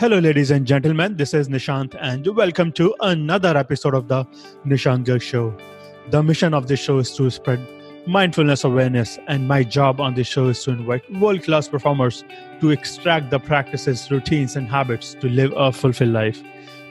Hello, 0.00 0.18
ladies 0.18 0.50
and 0.50 0.66
gentlemen. 0.66 1.14
This 1.18 1.34
is 1.34 1.50
Nishant, 1.50 1.94
and 2.00 2.26
welcome 2.34 2.72
to 2.72 2.94
another 3.00 3.54
episode 3.54 3.92
of 3.92 4.08
the 4.08 4.24
Nishant 4.64 5.04
Garg 5.04 5.20
Show. 5.20 5.54
The 6.10 6.22
mission 6.22 6.54
of 6.54 6.68
this 6.68 6.80
show 6.80 7.00
is 7.00 7.14
to 7.16 7.28
spread 7.28 7.60
mindfulness 8.06 8.64
awareness, 8.64 9.18
and 9.28 9.46
my 9.46 9.62
job 9.62 10.00
on 10.00 10.14
this 10.14 10.26
show 10.26 10.48
is 10.48 10.64
to 10.64 10.70
invite 10.70 11.02
world 11.20 11.42
class 11.42 11.68
performers 11.68 12.24
to 12.62 12.70
extract 12.70 13.28
the 13.28 13.38
practices, 13.38 14.10
routines, 14.10 14.56
and 14.56 14.68
habits 14.68 15.12
to 15.20 15.28
live 15.28 15.52
a 15.54 15.70
fulfilled 15.70 16.14
life. 16.14 16.42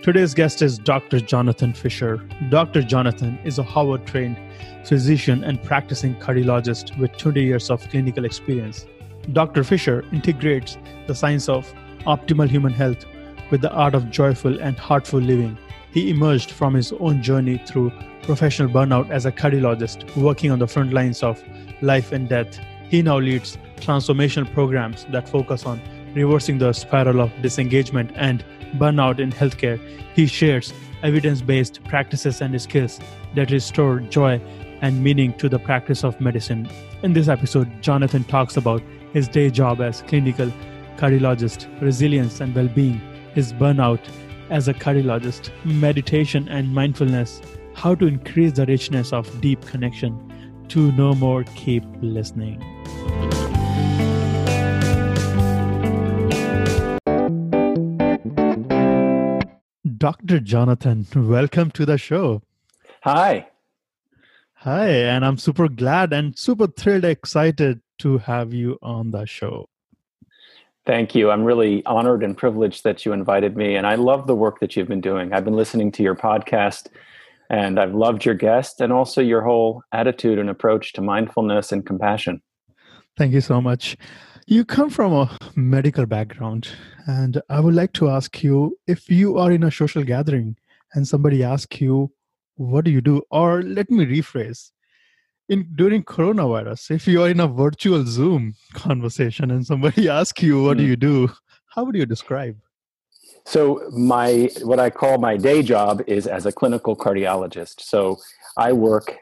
Today's 0.04 0.36
guest 0.36 0.62
is 0.62 0.78
Dr. 0.78 1.20
Jonathan 1.20 1.74
Fisher. 1.74 2.18
Dr. 2.50 2.84
Jonathan 2.84 3.40
is 3.44 3.58
a 3.58 3.64
Harvard 3.64 4.06
trained 4.06 4.38
physician 4.86 5.44
and 5.44 5.64
practicing 5.64 6.14
cardiologist 6.18 6.96
with 7.00 7.18
20 7.18 7.44
years 7.44 7.72
of 7.72 7.82
clinical 7.90 8.24
experience. 8.24 8.86
Dr. 9.34 9.64
Fisher 9.64 10.06
integrates 10.12 10.78
the 11.08 11.16
science 11.16 11.50
of 11.50 11.74
optimal 12.06 12.50
human 12.50 12.74
health 12.74 13.06
with 13.52 13.62
the 13.62 13.72
art 13.72 13.96
of 13.96 14.10
joyful 14.10 14.60
and 14.62 14.78
heartful 14.78 15.20
living. 15.20 15.58
He 15.92 16.10
emerged 16.10 16.52
from 16.52 16.74
his 16.74 16.92
own 16.94 17.24
journey 17.24 17.58
through 17.66 17.92
professional 18.22 18.70
burnout 18.70 19.10
as 19.10 19.26
a 19.26 19.32
cardiologist 19.32 20.16
working 20.16 20.52
on 20.52 20.60
the 20.60 20.68
front 20.68 20.94
lines 20.94 21.24
of 21.24 21.42
life 21.82 22.12
and 22.12 22.30
death. 22.30 22.60
He 22.90 23.02
now 23.02 23.18
leads 23.20 23.58
transformational 23.78 24.52
programs 24.54 25.06
that 25.12 25.28
focus 25.28 25.66
on 25.66 25.82
reversing 26.14 26.58
the 26.58 26.74
spiral 26.74 27.22
of 27.22 27.32
disengagement 27.42 28.12
and 28.16 28.44
burnout 28.78 29.20
in 29.20 29.32
healthcare. 29.32 29.80
He 30.14 30.28
shares 30.28 30.74
evidence 31.02 31.42
based 31.42 31.84
practices 31.86 32.42
and 32.42 32.60
skills 32.62 33.00
that 33.36 33.52
restore 33.52 34.00
joy 34.00 34.42
and 34.82 35.04
meaning 35.04 35.34
to 35.38 35.50
the 35.50 35.60
practice 35.60 36.04
of 36.04 36.20
medicine. 36.22 36.70
In 37.04 37.14
this 37.14 37.28
episode, 37.28 37.82
Jonathan 37.82 38.24
talks 38.24 38.58
about 38.58 38.82
his 39.14 39.28
day 39.28 39.50
job 39.50 39.82
as 39.82 40.02
clinical 40.04 40.52
cardiologist, 41.00 41.68
resilience 41.82 42.42
and 42.42 42.54
well 42.54 42.68
being, 42.68 43.00
his 43.34 43.54
burnout 43.54 44.02
as 44.50 44.68
a 44.68 44.74
cardiologist, 44.74 45.50
meditation 45.64 46.50
and 46.50 46.74
mindfulness, 46.74 47.42
how 47.74 47.96
to 47.96 48.06
increase 48.06 48.52
the 48.54 48.66
richness 48.66 49.14
of 49.14 49.40
deep 49.40 49.66
connection. 49.66 50.14
To 50.70 50.92
know 50.92 51.14
more, 51.14 51.46
keep 51.56 51.84
listening. 52.02 52.60
Dr. 59.98 60.40
Jonathan, 60.40 61.08
welcome 61.16 61.72
to 61.72 61.86
the 61.86 61.98
show. 61.98 62.42
Hi. 63.04 63.48
Hi, 64.56 64.88
and 64.88 65.24
I'm 65.26 65.38
super 65.38 65.70
glad 65.70 66.12
and 66.12 66.38
super 66.38 66.68
thrilled, 66.68 67.06
excited 67.06 67.82
to 68.00 68.18
have 68.18 68.54
you 68.54 68.78
on 68.82 69.12
the 69.12 69.26
show. 69.26 69.70
Thank 70.90 71.14
you. 71.14 71.30
I'm 71.30 71.44
really 71.44 71.86
honored 71.86 72.24
and 72.24 72.36
privileged 72.36 72.84
that 72.84 73.06
you 73.06 73.14
invited 73.14 73.56
me. 73.56 73.76
And 73.76 73.86
I 73.86 73.94
love 73.94 74.26
the 74.26 74.34
work 74.34 74.60
that 74.60 74.76
you've 74.76 74.88
been 74.88 75.02
doing. 75.02 75.34
I've 75.34 75.46
been 75.46 75.56
listening 75.56 75.92
to 75.92 76.02
your 76.02 76.16
podcast 76.16 76.88
and 77.48 77.80
I've 77.80 77.94
loved 77.94 78.26
your 78.26 78.34
guest 78.34 78.82
and 78.82 78.92
also 78.92 79.22
your 79.22 79.44
whole 79.44 79.84
attitude 79.92 80.40
and 80.40 80.50
approach 80.50 80.94
to 80.94 81.02
mindfulness 81.02 81.72
and 81.72 81.86
compassion. 81.86 82.42
Thank 83.16 83.34
you 83.34 83.42
so 83.42 83.62
much. 83.62 83.98
You 84.48 84.66
come 84.66 84.90
from 84.90 85.14
a 85.14 85.38
medical 85.56 86.08
background, 86.08 86.70
and 87.06 87.40
I 87.50 87.60
would 87.60 87.76
like 87.76 87.94
to 87.94 88.10
ask 88.10 88.42
you 88.42 88.76
if 88.88 89.12
you 89.12 89.38
are 89.38 89.52
in 89.52 89.62
a 89.62 89.72
social 89.72 90.04
gathering 90.04 90.58
and 90.96 91.08
somebody 91.08 91.44
asks 91.44 91.82
you, 91.82 92.12
What 92.56 92.84
do 92.84 92.90
you 92.90 93.02
do? 93.02 93.22
Or 93.30 93.62
let 93.62 93.92
me 93.92 94.08
rephrase 94.08 94.72
in 95.50 95.68
during 95.76 96.04
coronavirus, 96.04 96.92
if 96.92 97.08
you 97.08 97.24
are 97.24 97.30
in 97.30 97.40
a 97.40 97.48
virtual 97.48 98.06
Zoom 98.06 98.54
conversation 98.74 99.52
and 99.52 99.66
somebody 99.66 100.08
asks 100.20 100.42
you, 100.42 100.64
What 100.64 100.78
mm. 100.78 100.82
do 100.82 100.84
hmm. 100.84 100.90
you 100.90 100.96
do? 100.96 101.32
How 101.76 101.84
would 101.84 101.96
you 101.96 102.06
describe? 102.06 102.56
So 103.46 103.82
my 103.92 104.50
what 104.62 104.80
I 104.80 104.90
call 104.90 105.18
my 105.18 105.38
day 105.38 105.64
job 105.64 106.02
is 106.08 106.28
as 106.28 106.46
a 106.46 106.52
clinical 106.52 106.96
cardiologist. 106.96 107.82
So 107.82 108.18
I 108.58 108.74
work 108.74 109.18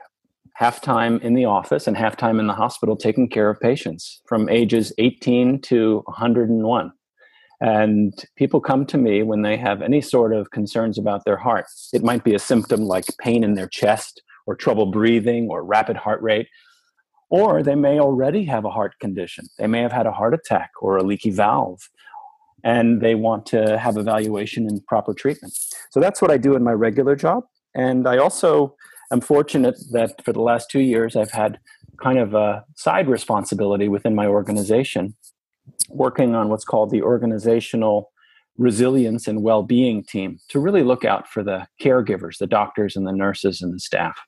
half 0.56 0.81
time 0.81 1.19
in 1.22 1.34
the 1.34 1.46
office 1.46 1.88
and 1.88 1.96
half 1.96 2.18
time 2.18 2.40
in 2.40 2.47
the 2.47 2.53
hospital 2.53 2.97
taking 2.97 3.30
care 3.30 3.50
of 3.50 3.59
patients 3.59 4.22
from 4.28 4.50
ages 4.50 4.91
18 4.97 5.62
to 5.62 6.01
101. 6.06 6.91
And 7.62 8.13
people 8.35 8.59
come 8.59 8.85
to 8.88 8.97
me 8.97 9.24
when 9.24 9.44
they 9.44 9.56
have 9.56 9.81
any 9.81 10.01
sort 10.01 10.34
of 10.34 10.51
concerns 10.51 10.97
about 10.97 11.25
their 11.25 11.38
heart. 11.38 11.66
It 11.94 12.03
might 12.03 12.24
be 12.24 12.34
a 12.34 12.40
symptom 12.40 12.81
like 12.81 13.06
pain 13.19 13.44
in 13.44 13.53
their 13.53 13.68
chest 13.68 14.22
or 14.47 14.56
trouble 14.56 14.88
breathing 14.88 15.47
or 15.52 15.63
rapid 15.63 15.96
heart 15.96 16.22
rate. 16.24 16.47
Or 17.30 17.62
they 17.62 17.75
may 17.75 18.00
already 18.00 18.46
have 18.46 18.66
a 18.66 18.72
heart 18.72 18.97
condition. 19.00 19.46
They 19.59 19.68
may 19.68 19.81
have 19.81 19.91
had 19.91 20.08
a 20.08 20.12
heart 20.12 20.34
attack 20.34 20.72
or 20.81 20.97
a 20.97 21.03
leaky 21.03 21.30
valve 21.30 21.81
and 22.63 23.02
they 23.02 23.16
want 23.16 23.46
to 23.46 23.78
have 23.78 23.97
evaluation 23.97 24.66
and 24.68 24.84
proper 24.88 25.13
treatment. 25.13 25.53
So 25.91 26.00
that's 26.00 26.22
what 26.22 26.31
I 26.31 26.38
do 26.38 26.56
in 26.56 26.63
my 26.63 26.72
regular 26.72 27.16
job. 27.16 27.44
And 27.75 28.07
I 28.07 28.18
also 28.18 28.75
I'm 29.12 29.22
fortunate 29.22 29.78
that 29.91 30.24
for 30.25 30.34
the 30.34 30.41
last 30.41 30.69
two 30.69 30.81
years, 30.81 31.16
I've 31.16 31.31
had 31.31 31.59
kind 32.02 32.19
of 32.19 32.34
a 32.34 32.66
side 32.75 33.07
responsibility 33.07 33.88
within 33.88 34.16
my 34.16 34.28
organization, 34.28 35.16
working 35.90 36.36
on 36.36 36.50
what's 36.50 36.66
called 36.66 36.91
the 36.91 37.02
organizational 37.02 38.12
resilience 38.57 39.28
and 39.28 39.44
well 39.44 39.63
being 39.63 40.03
team 40.03 40.40
to 40.50 40.59
really 40.59 40.84
look 40.84 41.06
out 41.06 41.28
for 41.28 41.44
the 41.44 41.68
caregivers, 41.81 42.38
the 42.38 42.47
doctors, 42.47 42.96
and 42.96 43.07
the 43.07 43.12
nurses 43.12 43.62
and 43.62 43.74
the 43.74 43.80
staff. 43.80 44.19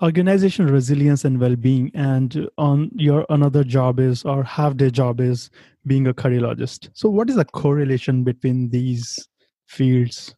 Organizational 0.00 0.72
resilience 0.72 1.24
and 1.24 1.38
well 1.38 1.54
being, 1.54 1.90
and 1.94 2.48
on 2.58 2.90
your 2.94 3.26
another 3.28 3.62
job 3.62 4.00
is, 4.00 4.24
or 4.24 4.42
half 4.42 4.76
day 4.76 4.90
job 4.90 5.20
is 5.20 5.50
being 5.86 6.06
a 6.06 6.14
cardiologist. 6.14 6.90
So, 6.94 7.08
what 7.08 7.28
is 7.28 7.36
the 7.36 7.44
correlation 7.44 8.24
between 8.24 8.70
these 8.70 9.28
fields? 9.66 10.34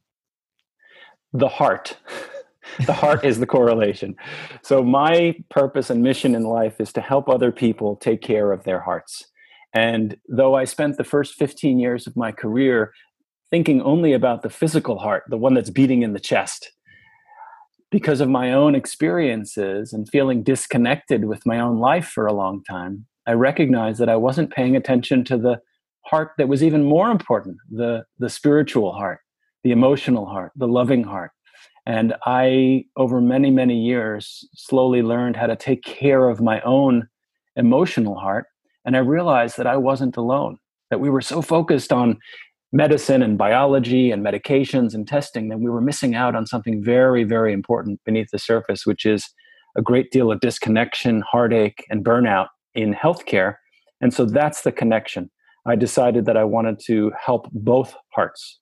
The 1.32 1.48
heart. 1.48 1.96
the 2.86 2.92
heart 2.92 3.24
is 3.24 3.38
the 3.38 3.46
correlation. 3.46 4.16
So, 4.62 4.82
my 4.82 5.34
purpose 5.50 5.88
and 5.88 6.02
mission 6.02 6.34
in 6.34 6.44
life 6.44 6.80
is 6.80 6.92
to 6.94 7.00
help 7.00 7.28
other 7.28 7.52
people 7.52 7.96
take 7.96 8.20
care 8.20 8.52
of 8.52 8.64
their 8.64 8.80
hearts. 8.80 9.24
And 9.74 10.16
though 10.28 10.54
I 10.54 10.64
spent 10.64 10.96
the 10.96 11.04
first 11.04 11.34
15 11.34 11.78
years 11.78 12.06
of 12.06 12.16
my 12.16 12.32
career 12.32 12.92
thinking 13.50 13.82
only 13.82 14.12
about 14.12 14.42
the 14.42 14.50
physical 14.50 14.98
heart, 14.98 15.24
the 15.28 15.36
one 15.36 15.54
that's 15.54 15.70
beating 15.70 16.02
in 16.02 16.12
the 16.12 16.20
chest, 16.20 16.70
because 17.94 18.20
of 18.20 18.28
my 18.28 18.52
own 18.52 18.74
experiences 18.74 19.92
and 19.92 20.08
feeling 20.08 20.42
disconnected 20.42 21.26
with 21.26 21.46
my 21.46 21.60
own 21.60 21.78
life 21.78 22.08
for 22.08 22.26
a 22.26 22.32
long 22.32 22.60
time, 22.64 23.06
I 23.24 23.34
recognized 23.34 24.00
that 24.00 24.08
I 24.08 24.16
wasn't 24.16 24.50
paying 24.50 24.74
attention 24.74 25.22
to 25.26 25.38
the 25.38 25.60
heart 26.04 26.32
that 26.36 26.48
was 26.48 26.64
even 26.64 26.82
more 26.82 27.12
important 27.12 27.58
the, 27.70 28.04
the 28.18 28.28
spiritual 28.28 28.94
heart, 28.94 29.20
the 29.62 29.70
emotional 29.70 30.26
heart, 30.26 30.50
the 30.56 30.66
loving 30.66 31.04
heart. 31.04 31.30
And 31.86 32.14
I, 32.26 32.86
over 32.96 33.20
many, 33.20 33.52
many 33.52 33.78
years, 33.78 34.44
slowly 34.54 35.00
learned 35.00 35.36
how 35.36 35.46
to 35.46 35.54
take 35.54 35.84
care 35.84 36.28
of 36.28 36.40
my 36.40 36.60
own 36.62 37.06
emotional 37.54 38.16
heart. 38.16 38.46
And 38.84 38.96
I 38.96 39.00
realized 39.06 39.56
that 39.56 39.68
I 39.68 39.76
wasn't 39.76 40.16
alone, 40.16 40.58
that 40.90 40.98
we 40.98 41.10
were 41.10 41.20
so 41.20 41.40
focused 41.40 41.92
on 41.92 42.18
medicine 42.74 43.22
and 43.22 43.38
biology 43.38 44.10
and 44.10 44.26
medications 44.26 44.94
and 44.94 45.06
testing 45.06 45.48
that 45.48 45.60
we 45.60 45.70
were 45.70 45.80
missing 45.80 46.14
out 46.14 46.34
on 46.34 46.44
something 46.44 46.82
very, 46.82 47.22
very 47.22 47.52
important 47.52 48.00
beneath 48.04 48.28
the 48.32 48.38
surface, 48.38 48.84
which 48.84 49.06
is 49.06 49.24
a 49.76 49.82
great 49.82 50.10
deal 50.10 50.30
of 50.30 50.40
disconnection, 50.40 51.22
heartache, 51.22 51.84
and 51.88 52.04
burnout 52.04 52.48
in 52.74 52.92
healthcare. 52.92 53.54
And 54.00 54.12
so 54.12 54.26
that's 54.26 54.62
the 54.62 54.72
connection. 54.72 55.30
I 55.64 55.76
decided 55.76 56.26
that 56.26 56.36
I 56.36 56.44
wanted 56.44 56.80
to 56.86 57.12
help 57.24 57.48
both 57.52 57.94
hearts. 58.12 58.58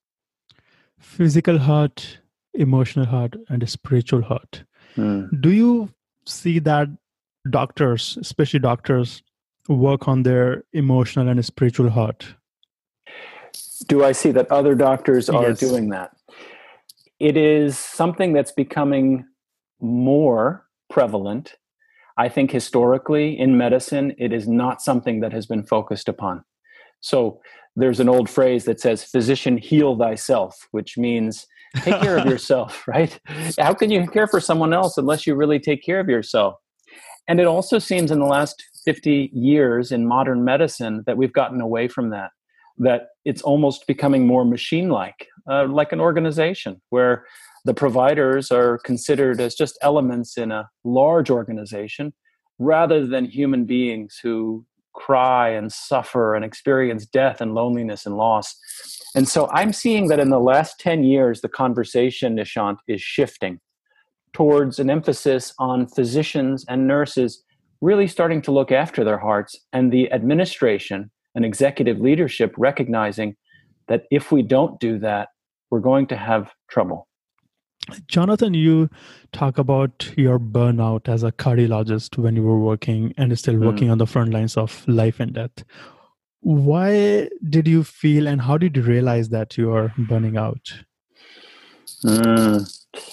Physical 1.00 1.58
heart 1.58 2.18
emotional 2.54 3.06
heart 3.06 3.34
and 3.48 3.62
a 3.62 3.66
spiritual 3.66 4.22
heart 4.22 4.64
mm. 4.96 5.28
do 5.40 5.50
you 5.50 5.88
see 6.26 6.58
that 6.58 6.88
doctors 7.50 8.18
especially 8.20 8.60
doctors 8.60 9.22
work 9.68 10.06
on 10.06 10.22
their 10.22 10.64
emotional 10.72 11.28
and 11.28 11.44
spiritual 11.44 11.88
heart 11.88 12.34
do 13.88 14.05
i 14.05 14.12
see 14.12 14.31
that 14.31 14.50
other 14.50 14.75
doctors 14.75 15.29
are 15.29 15.49
yes. 15.49 15.58
doing 15.58 15.90
that? 15.90 16.12
It 17.19 17.37
is 17.37 17.79
something 17.79 18.32
that's 18.32 18.52
becoming 18.52 19.25
more 19.81 20.67
prevalent. 20.90 21.55
I 22.19 22.29
think 22.29 22.50
historically 22.50 23.38
in 23.38 23.56
medicine 23.56 24.14
it 24.19 24.32
is 24.32 24.49
not 24.49 24.82
something 24.82 25.20
that 25.20 25.32
has 25.32 25.46
been 25.46 25.64
focused 25.64 26.08
upon. 26.08 26.44
So 27.00 27.40
there's 27.76 28.00
an 28.00 28.08
old 28.08 28.29
phrase 28.29 28.64
that 28.64 28.81
says 28.81 29.05
physician 29.05 29.56
heal 29.56 29.96
thyself 29.96 30.69
which 30.73 30.99
means 30.99 31.46
take 31.76 32.00
care 32.00 32.19
of 32.19 32.26
yourself 32.32 32.82
right? 32.87 33.19
How 33.58 33.75
can 33.75 33.90
you 33.90 34.06
care 34.06 34.26
for 34.26 34.40
someone 34.40 34.73
else 34.73 34.99
unless 34.99 35.26
you 35.26 35.35
really 35.35 35.58
take 35.58 35.82
care 35.82 36.00
of 36.00 36.08
yourself? 36.08 36.55
And 37.28 37.40
it 37.40 37.46
also 37.46 37.78
seems 37.78 38.11
in 38.11 38.19
the 38.19 38.26
last 38.26 38.62
50 38.85 39.31
years 39.32 39.93
in 39.93 40.06
modern 40.06 40.44
medicine 40.44 41.05
that 41.06 41.17
we've 41.17 41.32
gotten 41.32 41.61
away 41.61 41.88
from 41.88 42.11
that 42.11 42.31
that 42.78 43.08
it's 43.24 43.42
almost 43.42 43.86
becoming 43.86 44.26
more 44.26 44.44
machine 44.44 44.88
like 44.88 45.28
uh, 45.50 45.66
like 45.66 45.92
an 45.92 46.00
organization 46.00 46.80
where 46.90 47.24
the 47.64 47.74
providers 47.74 48.50
are 48.50 48.78
considered 48.78 49.40
as 49.40 49.54
just 49.54 49.78
elements 49.82 50.36
in 50.36 50.50
a 50.50 50.69
large 50.84 51.30
organization 51.30 52.12
rather 52.58 53.06
than 53.06 53.24
human 53.24 53.64
beings 53.64 54.19
who 54.22 54.64
cry 54.94 55.48
and 55.48 55.72
suffer 55.72 56.34
and 56.34 56.44
experience 56.44 57.06
death 57.06 57.40
and 57.40 57.54
loneliness 57.54 58.04
and 58.04 58.16
loss. 58.16 58.54
And 59.14 59.26
so 59.26 59.48
I'm 59.50 59.72
seeing 59.72 60.08
that 60.08 60.20
in 60.20 60.30
the 60.30 60.40
last 60.40 60.78
10 60.80 61.04
years, 61.04 61.40
the 61.40 61.48
conversation, 61.48 62.36
Nishant, 62.36 62.76
is 62.88 63.00
shifting 63.00 63.60
towards 64.32 64.78
an 64.78 64.90
emphasis 64.90 65.54
on 65.58 65.86
physicians 65.86 66.64
and 66.68 66.86
nurses 66.86 67.42
really 67.80 68.06
starting 68.06 68.40
to 68.42 68.52
look 68.52 68.70
after 68.70 69.04
their 69.04 69.18
hearts 69.18 69.56
and 69.72 69.92
the 69.92 70.10
administration 70.12 71.10
and 71.34 71.44
executive 71.44 71.99
leadership 72.00 72.55
recognizing 72.56 73.37
that 73.88 74.05
if 74.11 74.32
we 74.32 74.43
don't 74.43 74.79
do 74.81 74.99
that, 74.99 75.29
we're 75.70 75.81
going 75.81 76.06
to 76.08 76.17
have 76.17 76.50
trouble. 76.69 77.08
Jonathan, 78.06 78.55
you 78.55 78.88
talk 79.32 79.58
about 79.58 80.12
your 80.17 80.38
burnout 80.38 81.08
as 81.08 81.25
a 81.25 81.32
cardiologist 81.32 82.17
when 82.17 82.37
you 82.37 82.43
were 82.43 82.58
working 82.58 83.12
and 83.17 83.37
still 83.38 83.55
mm. 83.55 83.67
working 83.67 83.90
on 83.90 83.99
the 83.99 84.06
front 84.06 84.32
lines 84.32 84.56
of 84.56 84.87
life 84.87 85.19
and 85.19 85.32
death. 85.32 85.64
Why 86.40 87.29
did 87.49 87.67
you 87.67 87.82
feel 87.82 88.26
and 88.28 88.40
how 88.40 88.58
did 88.58 88.76
you 88.76 88.82
realize 88.82 89.31
that 89.31 89.56
you 89.56 89.73
are 89.73 89.93
burning 89.96 90.37
out? 90.37 90.73
Mm. 92.05 93.08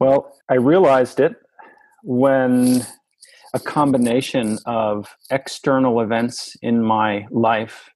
Well, 0.00 0.36
I 0.48 0.54
realized 0.54 1.20
it 1.20 1.36
when 2.02 2.86
a 3.54 3.60
combination 3.60 4.58
of 4.66 5.16
external 5.30 6.00
events 6.00 6.56
in 6.60 6.82
my 6.82 7.24
life 7.30 7.88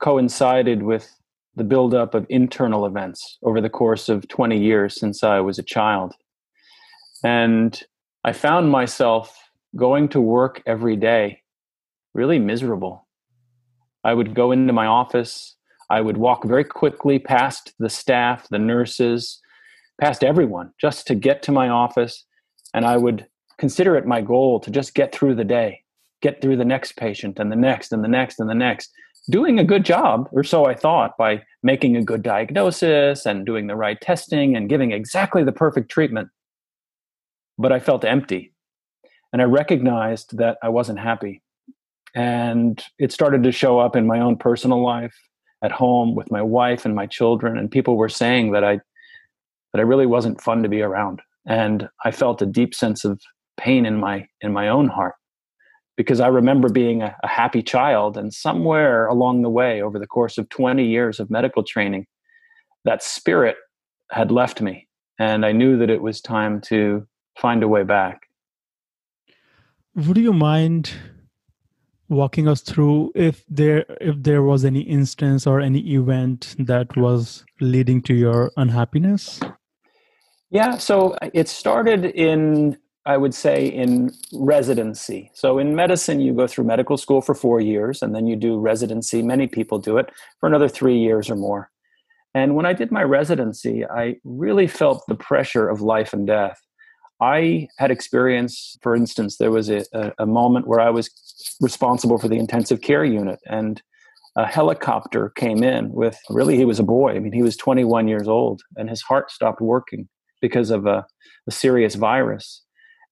coincided 0.00 0.82
with 0.82 1.10
the 1.56 1.64
buildup 1.64 2.14
of 2.14 2.26
internal 2.28 2.84
events 2.84 3.38
over 3.42 3.62
the 3.62 3.70
course 3.70 4.10
of 4.10 4.28
20 4.28 4.58
years 4.58 5.00
since 5.00 5.24
I 5.24 5.40
was 5.40 5.58
a 5.58 5.62
child. 5.62 6.14
And 7.24 7.82
I 8.22 8.32
found 8.32 8.70
myself 8.70 9.50
going 9.74 10.10
to 10.10 10.20
work 10.20 10.62
every 10.66 10.96
day 10.96 11.40
really 12.12 12.38
miserable. 12.38 13.08
I 14.04 14.12
would 14.12 14.34
go 14.34 14.52
into 14.52 14.74
my 14.74 14.86
office, 14.86 15.56
I 15.88 16.02
would 16.02 16.18
walk 16.18 16.44
very 16.44 16.64
quickly 16.64 17.18
past 17.18 17.72
the 17.78 17.88
staff, 17.88 18.46
the 18.50 18.58
nurses, 18.58 19.40
past 19.98 20.22
everyone 20.22 20.72
just 20.78 21.06
to 21.06 21.14
get 21.14 21.42
to 21.44 21.52
my 21.52 21.70
office, 21.70 22.26
and 22.74 22.84
I 22.84 22.98
would 22.98 23.26
consider 23.62 23.94
it 23.96 24.04
my 24.04 24.20
goal 24.20 24.58
to 24.58 24.72
just 24.72 24.92
get 24.92 25.14
through 25.14 25.36
the 25.36 25.44
day, 25.44 25.84
get 26.20 26.42
through 26.42 26.56
the 26.56 26.64
next 26.64 26.96
patient 26.96 27.38
and 27.38 27.52
the 27.52 27.54
next 27.54 27.92
and 27.92 28.02
the 28.02 28.08
next 28.08 28.40
and 28.40 28.50
the 28.50 28.56
next 28.56 28.90
doing 29.30 29.60
a 29.60 29.62
good 29.62 29.84
job, 29.84 30.28
or 30.32 30.42
so 30.42 30.64
I 30.64 30.74
thought, 30.74 31.16
by 31.16 31.44
making 31.62 31.96
a 31.96 32.02
good 32.02 32.24
diagnosis 32.24 33.24
and 33.24 33.46
doing 33.46 33.68
the 33.68 33.76
right 33.76 34.00
testing 34.00 34.56
and 34.56 34.68
giving 34.68 34.90
exactly 34.90 35.44
the 35.44 35.52
perfect 35.52 35.92
treatment. 35.92 36.28
But 37.56 37.70
I 37.70 37.78
felt 37.78 38.04
empty. 38.04 38.52
And 39.32 39.40
I 39.40 39.44
recognized 39.44 40.36
that 40.38 40.58
I 40.60 40.68
wasn't 40.68 40.98
happy. 40.98 41.40
And 42.16 42.82
it 42.98 43.12
started 43.12 43.44
to 43.44 43.52
show 43.52 43.78
up 43.78 43.94
in 43.94 44.08
my 44.08 44.18
own 44.18 44.38
personal 44.38 44.82
life, 44.84 45.14
at 45.62 45.70
home 45.70 46.16
with 46.16 46.32
my 46.32 46.42
wife 46.42 46.84
and 46.84 46.96
my 46.96 47.06
children. 47.06 47.56
And 47.56 47.70
people 47.70 47.96
were 47.96 48.08
saying 48.08 48.50
that 48.54 48.64
I 48.64 48.80
that 49.72 49.78
I 49.78 49.82
really 49.82 50.06
wasn't 50.06 50.40
fun 50.40 50.64
to 50.64 50.68
be 50.68 50.82
around. 50.82 51.22
And 51.46 51.88
I 52.04 52.10
felt 52.10 52.42
a 52.42 52.46
deep 52.46 52.74
sense 52.74 53.04
of 53.04 53.20
pain 53.56 53.86
in 53.86 53.98
my 53.98 54.26
in 54.40 54.52
my 54.52 54.68
own 54.68 54.88
heart 54.88 55.14
because 55.96 56.20
I 56.20 56.28
remember 56.28 56.68
being 56.68 57.02
a, 57.02 57.14
a, 57.22 57.28
happy 57.28 57.62
child, 57.62 58.16
and 58.16 58.32
somewhere 58.32 59.06
along 59.06 59.42
the 59.42 59.50
way, 59.50 59.82
over 59.82 59.98
the 59.98 60.06
course 60.06 60.38
of 60.38 60.48
20 60.48 60.84
years 60.86 61.20
of 61.20 61.30
medical 61.30 61.62
training, 61.62 62.06
that 62.84 63.02
spirit 63.02 63.56
had 64.10 64.30
left 64.30 64.60
me, 64.60 64.88
and 65.18 65.44
I 65.44 65.52
knew 65.52 65.76
that 65.78 65.90
it 65.90 66.02
was 66.02 66.20
time 66.20 66.60
to 66.62 67.06
find 67.38 67.62
a 67.62 67.68
way 67.68 67.82
back. 67.82 68.22
Would 69.94 70.16
you 70.16 70.32
mind 70.32 70.92
walking 72.08 72.46
us 72.48 72.60
through 72.60 73.10
if 73.14 73.44
there 73.48 73.84
if 74.00 74.22
there 74.22 74.42
was 74.42 74.64
any 74.64 74.80
instance 74.80 75.46
or 75.46 75.60
any 75.60 75.80
event 75.94 76.54
that 76.58 76.96
was 76.96 77.44
leading 77.60 78.00
to 78.02 78.14
your 78.14 78.50
unhappiness? 78.56 79.40
Yeah, 80.50 80.76
so 80.76 81.12
uh, 81.22 81.30
it 81.32 81.48
started 81.48 82.04
in 82.04 82.76
I 83.04 83.16
would 83.16 83.34
say, 83.34 83.66
in 83.66 84.12
residency. 84.32 85.30
So, 85.34 85.58
in 85.58 85.74
medicine, 85.74 86.20
you 86.20 86.34
go 86.34 86.46
through 86.46 86.64
medical 86.64 86.96
school 86.96 87.20
for 87.20 87.34
four 87.34 87.60
years 87.60 88.00
and 88.00 88.14
then 88.14 88.26
you 88.26 88.36
do 88.36 88.58
residency. 88.58 89.22
Many 89.22 89.48
people 89.48 89.78
do 89.78 89.98
it 89.98 90.10
for 90.38 90.46
another 90.46 90.68
three 90.68 90.98
years 90.98 91.28
or 91.28 91.34
more. 91.34 91.70
And 92.34 92.54
when 92.54 92.64
I 92.64 92.72
did 92.72 92.90
my 92.90 93.02
residency, 93.02 93.84
I 93.84 94.16
really 94.24 94.66
felt 94.66 95.02
the 95.08 95.16
pressure 95.16 95.68
of 95.68 95.80
life 95.80 96.12
and 96.12 96.26
death. 96.26 96.60
I 97.20 97.68
had 97.78 97.90
experience, 97.90 98.76
for 98.82 98.96
instance, 98.96 99.36
there 99.36 99.50
was 99.50 99.68
a, 99.68 99.84
a, 100.18 100.26
moment 100.26 100.66
where 100.66 100.80
I 100.80 100.90
was 100.90 101.08
responsible 101.60 102.18
for 102.18 102.26
the 102.26 102.38
intensive 102.38 102.80
care 102.80 103.04
unit, 103.04 103.38
and 103.46 103.80
a 104.34 104.44
helicopter 104.44 105.30
came 105.30 105.62
in 105.62 105.92
with 105.92 106.18
really, 106.30 106.56
he 106.56 106.64
was 106.64 106.80
a 106.80 106.84
boy. 106.84 107.12
I 107.12 107.18
mean, 107.20 107.32
he 107.32 107.42
was 107.42 107.56
21 107.56 108.08
years 108.08 108.26
old, 108.26 108.62
and 108.76 108.88
his 108.88 109.02
heart 109.02 109.30
stopped 109.30 109.60
working 109.60 110.08
because 110.40 110.70
of 110.70 110.86
a, 110.86 111.06
a 111.46 111.50
serious 111.52 111.94
virus 111.94 112.62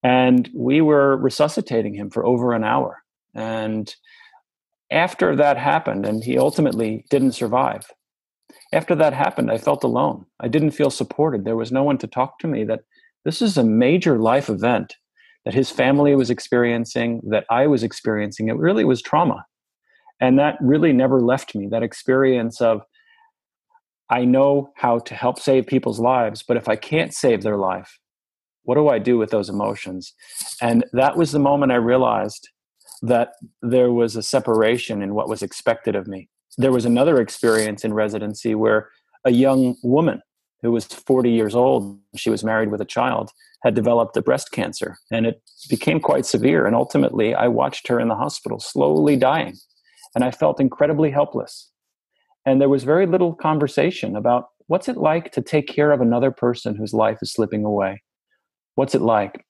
and 0.03 0.49
we 0.55 0.81
were 0.81 1.17
resuscitating 1.17 1.95
him 1.95 2.11
for 2.11 2.25
over 2.25 2.53
an 2.53 2.65
hour. 2.65 3.03
And 3.35 3.95
after 4.91 5.37
that 5.37 5.57
happened, 5.57 6.07
and 6.07 6.25
he 6.25 6.39
ultimately 6.39 7.05
didn't 7.11 7.33
survive, 7.33 7.87
after 8.73 8.95
that 8.95 9.13
happened, 9.13 9.51
I 9.51 9.59
felt 9.59 9.85
alone. 9.85 10.27
I 10.41 10.49
didn't 10.49 10.73
feel 10.73 10.91
supported. 10.91 11.45
There 11.45 11.57
was 11.57 11.73
no 11.73 11.83
one 11.83 11.99
to 11.99 12.07
talk 12.07 12.39
to 12.41 12.49
me 12.49 12.65
that 12.65 12.81
this 13.25 13.43
is 13.43 13.57
a 13.59 13.65
major 13.65 14.19
life 14.19 14.49
event 14.49 14.95
that 15.45 15.55
his 15.55 15.71
family 15.71 16.15
was 16.15 16.31
experiencing, 16.31 17.21
that 17.31 17.47
I 17.51 17.67
was 17.67 17.83
experiencing. 17.83 18.49
It 18.49 18.57
really 18.57 18.85
was 18.85 19.03
trauma. 19.03 19.45
And 20.21 20.39
that 20.39 20.57
really 20.61 20.93
never 20.93 21.21
left 21.21 21.55
me. 21.55 21.67
That 21.67 21.83
experience 21.83 22.61
of, 22.61 22.83
I 24.11 24.25
know 24.25 24.73
how 24.77 24.99
to 24.99 25.15
help 25.15 25.39
save 25.39 25.67
people's 25.67 26.01
lives, 26.01 26.45
but 26.47 26.57
if 26.57 26.69
I 26.69 26.77
can't 26.77 27.15
save 27.15 27.43
their 27.43 27.57
life, 27.57 27.99
what 28.65 28.75
do 28.75 28.89
I 28.89 28.99
do 28.99 29.19
with 29.19 29.31
those 29.31 29.49
emotions? 29.49 30.15
And 30.61 30.85
that 30.93 31.17
was 31.17 31.33
the 31.33 31.39
moment 31.39 31.73
I 31.73 31.77
realized 31.77 32.49
that 33.03 33.33
there 33.63 33.93
was 33.93 34.17
a 34.17 34.23
separation 34.23 35.03
in 35.03 35.15
what 35.15 35.29
was 35.29 35.43
expected 35.43 35.97
of 35.97 36.07
me. 36.07 36.29
There 36.59 36.73
was 36.73 36.85
another 36.85 37.21
experience 37.21 37.85
in 37.85 37.95
residency 37.95 38.55
where 38.55 38.91
a 39.25 39.31
young 39.31 39.77
woman 39.83 40.23
who 40.63 40.71
was 40.71 40.85
40 40.85 41.31
years 41.31 41.55
old, 41.55 41.99
she 42.17 42.29
was 42.29 42.45
married 42.45 42.71
with 42.71 42.81
a 42.81 42.87
child, 42.87 43.31
had 43.63 43.75
developed 43.75 44.17
a 44.17 44.23
breast 44.23 44.53
cancer 44.53 44.99
and 45.11 45.27
it 45.27 45.43
became 45.69 46.01
quite 46.01 46.27
severe. 46.27 46.67
And 46.67 46.75
ultimately, 46.75 47.35
I 47.35 47.49
watched 47.49 47.89
her 47.89 47.99
in 47.99 48.09
the 48.09 48.15
hospital 48.15 48.61
slowly 48.61 49.17
dying 49.17 49.57
and 50.15 50.25
I 50.25 50.31
felt 50.31 50.61
incredibly 50.61 51.11
helpless. 51.11 51.71
And 52.47 52.61
there 52.61 52.69
was 52.69 52.85
very 52.85 53.07
little 53.07 53.35
conversation 53.35 54.17
about 54.17 54.49
what's 54.67 54.89
it 54.89 54.97
like 54.97 55.33
to 55.33 55.43
take 55.43 55.67
care 55.67 55.93
of 55.93 56.01
another 56.01 56.31
person 56.31 56.75
whose 56.75 56.95
life 56.95 57.19
is 57.23 57.33
slipping 57.33 57.65
away 57.65 58.03
What's 58.75 58.95
it 58.95 59.03
like? 59.03 59.45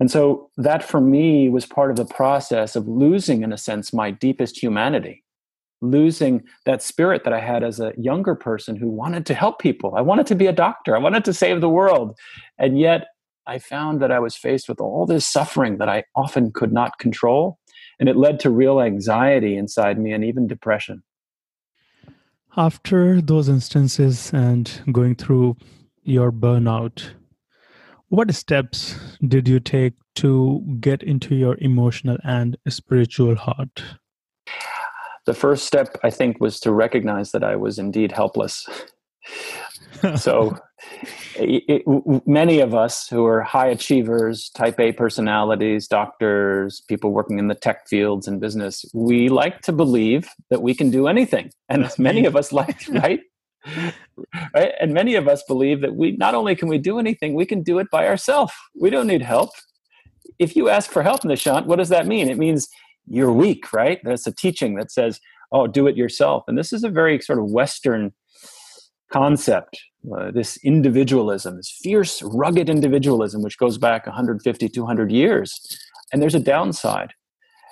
And 0.00 0.10
so 0.10 0.50
that 0.56 0.82
for 0.82 1.00
me 1.00 1.48
was 1.48 1.66
part 1.66 1.90
of 1.90 1.96
the 1.96 2.04
process 2.04 2.76
of 2.76 2.88
losing, 2.88 3.42
in 3.42 3.52
a 3.52 3.58
sense, 3.58 3.92
my 3.92 4.10
deepest 4.10 4.60
humanity, 4.60 5.24
losing 5.80 6.42
that 6.66 6.82
spirit 6.82 7.24
that 7.24 7.32
I 7.32 7.40
had 7.40 7.62
as 7.62 7.78
a 7.78 7.92
younger 7.96 8.34
person 8.34 8.76
who 8.76 8.88
wanted 8.88 9.24
to 9.26 9.34
help 9.34 9.60
people. 9.60 9.94
I 9.96 10.00
wanted 10.00 10.26
to 10.26 10.34
be 10.34 10.46
a 10.46 10.52
doctor, 10.52 10.96
I 10.96 10.98
wanted 10.98 11.24
to 11.26 11.32
save 11.32 11.60
the 11.60 11.68
world. 11.68 12.18
And 12.58 12.78
yet 12.78 13.06
I 13.46 13.58
found 13.58 14.00
that 14.00 14.10
I 14.10 14.18
was 14.18 14.36
faced 14.36 14.68
with 14.68 14.80
all 14.80 15.06
this 15.06 15.26
suffering 15.26 15.78
that 15.78 15.88
I 15.88 16.04
often 16.16 16.50
could 16.50 16.72
not 16.72 16.98
control. 16.98 17.58
And 18.00 18.08
it 18.08 18.16
led 18.16 18.40
to 18.40 18.50
real 18.50 18.80
anxiety 18.80 19.56
inside 19.56 19.98
me 19.98 20.12
and 20.12 20.24
even 20.24 20.48
depression. 20.48 21.04
After 22.56 23.20
those 23.20 23.48
instances 23.48 24.32
and 24.32 24.70
going 24.90 25.14
through 25.14 25.56
your 26.02 26.32
burnout, 26.32 27.10
what 28.08 28.34
steps 28.34 28.96
did 29.26 29.48
you 29.48 29.60
take 29.60 29.94
to 30.16 30.62
get 30.80 31.02
into 31.02 31.34
your 31.34 31.56
emotional 31.60 32.18
and 32.24 32.56
spiritual 32.68 33.34
heart? 33.34 33.82
The 35.26 35.34
first 35.34 35.66
step, 35.66 35.96
I 36.02 36.10
think, 36.10 36.40
was 36.40 36.60
to 36.60 36.72
recognize 36.72 37.32
that 37.32 37.42
I 37.42 37.56
was 37.56 37.78
indeed 37.78 38.12
helpless. 38.12 38.68
so, 40.16 40.56
it, 41.36 41.64
it, 41.86 42.26
many 42.26 42.60
of 42.60 42.74
us 42.74 43.08
who 43.08 43.24
are 43.24 43.40
high 43.40 43.68
achievers, 43.68 44.50
type 44.50 44.78
A 44.78 44.92
personalities, 44.92 45.88
doctors, 45.88 46.82
people 46.88 47.10
working 47.10 47.38
in 47.38 47.48
the 47.48 47.54
tech 47.54 47.88
fields 47.88 48.28
and 48.28 48.40
business, 48.40 48.84
we 48.92 49.28
like 49.28 49.62
to 49.62 49.72
believe 49.72 50.28
that 50.50 50.62
we 50.62 50.74
can 50.74 50.90
do 50.90 51.06
anything. 51.06 51.50
And 51.68 51.90
many 51.98 52.26
of 52.26 52.36
us 52.36 52.52
like, 52.52 52.86
right? 52.88 53.20
Right? 54.54 54.72
And 54.80 54.92
many 54.92 55.14
of 55.14 55.28
us 55.28 55.42
believe 55.46 55.80
that 55.80 55.94
we 55.94 56.12
not 56.12 56.34
only 56.34 56.54
can 56.54 56.68
we 56.68 56.78
do 56.78 56.98
anything, 56.98 57.34
we 57.34 57.46
can 57.46 57.62
do 57.62 57.78
it 57.78 57.90
by 57.90 58.06
ourselves. 58.06 58.52
We 58.74 58.90
don't 58.90 59.06
need 59.06 59.22
help. 59.22 59.50
If 60.38 60.56
you 60.56 60.68
ask 60.68 60.90
for 60.90 61.02
help, 61.02 61.22
Nishant, 61.22 61.66
what 61.66 61.76
does 61.76 61.90
that 61.90 62.06
mean? 62.06 62.28
It 62.28 62.38
means 62.38 62.68
you're 63.06 63.32
weak, 63.32 63.72
right? 63.72 64.00
That's 64.04 64.26
a 64.26 64.32
teaching 64.32 64.74
that 64.76 64.90
says, 64.90 65.20
"Oh, 65.52 65.66
do 65.66 65.86
it 65.86 65.96
yourself," 65.96 66.44
and 66.48 66.56
this 66.56 66.72
is 66.72 66.84
a 66.84 66.88
very 66.88 67.20
sort 67.20 67.38
of 67.38 67.50
Western 67.50 68.12
concept. 69.12 69.78
Uh, 70.16 70.30
this 70.30 70.58
individualism, 70.64 71.56
this 71.56 71.70
fierce, 71.82 72.20
rugged 72.22 72.68
individualism, 72.68 73.42
which 73.42 73.58
goes 73.58 73.78
back 73.78 74.06
150, 74.06 74.68
200 74.68 75.10
years, 75.10 75.78
and 76.12 76.20
there's 76.20 76.34
a 76.34 76.40
downside. 76.40 77.12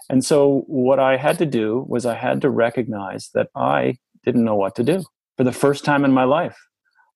And 0.08 0.24
so 0.24 0.64
what 0.66 0.98
I 0.98 1.16
had 1.16 1.38
to 1.38 1.46
do 1.46 1.84
was 1.88 2.06
I 2.06 2.14
had 2.14 2.40
to 2.42 2.50
recognize 2.50 3.30
that 3.34 3.48
I 3.54 3.96
didn't 4.24 4.44
know 4.44 4.56
what 4.56 4.74
to 4.76 4.84
do 4.84 5.04
for 5.42 5.46
the 5.46 5.52
first 5.52 5.84
time 5.84 6.04
in 6.04 6.12
my 6.12 6.22
life. 6.22 6.56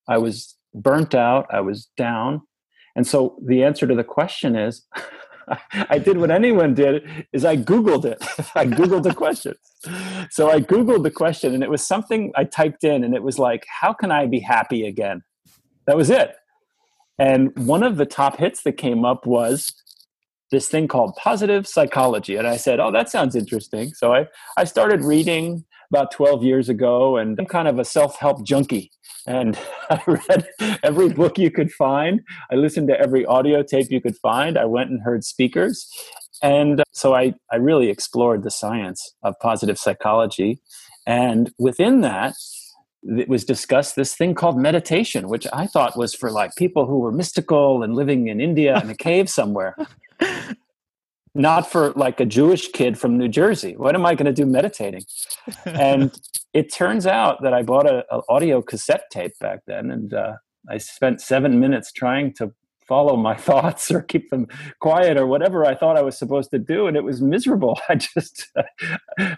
I 0.09 0.19
was 0.19 0.57
burnt 0.75 1.15
out, 1.15 1.47
I 1.49 1.61
was 1.61 1.89
down. 1.97 2.43
And 2.97 3.07
so 3.07 3.39
the 3.41 3.63
answer 3.63 3.87
to 3.87 3.95
the 3.95 4.03
question 4.03 4.57
is 4.57 4.85
I 5.89 5.99
did 5.99 6.19
what 6.19 6.33
anyone 6.33 6.75
did 6.75 7.25
is 7.33 7.45
I 7.45 7.57
googled 7.57 8.05
it. 8.05 8.19
I 8.57 8.67
googled 8.67 9.05
the 9.05 9.15
question. 9.15 9.55
So 10.31 10.51
I 10.51 10.59
googled 10.59 11.05
the 11.05 11.11
question 11.13 11.55
and 11.55 11.63
it 11.63 11.71
was 11.71 11.87
something 11.87 12.33
I 12.35 12.43
typed 12.43 12.83
in 12.83 13.05
and 13.05 13.15
it 13.15 13.23
was 13.23 13.39
like 13.39 13.65
how 13.81 13.93
can 13.93 14.11
I 14.11 14.27
be 14.27 14.41
happy 14.41 14.85
again? 14.85 15.23
That 15.87 15.97
was 15.97 16.11
it. 16.11 16.35
And 17.21 17.57
one 17.57 17.85
of 17.85 17.97
the 17.97 18.07
top 18.07 18.39
hits 18.39 18.65
that 18.65 18.73
came 18.73 19.05
up 19.05 19.25
was 19.25 19.73
this 20.51 20.69
thing 20.69 20.89
called 20.89 21.15
positive 21.15 21.69
psychology. 21.69 22.35
And 22.35 22.49
I 22.49 22.57
said, 22.57 22.81
Oh, 22.81 22.91
that 22.91 23.09
sounds 23.09 23.37
interesting. 23.37 23.95
So 23.95 24.13
I, 24.13 24.27
I 24.57 24.65
started 24.65 25.05
reading 25.05 25.65
about 25.91 26.11
12 26.11 26.43
years 26.43 26.69
ago, 26.69 27.17
and 27.17 27.39
I'm 27.39 27.47
kind 27.47 27.69
of 27.69 27.79
a 27.79 27.85
self 27.85 28.17
help 28.19 28.45
junkie. 28.45 28.91
And 29.27 29.59
I 29.91 30.01
read 30.07 30.49
every 30.83 31.09
book 31.09 31.39
you 31.39 31.51
could 31.51 31.73
find. 31.73 32.23
I 32.51 32.55
listened 32.57 32.89
to 32.89 32.99
every 32.99 33.25
audio 33.27 33.63
tape 33.63 33.89
you 33.91 34.01
could 34.01 34.17
find. 34.17 34.57
I 34.59 34.65
went 34.65 34.91
and 34.91 35.03
heard 35.03 35.25
speakers. 35.25 35.89
And 36.43 36.81
uh, 36.81 36.85
so 36.93 37.15
I, 37.15 37.35
I 37.51 37.57
really 37.57 37.89
explored 37.89 38.43
the 38.43 38.51
science 38.51 39.15
of 39.23 39.35
positive 39.41 39.79
psychology. 39.79 40.61
And 41.07 41.53
within 41.59 42.03
that, 42.03 42.35
it 43.03 43.29
was 43.29 43.45
discussed 43.45 43.95
this 43.95 44.15
thing 44.15 44.35
called 44.35 44.59
meditation, 44.59 45.29
which 45.29 45.47
I 45.53 45.67
thought 45.67 45.97
was 45.97 46.15
for 46.15 46.31
like 46.31 46.57
people 46.57 46.87
who 46.87 46.99
were 46.99 47.13
mystical 47.13 47.83
and 47.83 47.95
living 47.95 48.29
in 48.29 48.41
India 48.41 48.81
in 48.83 48.91
a 48.91 48.97
cave 48.97 49.31
somewhere. 49.31 49.77
Not 51.37 51.71
for 51.71 51.93
like 51.93 52.19
a 52.21 52.25
Jewish 52.25 52.69
kid 52.69 52.99
from 52.99 53.19
New 53.19 53.29
Jersey. 53.29 53.77
What 53.77 53.95
am 53.95 54.07
I 54.07 54.15
going 54.15 54.27
to 54.27 54.33
do 54.33 54.47
meditating? 54.47 55.05
and 55.65 56.19
it 56.55 56.73
turns 56.73 57.07
out 57.07 57.43
that 57.43 57.53
I 57.53 57.63
bought 57.63 57.89
an 57.89 58.03
audio 58.29 58.63
cassette 58.63 59.05
tape 59.11 59.39
back 59.39 59.61
then, 59.67 59.91
and 59.91 60.15
uh, 60.15 60.35
I 60.69 60.79
spent 60.79 61.21
seven 61.21 61.61
minutes 61.61 61.93
trying 61.93 62.33
to 62.35 62.53
follow 62.89 63.17
my 63.17 63.35
thoughts 63.49 63.91
or 63.91 64.01
keep 64.01 64.31
them 64.31 64.47
quiet 64.81 65.19
or 65.19 65.27
whatever 65.27 65.65
I 65.65 65.75
thought 65.75 65.97
I 65.97 66.03
was 66.03 66.17
supposed 66.17 66.51
to 66.53 66.59
do, 66.59 66.87
and 66.87 66.97
it 66.97 67.05
was 67.05 67.21
miserable. 67.21 67.79
I 67.89 67.97
just, 67.97 68.51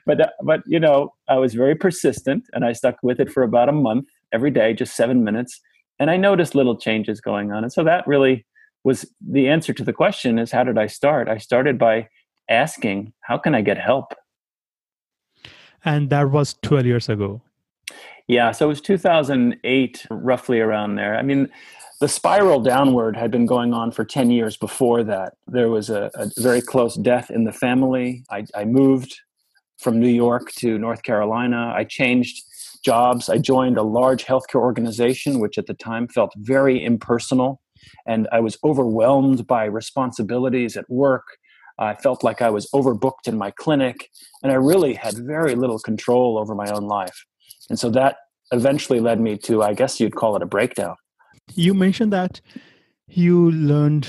but 0.07 0.21
uh, 0.21 0.29
but 0.45 0.61
you 0.67 0.79
know, 0.79 1.15
I 1.29 1.37
was 1.37 1.55
very 1.55 1.75
persistent, 1.75 2.45
and 2.53 2.65
I 2.65 2.73
stuck 2.73 2.97
with 3.03 3.21
it 3.21 3.31
for 3.31 3.43
about 3.43 3.69
a 3.69 3.73
month 3.73 4.07
every 4.33 4.51
day, 4.51 4.73
just 4.73 4.95
seven 4.95 5.25
minutes, 5.25 5.61
and 5.99 6.11
I 6.11 6.17
noticed 6.17 6.55
little 6.55 6.79
changes 6.79 7.21
going 7.21 7.51
on, 7.51 7.65
and 7.65 7.73
so 7.73 7.83
that 7.85 8.07
really 8.07 8.47
was 8.89 8.99
the 9.37 9.49
answer 9.55 9.73
to 9.79 9.85
the 9.85 9.97
question: 10.03 10.39
is 10.39 10.51
how 10.57 10.65
did 10.65 10.79
I 10.79 10.89
start? 10.89 11.29
I 11.29 11.39
started 11.39 11.79
by 11.79 12.09
asking, 12.49 13.13
how 13.21 13.39
can 13.39 13.55
I 13.55 13.63
get 13.63 13.79
help? 13.79 14.15
And 15.85 16.11
that 16.11 16.31
was 16.31 16.57
12 16.63 16.87
years 16.87 17.09
ago. 17.09 17.43
Yeah, 18.27 18.53
so 18.53 18.67
it 18.67 18.69
was 18.69 18.81
2008, 18.81 20.07
roughly 20.11 20.61
around 20.61 20.97
there. 20.97 21.17
I 21.17 21.23
mean, 21.23 21.49
the 22.01 22.09
spiral 22.09 22.61
downward 22.61 23.17
had 23.17 23.31
been 23.31 23.47
going 23.47 23.73
on 23.73 23.91
for 23.91 24.05
10 24.05 24.31
years 24.31 24.57
before 24.57 25.03
that. 25.05 25.35
There 25.47 25.71
was 25.71 25.89
a, 25.89 26.11
a 26.15 26.31
very 26.37 26.61
close 26.61 26.97
death 26.97 27.31
in 27.31 27.45
the 27.45 27.53
family. 27.53 28.25
I, 28.31 28.45
I, 28.55 28.65
moved 28.65 29.19
from 29.79 29.99
New 29.99 30.15
York 30.25 30.53
to 30.57 30.79
North 30.79 31.03
Carolina. 31.03 31.73
I 31.75 31.85
changed 31.85 32.45
jobs. 32.85 33.29
I 33.29 33.39
joined 33.39 33.79
a 33.79 33.83
large 33.83 34.25
healthcare 34.25 34.61
organization, 34.61 35.41
which 35.41 35.59
at 35.59 35.67
the 35.67 35.75
time 35.75 36.07
felt 36.07 36.33
very 36.37 36.85
impersonal. 36.85 37.61
And 38.07 38.29
I 38.33 38.41
was 38.41 38.59
overwhelmed 38.65 39.47
by 39.47 39.65
responsibilities 39.65 40.77
at 40.77 40.89
work. 40.89 41.25
I 41.79 41.95
felt 41.95 42.25
like 42.25 42.43
I 42.43 42.51
was 42.51 42.69
overbooked 42.75 43.27
in 43.27 43.39
my 43.39 43.51
clinic. 43.53 44.11
And 44.43 44.51
I 44.51 44.57
really 44.57 44.95
had 44.95 45.15
very 45.15 45.55
little 45.55 45.79
control 45.79 46.39
over 46.39 46.55
my 46.55 46.69
own 46.71 46.87
life. 46.89 47.25
And 47.71 47.79
so 47.79 47.91
that 47.91 48.17
eventually 48.51 49.01
led 49.01 49.21
me 49.21 49.37
to, 49.39 49.63
I 49.63 49.75
guess 49.75 50.01
you'd 50.01 50.17
call 50.17 50.35
it 50.37 50.43
a 50.43 50.47
breakdown. 50.47 50.97
You 51.55 51.75
mentioned 51.75 52.13
that 52.13 52.41
you 53.07 53.51
learned 53.53 54.09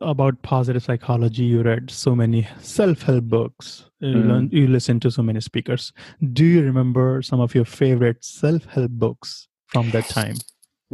about 0.00 0.42
positive 0.42 0.82
psychology. 0.82 1.44
You 1.44 1.62
read 1.62 1.90
so 1.90 2.14
many 2.14 2.48
self-help 2.60 3.24
books. 3.24 3.84
You, 4.00 4.14
mm-hmm. 4.14 4.28
learned, 4.28 4.52
you 4.52 4.66
listened 4.66 5.02
to 5.02 5.10
so 5.10 5.22
many 5.22 5.40
speakers. 5.40 5.92
Do 6.32 6.44
you 6.44 6.62
remember 6.62 7.22
some 7.22 7.40
of 7.40 7.54
your 7.54 7.64
favorite 7.64 8.24
self-help 8.24 8.90
books 8.90 9.48
from 9.68 9.90
that 9.92 10.08
time? 10.08 10.36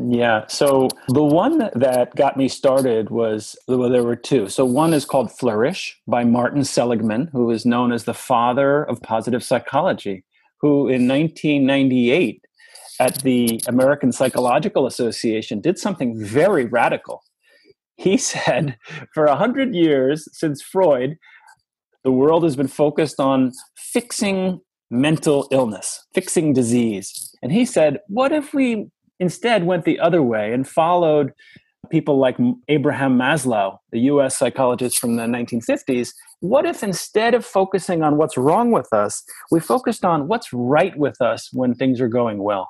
Yeah. 0.09 0.47
So 0.47 0.89
the 1.09 1.25
one 1.25 1.71
that 1.75 2.15
got 2.15 2.37
me 2.37 2.49
started 2.49 3.11
was 3.11 3.57
well, 3.69 3.91
there 3.91 4.05
were 4.05 4.17
two. 4.17 4.49
So 4.49 4.65
one 4.65 4.95
is 4.95 5.05
called 5.05 5.33
Flourish 5.33 5.99
by 6.07 6.25
Martin 6.25 6.65
Seligman, 6.65 7.29
who 7.33 7.51
is 7.51 7.67
known 7.67 7.93
as 7.93 8.05
the 8.05 8.15
father 8.15 8.85
of 8.85 9.03
positive 9.03 9.43
psychology, 9.43 10.25
who 10.61 10.89
in 10.89 11.09
1998 11.09 12.45
at 12.99 13.23
the 13.23 13.61
American 13.67 14.13
Psychological 14.13 14.87
Association 14.87 15.61
did 15.61 15.79
something 15.79 16.23
very 16.23 16.65
radical. 16.67 17.23
He 17.97 18.17
said, 18.33 18.79
for 19.13 19.25
a 19.25 19.37
hundred 19.37 19.75
years 19.75 20.29
since 20.33 20.63
Freud, 20.63 21.17
the 22.05 22.13
world 22.13 22.45
has 22.45 22.57
been 22.57 22.69
focused 22.69 23.21
on 23.21 23.53
fixing 23.77 24.61
mental 24.91 25.47
illness, 25.51 26.07
fixing 26.15 26.53
disease. 26.53 27.35
And 27.43 27.53
he 27.53 27.65
said, 27.65 27.99
what 28.09 28.33
if 28.33 28.53
we 28.55 28.91
instead 29.21 29.65
went 29.65 29.85
the 29.85 30.01
other 30.01 30.23
way 30.23 30.53
and 30.53 30.67
followed 30.69 31.33
people 31.91 32.19
like 32.19 32.37
Abraham 32.69 33.17
Maslow, 33.17 33.79
the 33.93 34.01
US 34.01 34.37
psychologist 34.37 34.99
from 34.99 35.17
the 35.17 35.23
1950s, 35.25 36.13
what 36.41 36.67
if 36.67 36.83
instead 36.83 37.35
of 37.35 37.45
focusing 37.45 38.03
on 38.03 38.17
what's 38.17 38.37
wrong 38.37 38.73
with 38.73 38.93
us, 38.93 39.23
we 39.51 39.61
focused 39.61 40.05
on 40.05 40.27
what's 40.27 40.53
right 40.53 40.97
with 40.97 41.21
us 41.21 41.51
when 41.53 41.75
things 41.75 42.01
are 42.01 42.09
going 42.09 42.43
well? 42.43 42.69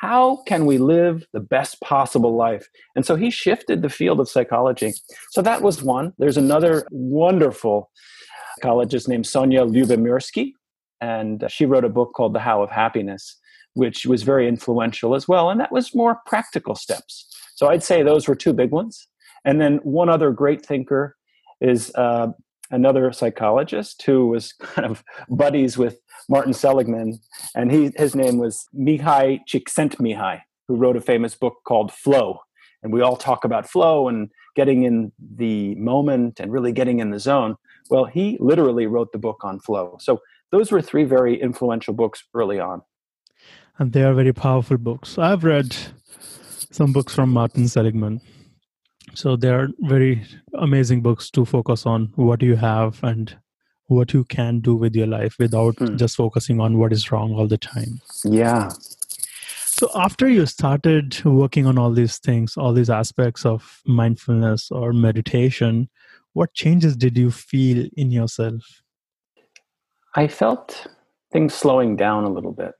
how 0.00 0.36
can 0.46 0.64
we 0.64 0.78
live 0.78 1.26
the 1.32 1.40
best 1.40 1.80
possible 1.80 2.36
life? 2.36 2.68
And 2.94 3.04
so 3.04 3.16
he 3.16 3.30
shifted 3.30 3.82
the 3.82 3.88
field 3.88 4.20
of 4.20 4.28
psychology. 4.28 4.92
So 5.30 5.42
that 5.42 5.60
was 5.60 5.82
one. 5.82 6.12
There's 6.18 6.36
another 6.36 6.86
wonderful 6.92 7.90
psychologist 8.54 9.08
named 9.08 9.24
Sonja 9.24 9.68
Lyubomirsky, 9.68 10.52
and 11.00 11.44
she 11.48 11.66
wrote 11.66 11.84
a 11.84 11.88
book 11.88 12.12
called 12.14 12.32
The 12.32 12.40
How 12.40 12.62
of 12.62 12.70
Happiness, 12.70 13.37
which 13.78 14.06
was 14.06 14.24
very 14.24 14.48
influential 14.48 15.14
as 15.14 15.28
well. 15.28 15.50
And 15.50 15.60
that 15.60 15.70
was 15.70 15.94
more 15.94 16.20
practical 16.26 16.74
steps. 16.74 17.28
So 17.54 17.68
I'd 17.68 17.84
say 17.84 18.02
those 18.02 18.26
were 18.26 18.34
two 18.34 18.52
big 18.52 18.72
ones. 18.72 19.06
And 19.44 19.60
then 19.60 19.76
one 19.84 20.08
other 20.08 20.32
great 20.32 20.66
thinker 20.66 21.16
is 21.60 21.94
uh, 21.94 22.28
another 22.72 23.12
psychologist 23.12 24.02
who 24.02 24.26
was 24.26 24.52
kind 24.60 24.84
of 24.84 25.04
buddies 25.30 25.78
with 25.78 26.00
Martin 26.28 26.52
Seligman, 26.52 27.20
and 27.54 27.70
he 27.70 27.90
his 27.96 28.14
name 28.14 28.38
was 28.38 28.66
Mihaly 28.76 29.40
Csikszentmihalyi, 29.48 30.42
who 30.66 30.74
wrote 30.74 30.96
a 30.96 31.00
famous 31.00 31.34
book 31.36 31.54
called 31.64 31.92
Flow. 31.92 32.40
And 32.82 32.92
we 32.92 33.00
all 33.00 33.16
talk 33.16 33.44
about 33.44 33.68
flow 33.68 34.08
and 34.08 34.30
getting 34.54 34.82
in 34.82 35.12
the 35.36 35.74
moment 35.76 36.38
and 36.38 36.52
really 36.52 36.72
getting 36.72 36.98
in 36.98 37.10
the 37.10 37.18
zone. 37.18 37.56
Well, 37.90 38.04
he 38.04 38.36
literally 38.40 38.86
wrote 38.86 39.12
the 39.12 39.18
book 39.18 39.38
on 39.42 39.58
flow. 39.58 39.96
So 40.00 40.20
those 40.52 40.70
were 40.70 40.82
three 40.82 41.04
very 41.04 41.40
influential 41.40 41.94
books 41.94 42.22
early 42.34 42.60
on. 42.60 42.82
And 43.78 43.92
they 43.92 44.02
are 44.02 44.14
very 44.14 44.32
powerful 44.32 44.76
books. 44.76 45.18
I've 45.18 45.44
read 45.44 45.76
some 46.70 46.92
books 46.92 47.14
from 47.14 47.30
Martin 47.30 47.68
Seligman. 47.68 48.20
So 49.14 49.36
they 49.36 49.50
are 49.50 49.68
very 49.80 50.24
amazing 50.54 51.02
books 51.02 51.30
to 51.30 51.44
focus 51.44 51.86
on 51.86 52.12
what 52.16 52.42
you 52.42 52.56
have 52.56 53.02
and 53.02 53.36
what 53.86 54.12
you 54.12 54.24
can 54.24 54.60
do 54.60 54.74
with 54.74 54.94
your 54.94 55.06
life 55.06 55.36
without 55.38 55.78
hmm. 55.78 55.96
just 55.96 56.16
focusing 56.16 56.60
on 56.60 56.78
what 56.78 56.92
is 56.92 57.10
wrong 57.10 57.32
all 57.34 57.46
the 57.46 57.58
time. 57.58 58.00
Yeah. 58.24 58.70
So 59.78 59.88
after 59.94 60.28
you 60.28 60.44
started 60.46 61.24
working 61.24 61.66
on 61.66 61.78
all 61.78 61.92
these 61.92 62.18
things, 62.18 62.56
all 62.56 62.72
these 62.72 62.90
aspects 62.90 63.46
of 63.46 63.80
mindfulness 63.86 64.70
or 64.70 64.92
meditation, 64.92 65.88
what 66.32 66.52
changes 66.52 66.96
did 66.96 67.16
you 67.16 67.30
feel 67.30 67.88
in 67.96 68.10
yourself? 68.10 68.62
I 70.16 70.26
felt 70.26 70.86
things 71.32 71.54
slowing 71.54 71.96
down 71.96 72.24
a 72.24 72.28
little 72.28 72.52
bit. 72.52 72.72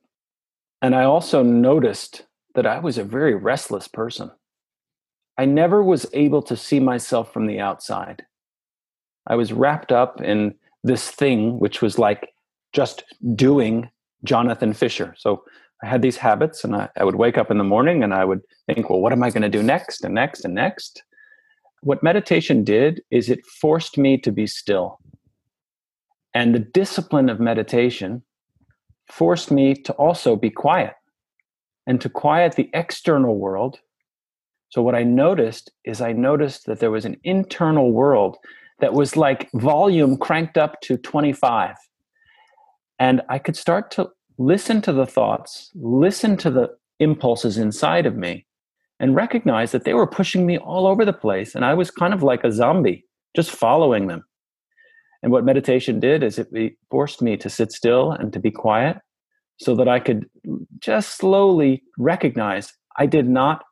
And 0.81 0.95
I 0.95 1.05
also 1.05 1.43
noticed 1.43 2.25
that 2.55 2.67
I 2.67 2.79
was 2.79 2.99
a 2.99 3.05
very 3.05 3.35
restless 3.35 3.89
person. 3.89 4.31
I 5.37 5.45
never 5.45 5.83
was 5.83 6.07
able 6.13 6.43
to 6.43 6.57
see 6.57 6.81
myself 6.81 7.33
from 7.33 7.47
the 7.47 7.61
outside. 7.61 8.25
I 9.27 9.37
was 9.37 9.53
wrapped 9.53 9.93
up 9.93 10.21
in 10.21 10.55
this 10.83 11.11
thing, 11.11 11.59
which 11.59 11.83
was 11.83 11.99
like 11.99 12.33
just 12.73 13.05
doing 13.35 13.91
Jonathan 14.25 14.73
Fisher. 14.73 15.15
So 15.19 15.45
I 15.83 15.87
had 15.87 16.03
these 16.03 16.17
habits, 16.17 16.65
and 16.65 16.75
I, 16.75 16.89
I 16.97 17.05
would 17.05 17.15
wake 17.15 17.39
up 17.39 17.51
in 17.51 17.59
the 17.59 17.65
morning 17.65 18.03
and 18.03 18.13
I 18.13 18.25
would 18.25 18.41
think, 18.67 18.91
well, 18.91 19.01
what 19.01 19.13
am 19.13 19.23
I 19.23 19.31
going 19.31 19.43
to 19.43 19.49
do 19.49 19.63
next 19.63 20.05
and 20.05 20.15
next 20.15 20.45
and 20.45 20.55
next? 20.55 21.03
What 21.83 22.03
meditation 22.03 22.65
did 22.65 23.03
is 23.11 23.31
it 23.31 23.47
forced 23.47 23.97
me 23.97 24.19
to 24.19 24.33
be 24.33 24.47
still. 24.47 24.99
And 26.35 26.55
the 26.55 26.61
discipline 26.61 27.29
of 27.29 27.39
meditation 27.39 28.23
forced 29.11 29.51
me 29.51 29.75
to 29.75 29.93
also 29.95 30.37
be 30.37 30.51
quiet 30.51 30.95
and 31.87 32.01
to 32.01 32.09
quiet 32.09 32.55
the 32.55 32.71
external 32.75 33.39
world. 33.39 33.81
So, 34.71 34.83
what 34.83 34.95
I 34.95 35.03
noticed 35.03 35.73
is 35.85 36.01
I 36.01 36.13
noticed 36.13 36.67
that 36.67 36.81
there 36.81 36.91
was 36.91 37.05
an 37.05 37.19
internal 37.25 37.93
world 37.93 38.37
that 38.81 38.93
was 38.93 39.17
like 39.17 39.51
volume 39.53 40.17
cranked 40.17 40.59
up 40.59 40.81
to 40.83 40.97
25. 40.97 41.75
And 42.99 43.23
I 43.29 43.39
could 43.39 43.57
start 43.57 43.91
to 43.93 44.11
listen 44.37 44.83
to 44.83 44.93
the 44.93 45.07
thoughts, 45.07 45.71
listen 45.75 46.37
to 46.39 46.51
the 46.51 46.71
impulses 47.01 47.59
inside 47.59 48.07
of 48.07 48.17
me, 48.17 48.47
and 49.01 49.15
recognize 49.15 49.73
that 49.73 49.85
they 49.85 49.95
were 49.95 50.07
pushing 50.07 50.47
me 50.47 50.59
all 50.59 50.87
over 50.87 51.05
the 51.05 51.13
place. 51.13 51.55
And 51.55 51.65
I 51.65 51.75
was 51.75 51.91
kind 51.91 52.13
of 52.13 52.23
like 52.23 52.45
a 52.45 52.53
zombie, 52.53 53.05
just 53.35 53.51
following 53.51 54.09
them. 54.09 54.25
And 55.23 55.33
what 55.33 55.45
meditation 55.45 55.99
did 56.01 56.23
is 56.23 56.39
it 56.39 56.77
forced 56.91 57.23
me 57.23 57.37
to 57.39 57.51
sit 57.51 57.73
still 57.73 58.13
and 58.13 58.33
to 58.33 58.39
be 58.39 58.51
quiet 58.51 58.99
so 59.59 59.75
that 59.75 59.89
I 59.89 59.99
could 59.99 60.27
just 60.79 61.17
slowly 61.17 61.83
recognize 61.99 62.73
I 62.97 63.07
did 63.07 63.29
not 63.29 63.65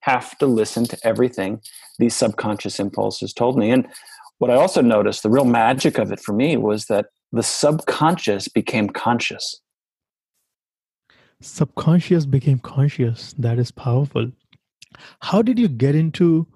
have 0.00 0.36
to 0.38 0.46
listen 0.46 0.84
to 0.84 0.98
everything 1.04 1.60
these 1.98 2.14
subconscious 2.14 2.80
impulses 2.80 3.32
told 3.32 3.58
me. 3.58 3.70
And 3.70 3.86
what 4.38 4.50
I 4.50 4.54
also 4.54 4.80
noticed, 4.80 5.22
the 5.22 5.30
real 5.30 5.44
magic 5.44 5.98
of 5.98 6.10
it 6.12 6.20
for 6.20 6.32
me 6.32 6.56
was 6.56 6.86
that 6.86 7.06
the 7.32 7.42
subconscious 7.42 8.48
became 8.48 8.88
conscious. 8.88 9.60
Subconscious 11.40 12.26
became 12.26 12.58
conscious. 12.58 13.34
That 13.38 13.58
is 13.58 13.70
powerful. 13.70 14.30
How 15.20 15.42
did 15.42 15.58
you 15.58 15.68
get 15.68 15.94
into, 15.94 16.46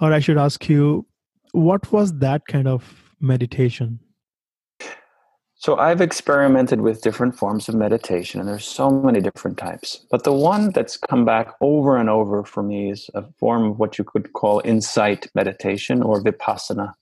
or 0.00 0.12
I 0.12 0.20
should 0.20 0.38
ask 0.38 0.68
you, 0.68 1.06
what 1.52 1.90
was 1.92 2.18
that 2.18 2.46
kind 2.46 2.68
of 2.68 3.01
meditation? 3.22 4.00
So 5.54 5.76
I've 5.76 6.00
experimented 6.00 6.80
with 6.80 7.02
different 7.02 7.38
forms 7.38 7.68
of 7.68 7.76
meditation, 7.76 8.40
and 8.40 8.48
there's 8.48 8.64
so 8.64 8.90
many 8.90 9.20
different 9.20 9.58
types. 9.58 10.04
But 10.10 10.24
the 10.24 10.32
one 10.32 10.72
that's 10.72 10.96
come 10.96 11.24
back 11.24 11.54
over 11.60 11.96
and 11.96 12.10
over 12.10 12.42
for 12.42 12.64
me 12.64 12.90
is 12.90 13.08
a 13.14 13.22
form 13.38 13.70
of 13.70 13.78
what 13.78 13.96
you 13.96 14.02
could 14.02 14.32
call 14.32 14.60
insight 14.64 15.28
meditation 15.36 16.02
or 16.02 16.20
vipassana. 16.20 16.94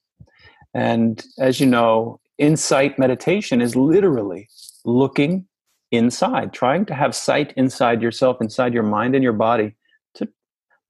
And 0.74 1.24
as 1.38 1.58
you 1.58 1.66
know, 1.66 2.20
insight 2.36 2.98
meditation 2.98 3.62
is 3.62 3.76
literally 3.76 4.46
looking 4.84 5.46
inside, 5.90 6.52
trying 6.52 6.84
to 6.84 6.94
have 6.94 7.14
sight 7.14 7.54
inside 7.56 8.02
yourself, 8.02 8.42
inside 8.42 8.74
your 8.74 8.82
mind 8.82 9.14
and 9.14 9.24
your 9.24 9.32
body, 9.32 9.74
to 10.16 10.28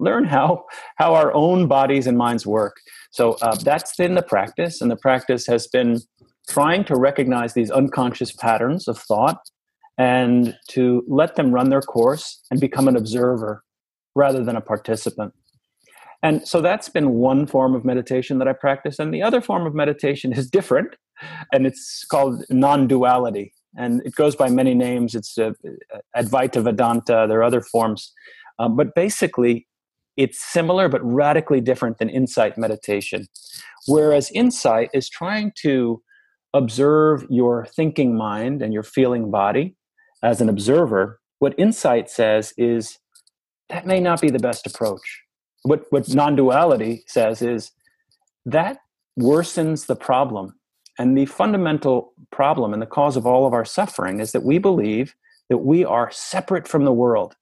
learn 0.00 0.24
how 0.24 0.64
how 0.96 1.14
our 1.14 1.32
own 1.34 1.68
bodies 1.68 2.08
and 2.08 2.18
minds 2.18 2.44
work. 2.44 2.80
So 3.10 3.32
uh, 3.42 3.56
that's 3.56 3.94
been 3.96 4.14
the 4.14 4.22
practice, 4.22 4.80
and 4.80 4.90
the 4.90 4.96
practice 4.96 5.46
has 5.46 5.66
been 5.66 6.00
trying 6.48 6.84
to 6.84 6.96
recognize 6.96 7.54
these 7.54 7.70
unconscious 7.70 8.32
patterns 8.32 8.88
of 8.88 8.98
thought 8.98 9.38
and 9.98 10.56
to 10.70 11.04
let 11.08 11.36
them 11.36 11.52
run 11.52 11.70
their 11.70 11.82
course 11.82 12.40
and 12.50 12.60
become 12.60 12.88
an 12.88 12.96
observer 12.96 13.62
rather 14.14 14.42
than 14.42 14.56
a 14.56 14.60
participant. 14.60 15.34
And 16.22 16.46
so 16.46 16.60
that's 16.60 16.88
been 16.88 17.10
one 17.10 17.46
form 17.46 17.74
of 17.74 17.84
meditation 17.84 18.38
that 18.38 18.48
I 18.48 18.52
practice. 18.52 18.98
And 18.98 19.12
the 19.12 19.22
other 19.22 19.40
form 19.40 19.66
of 19.66 19.74
meditation 19.74 20.32
is 20.32 20.50
different, 20.50 20.96
and 21.52 21.66
it's 21.66 22.04
called 22.04 22.44
non 22.50 22.86
duality. 22.86 23.52
And 23.76 24.02
it 24.04 24.14
goes 24.14 24.34
by 24.34 24.50
many 24.50 24.74
names. 24.74 25.14
It's 25.14 25.38
uh, 25.38 25.52
Advaita 26.16 26.62
Vedanta, 26.62 27.26
there 27.28 27.38
are 27.38 27.44
other 27.44 27.62
forms. 27.62 28.12
Um, 28.58 28.76
but 28.76 28.94
basically, 28.94 29.66
it's 30.20 30.38
similar 30.38 30.86
but 30.90 31.02
radically 31.02 31.62
different 31.62 31.96
than 31.96 32.10
insight 32.10 32.58
meditation. 32.58 33.26
Whereas 33.86 34.30
insight 34.32 34.90
is 34.92 35.08
trying 35.08 35.52
to 35.62 36.02
observe 36.52 37.26
your 37.30 37.64
thinking 37.64 38.14
mind 38.14 38.60
and 38.60 38.74
your 38.74 38.82
feeling 38.82 39.30
body 39.30 39.76
as 40.22 40.42
an 40.42 40.50
observer, 40.50 41.20
what 41.38 41.54
insight 41.56 42.10
says 42.10 42.52
is 42.58 42.98
that 43.70 43.86
may 43.86 43.98
not 43.98 44.20
be 44.20 44.28
the 44.28 44.38
best 44.38 44.66
approach. 44.66 45.22
What, 45.62 45.86
what 45.88 46.14
non 46.14 46.36
duality 46.36 47.02
says 47.06 47.40
is 47.40 47.72
that 48.44 48.76
worsens 49.18 49.86
the 49.86 49.96
problem. 49.96 50.52
And 50.98 51.16
the 51.16 51.24
fundamental 51.24 52.12
problem 52.30 52.74
and 52.74 52.82
the 52.82 52.86
cause 52.86 53.16
of 53.16 53.24
all 53.24 53.46
of 53.46 53.54
our 53.54 53.64
suffering 53.64 54.20
is 54.20 54.32
that 54.32 54.42
we 54.42 54.58
believe 54.58 55.14
that 55.48 55.58
we 55.58 55.82
are 55.82 56.10
separate 56.10 56.68
from 56.68 56.84
the 56.84 56.92
world, 56.92 57.36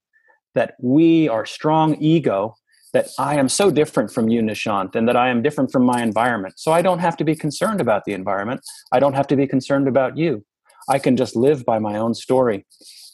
that 0.55 0.75
we 0.79 1.27
are 1.27 1.45
strong 1.45 1.97
ego 1.99 2.55
that 2.93 3.07
I 3.17 3.35
am 3.35 3.49
so 3.49 3.69
different 3.71 4.11
from 4.11 4.29
you, 4.29 4.41
Nishant, 4.41 4.95
and 4.95 5.07
that 5.07 5.15
I 5.15 5.29
am 5.29 5.41
different 5.41 5.71
from 5.71 5.83
my 5.83 6.01
environment. 6.01 6.55
So 6.57 6.71
I 6.71 6.81
don't 6.81 6.99
have 6.99 7.15
to 7.17 7.23
be 7.23 7.35
concerned 7.35 7.81
about 7.81 8.05
the 8.05 8.13
environment. 8.13 8.61
I 8.91 8.99
don't 8.99 9.13
have 9.13 9.27
to 9.27 9.35
be 9.35 9.47
concerned 9.47 9.87
about 9.87 10.17
you. 10.17 10.43
I 10.89 10.97
can 10.97 11.15
just 11.15 11.35
live 11.35 11.65
by 11.65 11.79
my 11.79 11.97
own 11.97 12.15
story. 12.15 12.65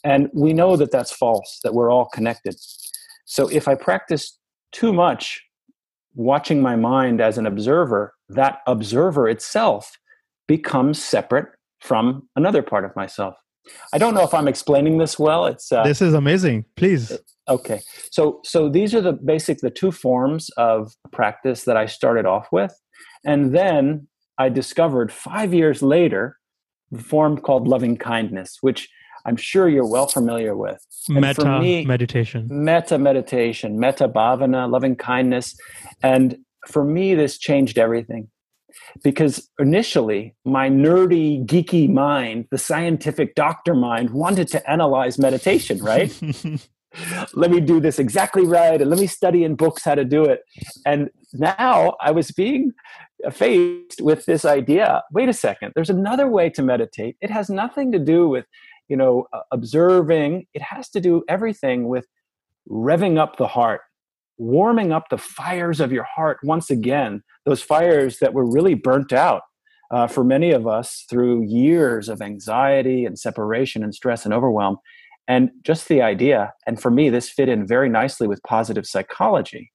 And 0.02 0.30
we 0.32 0.52
know 0.52 0.76
that 0.76 0.90
that's 0.90 1.12
false, 1.12 1.60
that 1.62 1.74
we're 1.74 1.90
all 1.90 2.06
connected. 2.06 2.56
So 3.26 3.48
if 3.48 3.68
I 3.68 3.74
practice 3.74 4.38
too 4.72 4.92
much 4.92 5.42
watching 6.14 6.62
my 6.62 6.76
mind 6.76 7.20
as 7.20 7.36
an 7.36 7.46
observer, 7.46 8.14
that 8.30 8.60
observer 8.66 9.28
itself 9.28 9.98
becomes 10.48 11.02
separate 11.02 11.46
from 11.80 12.28
another 12.36 12.62
part 12.62 12.84
of 12.84 12.96
myself. 12.96 13.34
I 13.92 13.98
don't 13.98 14.14
know 14.14 14.22
if 14.22 14.32
I'm 14.32 14.48
explaining 14.48 14.98
this 14.98 15.18
well. 15.18 15.46
It's 15.46 15.72
uh, 15.72 15.82
this 15.82 16.00
is 16.00 16.14
amazing. 16.14 16.64
Please 16.76 17.18
Okay, 17.48 17.80
so 18.10 18.40
so 18.44 18.68
these 18.68 18.94
are 18.94 19.00
the 19.00 19.12
basic 19.12 19.58
the 19.58 19.70
two 19.70 19.92
forms 19.92 20.50
of 20.56 20.92
practice 21.12 21.64
that 21.64 21.76
I 21.76 21.86
started 21.86 22.26
off 22.26 22.48
with, 22.50 22.74
and 23.24 23.54
then 23.54 24.08
I 24.38 24.48
discovered 24.48 25.12
five 25.12 25.54
years 25.54 25.82
later 25.82 26.38
the 26.90 27.02
form 27.02 27.38
called 27.38 27.68
loving 27.68 27.96
kindness, 27.96 28.58
which 28.60 28.88
I'm 29.24 29.36
sure 29.36 29.68
you're 29.68 29.88
well 29.88 30.06
familiar 30.06 30.56
with. 30.56 30.84
And 31.08 31.20
metta 31.20 31.58
me, 31.60 31.84
meditation. 31.84 32.46
Metta 32.50 32.98
meditation, 32.98 33.78
metta 33.78 34.08
bhavana, 34.08 34.70
loving 34.70 34.96
kindness, 34.96 35.56
and 36.02 36.38
for 36.66 36.84
me 36.84 37.14
this 37.14 37.38
changed 37.38 37.78
everything. 37.78 38.28
Because 39.02 39.48
initially 39.58 40.34
my 40.44 40.68
nerdy 40.68 41.46
geeky 41.46 41.88
mind 41.88 42.46
the 42.50 42.58
scientific 42.58 43.34
doctor 43.34 43.74
mind 43.74 44.10
wanted 44.10 44.48
to 44.48 44.70
analyze 44.70 45.18
meditation 45.18 45.78
right 45.82 46.12
let 47.34 47.50
me 47.50 47.60
do 47.60 47.80
this 47.80 47.98
exactly 47.98 48.46
right 48.46 48.80
and 48.80 48.90
let 48.90 48.98
me 48.98 49.06
study 49.06 49.44
in 49.44 49.54
books 49.54 49.84
how 49.84 49.94
to 49.94 50.04
do 50.04 50.24
it. 50.24 50.40
And 50.84 51.10
now 51.32 51.96
i 52.00 52.10
was 52.10 52.30
being 52.30 52.72
faced 53.32 54.00
with 54.00 54.24
this 54.26 54.44
idea 54.44 55.02
wait 55.12 55.28
a 55.28 55.32
second 55.32 55.72
there's 55.74 55.90
another 55.90 56.28
way 56.28 56.48
to 56.50 56.62
meditate. 56.62 57.16
It 57.20 57.30
has 57.30 57.50
nothing 57.50 57.92
to 57.92 57.98
do 57.98 58.28
with 58.28 58.46
you 58.88 58.96
know 58.96 59.26
observing. 59.50 60.46
It 60.54 60.62
has 60.62 60.88
to 60.90 61.00
do 61.00 61.24
everything 61.28 61.88
with 61.88 62.06
revving 62.68 63.18
up 63.18 63.36
the 63.36 63.48
heart 63.48 63.80
warming 64.38 64.92
up 64.92 65.08
the 65.08 65.18
fires 65.18 65.80
of 65.80 65.92
your 65.92 66.04
heart 66.04 66.38
once 66.42 66.70
again 66.70 67.22
those 67.44 67.62
fires 67.62 68.18
that 68.18 68.34
were 68.34 68.44
really 68.44 68.74
burnt 68.74 69.12
out 69.12 69.42
uh, 69.90 70.06
for 70.06 70.24
many 70.24 70.50
of 70.50 70.66
us 70.66 71.04
through 71.08 71.42
years 71.42 72.08
of 72.08 72.20
anxiety 72.20 73.04
and 73.04 73.18
separation 73.18 73.82
and 73.82 73.94
stress 73.94 74.24
and 74.24 74.34
overwhelm 74.34 74.76
and 75.28 75.50
just 75.62 75.88
the 75.88 76.02
idea, 76.02 76.52
and 76.66 76.80
for 76.80 76.90
me, 76.90 77.10
this 77.10 77.28
fit 77.28 77.48
in 77.48 77.66
very 77.66 77.88
nicely 77.88 78.26
with 78.26 78.42
positive 78.42 78.86
psychology, 78.86 79.72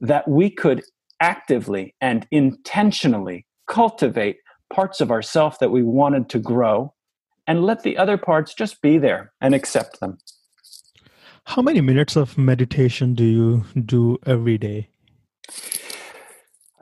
that 0.00 0.26
we 0.28 0.50
could 0.50 0.82
actively 1.20 1.94
and 2.00 2.26
intentionally 2.30 3.46
cultivate 3.66 4.38
parts 4.72 5.00
of 5.00 5.10
ourself 5.10 5.58
that 5.60 5.70
we 5.70 5.82
wanted 5.82 6.28
to 6.28 6.38
grow 6.38 6.92
and 7.46 7.64
let 7.64 7.82
the 7.82 7.96
other 7.96 8.16
parts 8.16 8.54
just 8.54 8.82
be 8.82 8.98
there 8.98 9.32
and 9.40 9.54
accept 9.54 10.00
them. 10.00 10.18
How 11.44 11.62
many 11.62 11.80
minutes 11.80 12.16
of 12.16 12.38
meditation 12.38 13.14
do 13.14 13.24
you 13.24 13.64
do 13.84 14.18
every 14.26 14.58
day? 14.58 14.88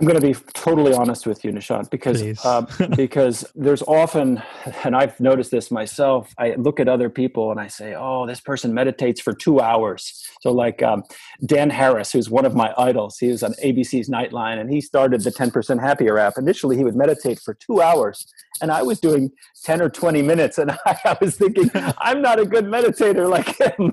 I'm 0.02 0.08
going 0.08 0.20
to 0.20 0.26
be 0.26 0.34
totally 0.52 0.92
honest 0.92 1.28
with 1.28 1.44
you, 1.44 1.52
Nishant, 1.52 1.88
because 1.88 2.44
uh, 2.44 2.66
because 2.96 3.44
there's 3.54 3.82
often, 3.82 4.42
and 4.82 4.96
I've 4.96 5.20
noticed 5.20 5.52
this 5.52 5.70
myself. 5.70 6.34
I 6.38 6.56
look 6.56 6.80
at 6.80 6.88
other 6.88 7.08
people 7.08 7.52
and 7.52 7.60
I 7.60 7.68
say, 7.68 7.94
"Oh, 7.96 8.26
this 8.26 8.40
person 8.40 8.74
meditates 8.74 9.20
for 9.20 9.32
two 9.32 9.60
hours." 9.60 10.20
So, 10.40 10.50
like 10.50 10.82
um, 10.82 11.04
Dan 11.46 11.70
Harris, 11.70 12.10
who's 12.10 12.28
one 12.28 12.44
of 12.44 12.56
my 12.56 12.74
idols, 12.76 13.18
he 13.18 13.28
was 13.28 13.44
on 13.44 13.52
ABC's 13.64 14.08
Nightline, 14.08 14.60
and 14.60 14.68
he 14.68 14.80
started 14.80 15.20
the 15.20 15.30
10% 15.30 15.80
Happier 15.80 16.18
app. 16.18 16.36
Initially, 16.36 16.76
he 16.76 16.82
would 16.82 16.96
meditate 16.96 17.38
for 17.38 17.54
two 17.54 17.80
hours, 17.80 18.26
and 18.60 18.72
I 18.72 18.82
was 18.82 18.98
doing 18.98 19.30
10 19.62 19.80
or 19.80 19.88
20 19.88 20.20
minutes, 20.20 20.58
and 20.58 20.72
I, 20.72 20.98
I 21.04 21.16
was 21.20 21.36
thinking, 21.36 21.70
"I'm 21.98 22.20
not 22.20 22.40
a 22.40 22.44
good 22.44 22.64
meditator 22.64 23.30
like 23.30 23.56
him." 23.56 23.92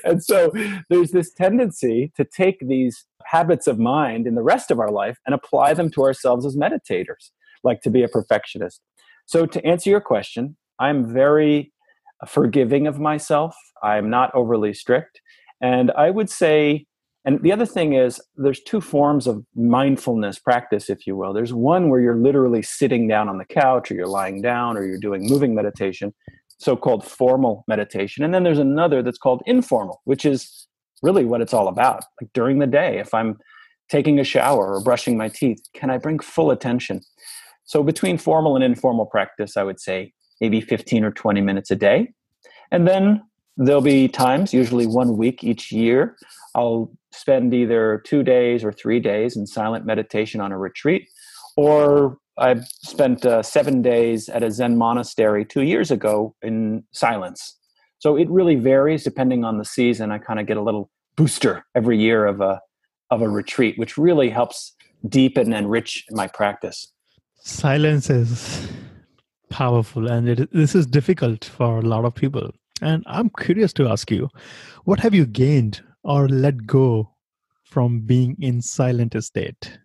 and 0.02 0.24
so, 0.24 0.50
there's 0.88 1.10
this 1.10 1.30
tendency 1.34 2.10
to 2.16 2.24
take 2.24 2.66
these 2.66 3.04
habits 3.26 3.66
of 3.66 3.78
mind 3.78 4.26
in 4.26 4.34
the 4.34 4.42
rest 4.42 4.70
of 4.70 4.78
our 4.78 4.90
life 4.90 5.18
and 5.26 5.34
apply 5.34 5.74
them 5.74 5.90
to 5.90 6.02
ourselves 6.02 6.46
as 6.46 6.56
meditators, 6.56 7.30
like 7.64 7.80
to 7.82 7.90
be 7.90 8.02
a 8.02 8.08
perfectionist. 8.08 8.80
So, 9.26 9.46
to 9.46 9.64
answer 9.66 9.90
your 9.90 10.00
question, 10.00 10.56
I'm 10.78 11.12
very 11.12 11.72
forgiving 12.26 12.86
of 12.86 12.98
myself. 12.98 13.56
I'm 13.82 14.08
not 14.08 14.34
overly 14.34 14.72
strict. 14.72 15.20
And 15.60 15.90
I 15.92 16.10
would 16.10 16.30
say, 16.30 16.86
and 17.24 17.42
the 17.42 17.52
other 17.52 17.66
thing 17.66 17.94
is, 17.94 18.20
there's 18.36 18.60
two 18.60 18.80
forms 18.80 19.26
of 19.26 19.44
mindfulness 19.56 20.38
practice, 20.38 20.88
if 20.88 21.06
you 21.06 21.16
will. 21.16 21.32
There's 21.32 21.52
one 21.52 21.88
where 21.88 22.00
you're 22.00 22.16
literally 22.16 22.62
sitting 22.62 23.08
down 23.08 23.28
on 23.28 23.38
the 23.38 23.44
couch, 23.44 23.90
or 23.90 23.94
you're 23.94 24.06
lying 24.06 24.42
down, 24.42 24.76
or 24.76 24.86
you're 24.86 25.00
doing 25.00 25.26
moving 25.28 25.54
meditation, 25.54 26.14
so 26.58 26.76
called 26.76 27.04
formal 27.04 27.64
meditation. 27.66 28.22
And 28.22 28.32
then 28.32 28.44
there's 28.44 28.60
another 28.60 29.02
that's 29.02 29.18
called 29.18 29.42
informal, 29.44 30.02
which 30.04 30.24
is 30.24 30.68
really 31.02 31.24
what 31.24 31.40
it's 31.40 31.54
all 31.54 31.68
about. 31.68 32.04
Like 32.20 32.30
during 32.32 32.58
the 32.58 32.66
day, 32.66 32.98
if 32.98 33.12
I'm 33.14 33.38
taking 33.88 34.18
a 34.18 34.24
shower 34.24 34.74
or 34.74 34.80
brushing 34.80 35.16
my 35.16 35.28
teeth? 35.28 35.62
Can 35.74 35.90
I 35.90 35.98
bring 35.98 36.18
full 36.18 36.50
attention? 36.50 37.00
So, 37.64 37.82
between 37.82 38.18
formal 38.18 38.54
and 38.54 38.64
informal 38.64 39.06
practice, 39.06 39.56
I 39.56 39.62
would 39.62 39.80
say 39.80 40.12
maybe 40.40 40.60
15 40.60 41.04
or 41.04 41.10
20 41.10 41.40
minutes 41.40 41.70
a 41.70 41.76
day. 41.76 42.12
And 42.70 42.86
then 42.86 43.22
there'll 43.56 43.80
be 43.80 44.08
times, 44.08 44.52
usually 44.52 44.86
one 44.86 45.16
week 45.16 45.42
each 45.42 45.72
year, 45.72 46.16
I'll 46.54 46.92
spend 47.12 47.54
either 47.54 48.02
two 48.04 48.22
days 48.22 48.62
or 48.62 48.72
three 48.72 49.00
days 49.00 49.36
in 49.36 49.46
silent 49.46 49.86
meditation 49.86 50.40
on 50.40 50.52
a 50.52 50.58
retreat, 50.58 51.08
or 51.56 52.18
I 52.38 52.56
spent 52.82 53.24
uh, 53.24 53.42
seven 53.42 53.82
days 53.82 54.28
at 54.28 54.42
a 54.42 54.50
Zen 54.50 54.76
monastery 54.76 55.44
two 55.44 55.62
years 55.62 55.90
ago 55.90 56.34
in 56.42 56.84
silence. 56.92 57.58
So 57.98 58.16
it 58.16 58.28
really 58.28 58.56
varies 58.56 59.04
depending 59.04 59.44
on 59.44 59.58
the 59.58 59.64
season. 59.64 60.10
I 60.10 60.18
kind 60.18 60.38
of 60.38 60.46
get 60.46 60.56
a 60.56 60.62
little 60.62 60.90
booster 61.16 61.64
every 61.74 61.98
year 61.98 62.26
of 62.26 62.40
a 62.40 62.60
of 63.10 63.22
a 63.22 63.28
retreat, 63.28 63.78
which 63.78 63.96
really 63.96 64.30
helps 64.30 64.74
deepen 65.08 65.52
and 65.52 65.66
enrich 65.66 66.04
my 66.10 66.26
practice. 66.26 66.92
Silence 67.38 68.10
is 68.10 68.68
powerful, 69.48 70.08
and 70.08 70.28
it, 70.28 70.52
this 70.52 70.74
is 70.74 70.86
difficult 70.86 71.44
for 71.44 71.78
a 71.78 71.82
lot 71.82 72.04
of 72.04 72.14
people. 72.14 72.50
And 72.82 73.04
I'm 73.06 73.30
curious 73.30 73.72
to 73.74 73.88
ask 73.88 74.10
you, 74.10 74.28
what 74.84 75.00
have 75.00 75.14
you 75.14 75.24
gained 75.24 75.82
or 76.02 76.28
let 76.28 76.66
go 76.66 77.14
from 77.64 78.00
being 78.00 78.36
in 78.40 78.60
silent 78.60 79.22
state? 79.22 79.78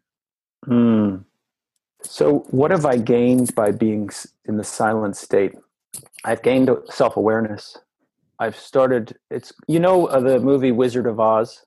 Hmm. 0.65 1.17
So, 2.04 2.39
what 2.50 2.71
have 2.71 2.86
I 2.86 2.97
gained 2.97 3.54
by 3.54 3.71
being 3.71 4.10
in 4.45 4.58
the 4.58 4.63
silent 4.63 5.15
state? 5.15 5.54
I've 6.24 6.41
gained 6.41 6.69
self 6.89 7.15
awareness. 7.15 7.78
I've 8.41 8.58
started. 8.58 9.15
It's 9.30 9.54
you 9.67 9.80
know 9.80 10.08
uh, 10.08 10.19
the 10.19 10.39
movie 10.39 10.71
Wizard 10.71 11.06
of 11.06 11.19
Oz. 11.19 11.63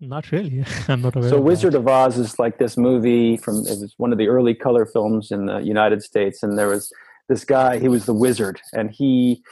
Not 0.00 0.32
really. 0.32 0.64
I'm 0.88 1.02
not 1.02 1.14
aware. 1.14 1.28
So, 1.28 1.38
Wizard 1.38 1.74
of 1.74 1.86
Oz 1.86 2.16
is 2.16 2.38
like 2.38 2.58
this 2.58 2.78
movie 2.78 3.36
from. 3.36 3.58
It 3.66 3.78
was 3.80 3.94
one 3.98 4.12
of 4.12 4.18
the 4.18 4.28
early 4.28 4.54
color 4.54 4.86
films 4.86 5.30
in 5.30 5.44
the 5.44 5.58
United 5.58 6.02
States, 6.02 6.42
and 6.42 6.58
there 6.58 6.68
was 6.68 6.90
this 7.28 7.44
guy. 7.44 7.78
He 7.78 7.88
was 7.88 8.06
the 8.06 8.14
wizard, 8.14 8.62
and 8.72 8.90
he 8.90 9.42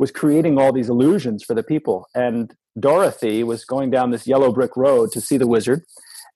was 0.00 0.10
creating 0.10 0.58
all 0.58 0.72
these 0.72 0.90
illusions 0.90 1.44
for 1.44 1.54
the 1.54 1.62
people. 1.62 2.08
And 2.16 2.52
Dorothy 2.80 3.44
was 3.44 3.64
going 3.64 3.90
down 3.90 4.10
this 4.10 4.26
yellow 4.26 4.52
brick 4.52 4.76
road 4.76 5.12
to 5.12 5.20
see 5.20 5.36
the 5.36 5.46
wizard, 5.46 5.84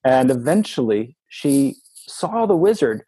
and 0.05 0.31
eventually 0.31 1.17
she 1.29 1.75
saw 1.95 2.47
the 2.47 2.57
wizard, 2.57 3.03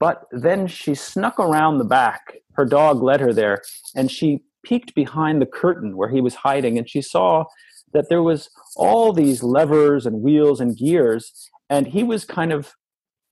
but 0.00 0.24
then 0.32 0.66
she 0.66 0.96
snuck 0.96 1.38
around 1.38 1.78
the 1.78 1.84
back. 1.84 2.38
Her 2.54 2.64
dog 2.64 3.04
led 3.04 3.20
her 3.20 3.32
there, 3.32 3.62
and 3.94 4.10
she 4.10 4.42
peeked 4.64 4.94
behind 4.94 5.40
the 5.40 5.46
curtain 5.46 5.96
where 5.96 6.08
he 6.08 6.20
was 6.20 6.34
hiding, 6.36 6.78
and 6.78 6.88
she 6.88 7.02
saw 7.02 7.44
that 7.92 8.08
there 8.08 8.22
was 8.22 8.50
all 8.76 9.12
these 9.12 9.42
levers 9.42 10.06
and 10.06 10.22
wheels 10.22 10.60
and 10.60 10.76
gears, 10.76 11.48
and 11.70 11.86
he 11.86 12.02
was 12.02 12.24
kind 12.24 12.52
of 12.52 12.72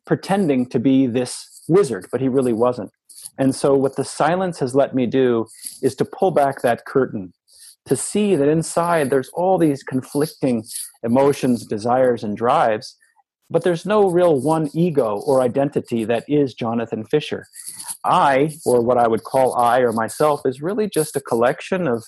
pretending 0.06 0.66
to 0.66 0.78
be 0.78 1.06
this 1.06 1.62
wizard, 1.68 2.06
but 2.10 2.20
he 2.20 2.28
really 2.28 2.52
wasn't. 2.52 2.90
And 3.38 3.54
so, 3.54 3.74
what 3.74 3.96
the 3.96 4.04
silence 4.04 4.58
has 4.60 4.74
let 4.74 4.94
me 4.94 5.06
do 5.06 5.46
is 5.82 5.94
to 5.96 6.04
pull 6.04 6.30
back 6.30 6.62
that 6.62 6.86
curtain, 6.86 7.32
to 7.86 7.96
see 7.96 8.34
that 8.36 8.48
inside 8.48 9.10
there's 9.10 9.30
all 9.34 9.58
these 9.58 9.82
conflicting 9.82 10.64
emotions, 11.02 11.66
desires, 11.66 12.24
and 12.24 12.36
drives, 12.36 12.96
but 13.48 13.62
there's 13.62 13.86
no 13.86 14.08
real 14.10 14.40
one 14.40 14.70
ego 14.74 15.22
or 15.26 15.40
identity 15.40 16.04
that 16.04 16.24
is 16.28 16.54
Jonathan 16.54 17.04
Fisher. 17.04 17.46
I, 18.04 18.56
or 18.64 18.80
what 18.80 18.98
I 18.98 19.06
would 19.06 19.24
call 19.24 19.54
I 19.54 19.80
or 19.80 19.92
myself, 19.92 20.40
is 20.44 20.60
really 20.60 20.88
just 20.88 21.16
a 21.16 21.20
collection 21.20 21.86
of 21.86 22.04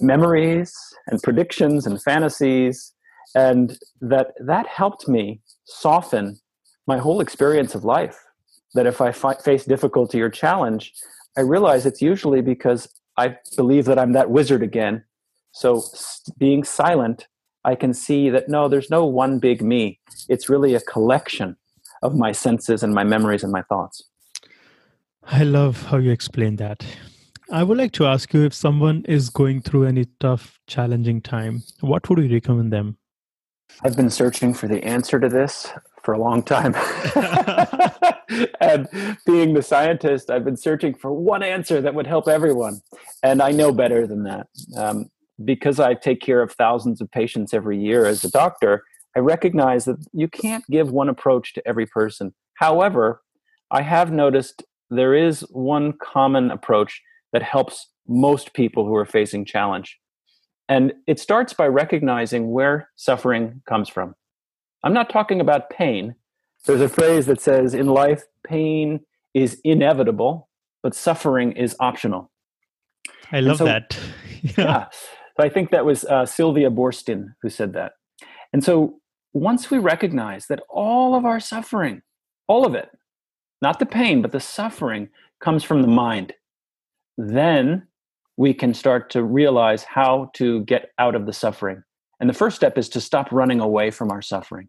memories 0.00 0.74
and 1.06 1.22
predictions 1.22 1.86
and 1.86 2.02
fantasies 2.02 2.92
and 3.34 3.78
that 4.00 4.32
that 4.44 4.66
helped 4.66 5.08
me 5.08 5.40
soften 5.64 6.38
my 6.86 6.98
whole 6.98 7.20
experience 7.20 7.74
of 7.74 7.84
life 7.84 8.18
that 8.74 8.86
if 8.86 9.00
i 9.00 9.10
fi- 9.10 9.34
face 9.34 9.64
difficulty 9.64 10.20
or 10.20 10.28
challenge 10.28 10.92
i 11.36 11.40
realize 11.40 11.86
it's 11.86 12.02
usually 12.02 12.40
because 12.40 12.88
i 13.16 13.36
believe 13.56 13.84
that 13.84 13.98
i'm 13.98 14.12
that 14.12 14.30
wizard 14.30 14.62
again 14.62 15.02
so 15.52 15.82
being 16.38 16.62
silent 16.62 17.26
i 17.66 17.74
can 17.74 17.92
see 17.92 18.30
that 18.30 18.48
no 18.48 18.68
there's 18.68 18.90
no 18.90 19.04
one 19.04 19.38
big 19.38 19.60
me 19.60 20.00
it's 20.28 20.48
really 20.48 20.74
a 20.74 20.80
collection 20.80 21.56
of 22.02 22.14
my 22.14 22.32
senses 22.32 22.82
and 22.82 22.94
my 22.94 23.04
memories 23.04 23.42
and 23.42 23.52
my 23.52 23.62
thoughts 23.62 24.02
I 25.28 25.42
love 25.42 25.82
how 25.86 25.96
you 25.96 26.12
explain 26.12 26.56
that. 26.56 26.86
I 27.50 27.64
would 27.64 27.76
like 27.76 27.92
to 27.92 28.06
ask 28.06 28.32
you 28.32 28.44
if 28.44 28.54
someone 28.54 29.04
is 29.06 29.28
going 29.28 29.60
through 29.60 29.86
any 29.86 30.06
tough, 30.20 30.60
challenging 30.68 31.20
time, 31.20 31.62
what 31.80 32.08
would 32.08 32.18
you 32.18 32.32
recommend 32.32 32.72
them? 32.72 32.96
I've 33.82 33.96
been 33.96 34.10
searching 34.10 34.54
for 34.54 34.68
the 34.68 34.82
answer 34.84 35.18
to 35.18 35.28
this 35.28 35.72
for 36.02 36.14
a 36.14 36.18
long 36.18 36.44
time. 36.44 36.74
and 38.60 38.88
being 39.26 39.54
the 39.54 39.62
scientist, 39.62 40.30
I've 40.30 40.44
been 40.44 40.56
searching 40.56 40.94
for 40.94 41.12
one 41.12 41.42
answer 41.42 41.80
that 41.80 41.94
would 41.94 42.06
help 42.06 42.28
everyone. 42.28 42.80
And 43.22 43.42
I 43.42 43.50
know 43.50 43.72
better 43.72 44.06
than 44.06 44.22
that. 44.24 44.46
Um, 44.76 45.10
because 45.44 45.80
I 45.80 45.94
take 45.94 46.20
care 46.20 46.42
of 46.42 46.52
thousands 46.52 47.00
of 47.00 47.10
patients 47.10 47.52
every 47.52 47.78
year 47.78 48.06
as 48.06 48.24
a 48.24 48.30
doctor, 48.30 48.82
I 49.16 49.20
recognize 49.20 49.84
that 49.86 50.04
you 50.12 50.28
can't 50.28 50.64
give 50.70 50.90
one 50.90 51.08
approach 51.08 51.54
to 51.54 51.66
every 51.66 51.86
person. 51.86 52.34
However, 52.54 53.22
I 53.70 53.82
have 53.82 54.12
noticed 54.12 54.62
there 54.90 55.14
is 55.14 55.40
one 55.50 55.94
common 56.02 56.50
approach 56.50 57.02
that 57.32 57.42
helps 57.42 57.88
most 58.06 58.54
people 58.54 58.86
who 58.86 58.94
are 58.94 59.06
facing 59.06 59.44
challenge. 59.44 59.98
And 60.68 60.92
it 61.06 61.20
starts 61.20 61.52
by 61.52 61.66
recognizing 61.66 62.50
where 62.50 62.90
suffering 62.96 63.62
comes 63.68 63.88
from. 63.88 64.14
I'm 64.82 64.92
not 64.92 65.10
talking 65.10 65.40
about 65.40 65.70
pain. 65.70 66.14
There's 66.64 66.80
a 66.80 66.88
phrase 66.88 67.26
that 67.26 67.40
says 67.40 67.74
in 67.74 67.86
life, 67.86 68.24
pain 68.44 69.00
is 69.34 69.60
inevitable, 69.64 70.48
but 70.82 70.94
suffering 70.94 71.52
is 71.52 71.76
optional. 71.80 72.30
I 73.32 73.40
love 73.40 73.58
so, 73.58 73.64
that. 73.64 73.98
yeah. 74.42 74.52
yeah. 74.58 74.86
So 75.36 75.44
I 75.44 75.48
think 75.48 75.70
that 75.70 75.84
was 75.84 76.04
uh, 76.04 76.24
Sylvia 76.24 76.70
Boorstein 76.70 77.34
who 77.42 77.50
said 77.50 77.74
that. 77.74 77.92
And 78.52 78.64
so 78.64 79.00
once 79.34 79.70
we 79.70 79.78
recognize 79.78 80.46
that 80.46 80.62
all 80.70 81.14
of 81.14 81.26
our 81.26 81.40
suffering, 81.40 82.02
all 82.48 82.64
of 82.64 82.74
it, 82.74 82.88
not 83.60 83.78
the 83.78 83.86
pain, 83.86 84.22
but 84.22 84.32
the 84.32 84.40
suffering 84.40 85.10
comes 85.40 85.62
from 85.62 85.82
the 85.82 85.88
mind, 85.88 86.32
then 87.18 87.86
we 88.38 88.54
can 88.54 88.72
start 88.72 89.10
to 89.10 89.22
realize 89.22 89.82
how 89.82 90.30
to 90.34 90.62
get 90.64 90.90
out 90.98 91.14
of 91.14 91.26
the 91.26 91.32
suffering. 91.32 91.82
And 92.20 92.30
the 92.30 92.34
first 92.34 92.56
step 92.56 92.78
is 92.78 92.88
to 92.90 93.00
stop 93.00 93.30
running 93.30 93.60
away 93.60 93.90
from 93.90 94.10
our 94.10 94.22
suffering. 94.22 94.68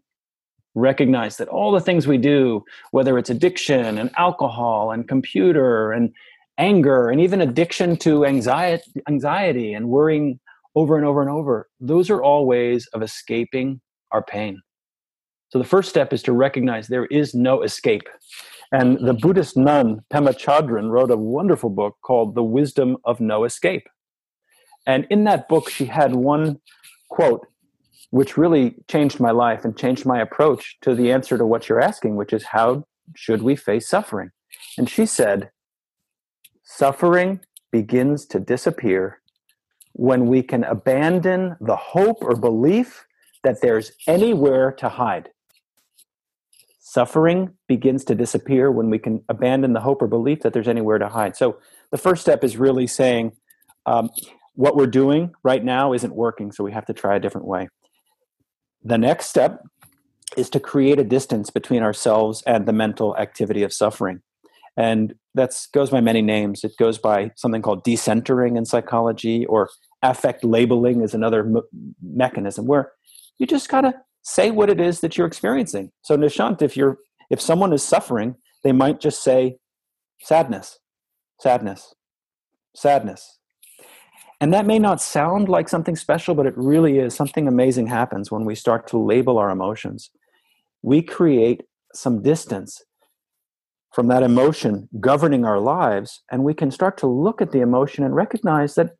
Recognize 0.74 1.38
that 1.38 1.48
all 1.48 1.72
the 1.72 1.80
things 1.80 2.06
we 2.06 2.18
do, 2.18 2.64
whether 2.90 3.18
it's 3.18 3.30
addiction 3.30 3.98
and 3.98 4.10
alcohol 4.18 4.90
and 4.90 5.08
computer 5.08 5.92
and 5.92 6.12
anger 6.58 7.08
and 7.08 7.20
even 7.20 7.40
addiction 7.40 7.96
to 7.96 8.26
anxiety, 8.26 8.82
anxiety 9.08 9.72
and 9.72 9.88
worrying 9.88 10.38
over 10.74 10.96
and 10.96 11.06
over 11.06 11.20
and 11.20 11.30
over, 11.30 11.68
those 11.80 12.10
are 12.10 12.22
all 12.22 12.46
ways 12.46 12.86
of 12.92 13.02
escaping 13.02 13.80
our 14.12 14.22
pain. 14.22 14.60
So 15.50 15.58
the 15.58 15.64
first 15.64 15.88
step 15.88 16.12
is 16.12 16.22
to 16.24 16.32
recognize 16.32 16.88
there 16.88 17.06
is 17.06 17.34
no 17.34 17.62
escape. 17.62 18.08
And 18.70 18.98
the 19.06 19.14
Buddhist 19.14 19.56
nun, 19.56 20.00
Pema 20.12 20.38
Chodron, 20.38 20.90
wrote 20.90 21.10
a 21.10 21.16
wonderful 21.16 21.70
book 21.70 21.96
called 22.02 22.34
The 22.34 22.42
Wisdom 22.42 22.98
of 23.04 23.18
No 23.18 23.44
Escape. 23.44 23.88
And 24.86 25.06
in 25.10 25.24
that 25.24 25.48
book, 25.48 25.70
she 25.70 25.86
had 25.86 26.14
one 26.14 26.60
quote 27.08 27.46
which 28.10 28.38
really 28.38 28.74
changed 28.88 29.20
my 29.20 29.30
life 29.30 29.64
and 29.64 29.76
changed 29.76 30.06
my 30.06 30.20
approach 30.20 30.78
to 30.80 30.94
the 30.94 31.12
answer 31.12 31.36
to 31.36 31.44
what 31.44 31.68
you're 31.68 31.80
asking, 31.80 32.16
which 32.16 32.32
is 32.32 32.42
how 32.44 32.84
should 33.14 33.42
we 33.42 33.54
face 33.54 33.88
suffering? 33.88 34.30
And 34.76 34.88
she 34.88 35.06
said, 35.06 35.50
Suffering 36.64 37.40
begins 37.70 38.26
to 38.26 38.40
disappear 38.40 39.20
when 39.98 40.26
we 40.26 40.44
can 40.44 40.62
abandon 40.62 41.56
the 41.60 41.74
hope 41.74 42.18
or 42.20 42.36
belief 42.36 43.04
that 43.42 43.60
there's 43.60 43.90
anywhere 44.06 44.70
to 44.70 44.88
hide. 44.88 45.28
Suffering 46.78 47.50
begins 47.66 48.04
to 48.04 48.14
disappear 48.14 48.70
when 48.70 48.90
we 48.90 49.00
can 49.00 49.24
abandon 49.28 49.72
the 49.72 49.80
hope 49.80 50.00
or 50.00 50.06
belief 50.06 50.42
that 50.42 50.52
there's 50.52 50.68
anywhere 50.68 50.98
to 50.98 51.08
hide. 51.08 51.36
So 51.36 51.58
the 51.90 51.98
first 51.98 52.22
step 52.22 52.44
is 52.44 52.56
really 52.56 52.86
saying, 52.86 53.32
um, 53.86 54.08
what 54.54 54.76
we're 54.76 54.86
doing 54.86 55.32
right 55.42 55.64
now 55.64 55.92
isn't 55.92 56.14
working, 56.14 56.52
so 56.52 56.62
we 56.62 56.70
have 56.70 56.86
to 56.86 56.92
try 56.92 57.16
a 57.16 57.20
different 57.20 57.48
way. 57.48 57.68
The 58.84 58.98
next 58.98 59.26
step 59.26 59.64
is 60.36 60.48
to 60.50 60.60
create 60.60 61.00
a 61.00 61.04
distance 61.04 61.50
between 61.50 61.82
ourselves 61.82 62.44
and 62.46 62.66
the 62.66 62.72
mental 62.72 63.16
activity 63.16 63.64
of 63.64 63.72
suffering. 63.72 64.22
And 64.76 65.16
that 65.34 65.56
goes 65.74 65.90
by 65.90 66.00
many 66.00 66.22
names. 66.22 66.62
It 66.62 66.76
goes 66.78 66.98
by 66.98 67.32
something 67.34 67.62
called 67.62 67.84
decentering 67.84 68.56
in 68.56 68.64
psychology, 68.64 69.44
or 69.46 69.70
affect 70.02 70.44
labeling 70.44 71.02
is 71.02 71.14
another 71.14 71.44
me- 71.44 71.62
mechanism 72.02 72.66
where 72.66 72.92
you 73.38 73.46
just 73.46 73.68
gotta 73.68 73.94
say 74.22 74.50
what 74.50 74.70
it 74.70 74.80
is 74.80 75.00
that 75.00 75.16
you're 75.16 75.26
experiencing. 75.26 75.92
So 76.02 76.16
Nishant, 76.16 76.62
if 76.62 76.76
you're 76.76 76.98
if 77.30 77.40
someone 77.40 77.72
is 77.72 77.82
suffering, 77.82 78.36
they 78.64 78.72
might 78.72 79.00
just 79.00 79.22
say 79.22 79.58
sadness, 80.22 80.78
sadness, 81.40 81.94
sadness. 82.76 83.38
And 84.40 84.54
that 84.54 84.66
may 84.66 84.78
not 84.78 85.00
sound 85.02 85.48
like 85.48 85.68
something 85.68 85.96
special, 85.96 86.34
but 86.34 86.46
it 86.46 86.54
really 86.56 86.98
is. 86.98 87.14
Something 87.14 87.48
amazing 87.48 87.88
happens 87.88 88.30
when 88.30 88.44
we 88.44 88.54
start 88.54 88.86
to 88.88 88.98
label 88.98 89.38
our 89.38 89.50
emotions. 89.50 90.10
we 90.82 91.02
create 91.02 91.62
some 91.94 92.22
distance 92.22 92.82
from 93.94 94.08
that 94.08 94.22
emotion 94.22 94.88
governing 95.00 95.44
our 95.44 95.58
lives 95.60 96.22
and 96.30 96.44
we 96.44 96.54
can 96.54 96.70
start 96.70 96.98
to 96.98 97.06
look 97.06 97.42
at 97.42 97.52
the 97.52 97.60
emotion 97.60 98.04
and 98.04 98.14
recognize 98.14 98.74
that 98.76 98.92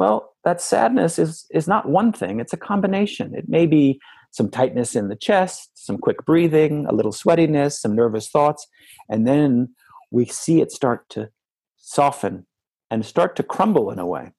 well 0.00 0.34
that 0.44 0.60
sadness 0.60 1.18
is 1.18 1.46
is 1.50 1.68
not 1.68 1.88
one 1.88 2.12
thing 2.12 2.40
it's 2.40 2.52
a 2.52 2.56
combination 2.56 3.34
it 3.34 3.48
may 3.48 3.66
be 3.66 4.00
some 4.32 4.50
tightness 4.50 4.96
in 4.96 5.08
the 5.08 5.16
chest 5.16 5.70
some 5.74 5.98
quick 5.98 6.24
breathing 6.24 6.86
a 6.86 6.92
little 6.92 7.12
sweatiness 7.12 7.72
some 7.72 7.94
nervous 7.94 8.28
thoughts 8.28 8.66
and 9.08 9.28
then 9.28 9.68
we 10.10 10.24
see 10.24 10.60
it 10.60 10.72
start 10.72 11.08
to 11.10 11.28
soften 11.76 12.46
and 12.90 13.06
start 13.06 13.36
to 13.36 13.42
crumble 13.42 13.90
in 13.90 13.98
a 13.98 14.06
way 14.06 14.32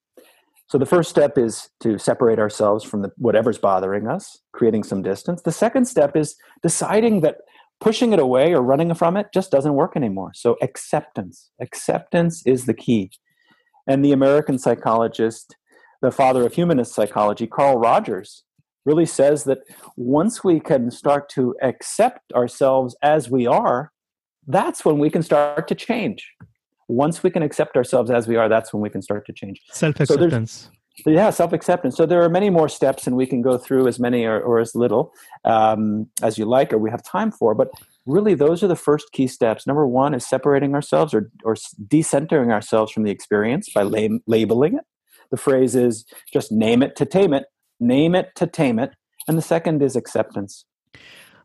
so 0.68 0.78
the 0.78 0.86
first 0.86 1.10
step 1.10 1.38
is 1.38 1.70
to 1.82 1.98
separate 1.98 2.40
ourselves 2.40 2.84
from 2.84 3.02
the, 3.04 3.12
whatever's 3.18 3.58
bothering 3.58 4.08
us 4.08 4.40
creating 4.52 4.84
some 4.84 5.02
distance 5.02 5.44
the 5.44 5.52
second 5.52 5.86
step 5.86 6.18
is 6.18 6.36
deciding 6.64 7.22
that 7.22 7.38
pushing 7.82 8.14
it 8.14 8.20
away 8.20 8.54
or 8.54 8.62
running 8.62 8.94
from 8.94 9.18
it 9.18 9.28
just 9.34 9.52
doesn't 9.52 9.74
work 9.74 9.94
anymore. 9.96 10.32
So 10.36 10.56
acceptance, 10.62 11.50
acceptance 11.60 12.44
is 12.46 12.66
the 12.66 12.76
key. 12.76 13.12
And 13.88 14.04
the 14.04 14.12
American 14.12 14.58
psychologist, 14.58 15.56
the 16.02 16.12
father 16.12 16.46
of 16.46 16.54
humanist 16.54 16.94
psychology, 16.94 17.48
Carl 17.48 17.78
Rogers, 17.78 18.44
really 18.86 19.06
says 19.06 19.44
that 19.44 19.60
once 19.96 20.44
we 20.44 20.60
can 20.60 20.90
start 20.90 21.30
to 21.30 21.56
accept 21.62 22.32
ourselves 22.34 22.96
as 23.02 23.30
we 23.30 23.46
are, 23.46 23.92
that's 24.48 24.84
when 24.84 24.98
we 24.98 25.10
can 25.10 25.22
start 25.22 25.68
to 25.68 25.76
change. 25.76 26.32
Once 26.88 27.24
we 27.24 27.30
can 27.30 27.44
accept 27.44 27.78
ourselves 27.78 28.10
as 28.10 28.28
we 28.28 28.36
are, 28.36 28.50
that's 28.50 28.74
when 28.74 28.82
we 28.82 28.90
can 28.90 29.02
start 29.02 29.26
to 29.28 29.34
change. 29.34 29.62
Self 29.72 30.00
acceptance. 30.00 30.70
So 31.04 31.10
yeah 31.10 31.30
self 31.30 31.54
acceptance 31.54 31.96
so 31.96 32.06
there 32.06 32.22
are 32.22 32.30
many 32.30 32.50
more 32.50 32.68
steps 32.68 33.08
and 33.08 33.16
we 33.16 33.26
can 33.26 33.42
go 33.42 33.58
through 33.58 33.88
as 33.88 34.00
many 34.00 34.26
or, 34.26 34.40
or 34.42 34.60
as 34.60 34.76
little 34.76 35.14
um, 35.46 36.08
as 36.22 36.38
you 36.38 36.46
like 36.46 36.74
or 36.74 36.78
we 36.78 36.92
have 36.92 37.02
time 37.02 37.32
for 37.32 37.56
but 37.56 37.70
really 38.06 38.34
those 38.34 38.64
are 38.64 38.68
the 38.68 38.76
first 38.76 39.12
key 39.12 39.28
steps. 39.28 39.68
Number 39.68 39.88
one 39.88 40.14
is 40.14 40.28
separating 40.28 40.74
ourselves 40.74 41.14
or, 41.14 41.32
or 41.44 41.56
decentering 41.88 42.52
ourselves 42.52 42.92
from 42.92 43.04
the 43.04 43.12
experience 43.12 43.70
by 43.74 43.84
lab- 43.84 44.22
labeling 44.28 44.76
it. 44.76 44.84
The 45.30 45.38
phrase 45.38 45.76
is 45.76 46.06
just 46.34 46.52
name 46.52 46.84
it 46.84 46.96
to 46.98 47.06
tame 47.06 47.34
it 47.34 47.46
name 47.82 48.16
it 48.16 48.30
to 48.36 48.48
tame 48.48 48.80
it. 48.80 48.92
And 49.28 49.38
the 49.38 49.42
second 49.42 49.82
is 49.82 49.96
acceptance. 49.96 50.66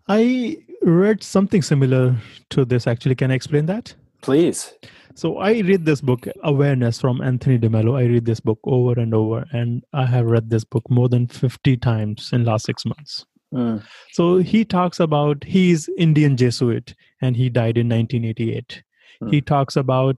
I 0.08 0.58
read 0.82 1.24
something 1.24 1.62
similar 1.62 2.14
to 2.50 2.64
this 2.64 2.86
actually. 2.86 3.16
Can 3.16 3.32
i 3.32 3.34
explain 3.34 3.66
that? 3.66 3.94
Please. 4.22 4.72
So 5.14 5.38
I 5.38 5.60
read 5.60 5.86
this 5.86 6.00
book, 6.00 6.28
Awareness 6.42 7.00
from 7.00 7.22
Anthony 7.22 7.58
DeMello. 7.58 7.98
I 7.98 8.04
read 8.04 8.26
this 8.26 8.38
book 8.38 8.58
over 8.64 9.00
and 9.00 9.14
over, 9.14 9.46
and 9.50 9.82
I 9.92 10.04
have 10.04 10.26
read 10.26 10.50
this 10.50 10.64
book 10.64 10.84
more 10.90 11.08
than 11.08 11.26
50 11.26 11.78
times 11.78 12.30
in 12.32 12.44
last 12.44 12.66
six 12.66 12.84
months. 12.84 13.24
Mm. 13.54 13.82
So 14.12 14.38
he 14.38 14.64
talks 14.64 15.00
about 15.00 15.44
he's 15.44 15.88
Indian 15.96 16.36
Jesuit 16.36 16.94
and 17.20 17.36
he 17.36 17.48
died 17.48 17.78
in 17.78 17.88
1988. 17.88 18.82
Mm. 19.22 19.30
He 19.30 19.40
talks 19.40 19.76
about 19.76 20.16